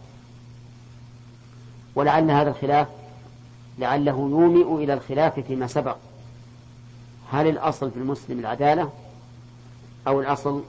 [1.95, 2.87] ولعل هذا الخلاف
[3.79, 5.97] لعله يومئ إلى الخلاف فيما سبق.
[7.31, 8.89] هل الأصل في المسلم العدالة
[10.07, 10.63] أو الأصل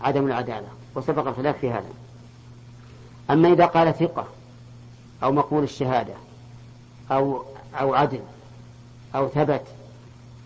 [0.00, 1.90] عدم العدالة؟ وسبق الخلاف في هذا.
[3.30, 4.26] أما إذا قال ثقة
[5.22, 6.14] أو مقبول الشهادة
[7.10, 7.42] أو
[7.74, 8.20] أو عدل
[9.14, 9.62] أو ثبت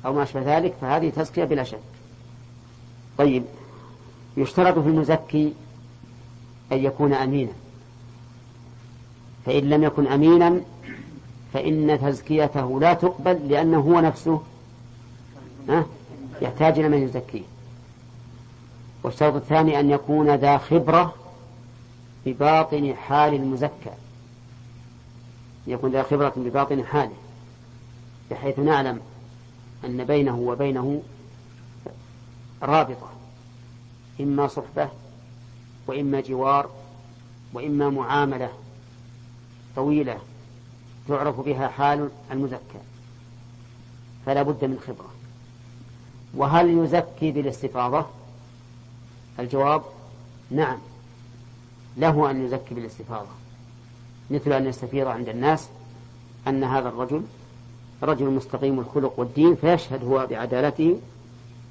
[0.07, 1.79] أو ما أشبه ذلك فهذه تزكية بلا شك.
[3.19, 3.45] طيب
[4.37, 5.53] يشترط في المزكي
[6.73, 7.53] أن يكون أمينا.
[9.47, 10.61] فإن لم يكن أمينا
[11.57, 14.43] فإن تزكيته لا تقبل لأنه هو نفسه.
[16.43, 17.43] يحتاج إلى من يزكيه.
[19.03, 21.15] والشرط الثاني أن يكون ذا خبرة
[22.27, 23.91] بباطن حال المزكى.
[25.67, 27.17] يكون ذا خبرة بباطن حاله
[28.31, 29.01] بحيث نعلم
[29.85, 31.03] أن بينه وبينه
[32.63, 33.11] رابطة.
[34.21, 34.89] إما صحبة
[35.87, 36.71] وإما جوار
[37.53, 38.51] وإما معاملة
[39.77, 40.19] طويلة.
[41.09, 42.81] تعرف بها حال المزكى
[44.27, 45.11] فلا بد من خبرة.
[46.35, 48.07] وهل يزكي بالاستفاضة؟
[49.39, 49.83] الجواب
[50.51, 50.79] نعم
[51.97, 53.29] له أن يزكي بالاستفاضة.
[54.31, 55.69] مثل أن يستفيض عند الناس
[56.49, 57.23] أن هذا الرجل
[58.03, 61.01] رجل مستقيم الخلق والدين فيشهد هو بعدالته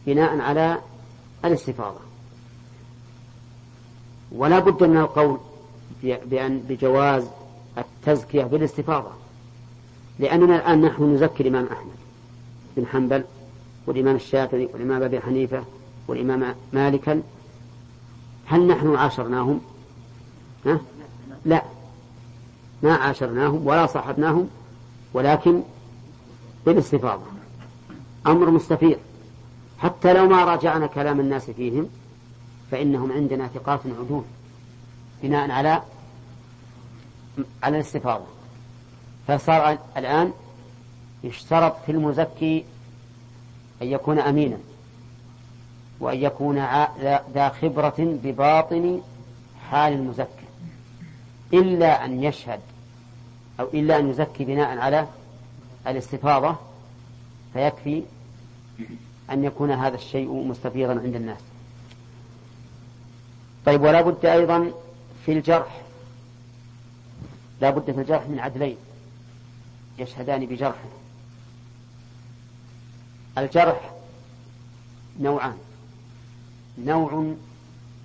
[0.05, 0.81] بناء على
[1.45, 1.99] الاستفاضة.
[4.31, 5.39] ولا بد من القول
[6.03, 7.27] بأن بجواز
[7.77, 9.11] التزكية بالاستفاضة.
[10.19, 11.95] لأننا الآن نحن نزكي الإمام أحمد
[12.77, 13.23] بن حنبل
[13.87, 15.63] والإمام الشافعي والإمام أبي حنيفة
[16.07, 17.21] والإمام مالكا.
[18.45, 19.61] هل نحن عاشرناهم؟
[20.65, 20.79] ها؟
[21.45, 21.63] لا.
[22.83, 24.49] ما عاشرناهم ولا صاحبناهم
[25.13, 25.61] ولكن
[26.65, 27.23] بالاستفاضة.
[28.27, 28.97] أمر مستفيض.
[29.79, 31.89] حتى لو ما راجعنا كلام الناس فيهم
[32.71, 34.23] فإنهم عندنا ثقات عدول
[35.23, 35.81] بناء على
[37.63, 38.34] على الاستفاضة.
[39.27, 40.31] فصار الآن
[41.23, 42.65] يشترط في المزكي
[43.81, 44.57] أن يكون أمينا
[45.99, 46.55] وأن يكون
[47.33, 49.01] ذا خبرة بباطن
[49.69, 50.45] حال المزكي.
[51.53, 52.59] إلا أن يشهد
[53.59, 55.07] أو إلا أن يزكي بناء على
[55.87, 56.55] الاستفاضة
[57.53, 58.03] فيكفي
[59.31, 61.39] أن يكون هذا الشيء مستفيضا عند الناس.
[63.65, 64.71] طيب ولا بد أيضا
[65.25, 65.81] في الجرح
[67.61, 68.77] لا بد في الجرح من عدلين.
[69.99, 70.89] يشهدان بجرحه
[73.37, 73.91] الجرح
[75.19, 75.57] نوعان.
[76.77, 77.33] نوع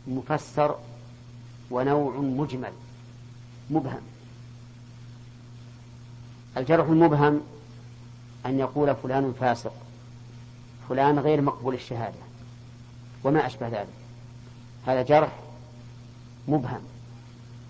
[0.07, 0.75] مفسر
[1.71, 2.73] ونوع مجمل.
[3.71, 4.01] مبهم.
[6.57, 7.41] الجرح المبهم
[8.47, 9.73] أن يقول فلان فاسق.
[10.89, 12.19] فلان غير مقبول الشهادة.
[13.25, 13.89] وما أشبه ذلك.
[14.87, 15.33] هذا جرح
[16.49, 16.81] مبهم.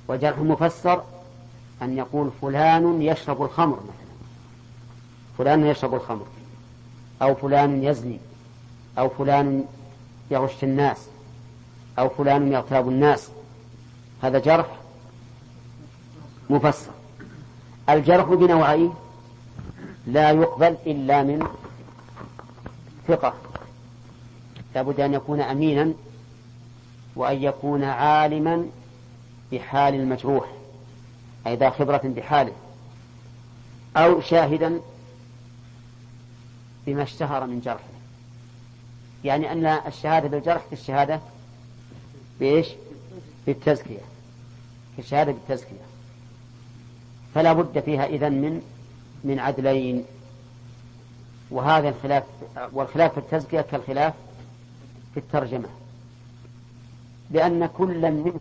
[0.09, 1.05] وجرح مفسر
[1.83, 4.00] أن يقول فلان يشرب الخمر مثلا.
[5.41, 6.27] فلان يشرب الخمر
[7.23, 8.19] أو فلان يزني
[8.99, 9.65] أو فلان
[10.31, 11.07] يغش الناس
[11.99, 13.29] أو فلان يغتاب الناس.
[14.23, 14.67] هذا جرح
[16.51, 16.91] مفسر.
[17.89, 18.95] الجرح بنوعين
[20.07, 21.47] لا يقبل إلا من
[23.09, 23.35] ثقة.
[24.75, 25.93] لابد أن يكون أمينا
[27.17, 28.67] وأن يكون عالما
[29.53, 30.47] بحال المجروح
[31.47, 32.53] أي ذا خبرة بحاله
[33.97, 34.81] أو شاهدا
[36.87, 37.85] بما اشتهر من جرحه
[39.25, 41.21] يعني أن الشهادة بالجرح كالشهادة
[42.41, 42.69] بإيش؟
[43.47, 43.99] بالتزكية.
[44.97, 45.85] كالشهادة بالتزكية.
[47.35, 48.63] فلا بد فيها إذن من
[49.25, 50.05] من عدلين.
[51.51, 52.25] وهذا الخلاف
[52.73, 54.15] والخلاف في التزكية كالخلاف
[55.15, 55.69] في الترجمة.
[57.31, 58.41] لأن كل من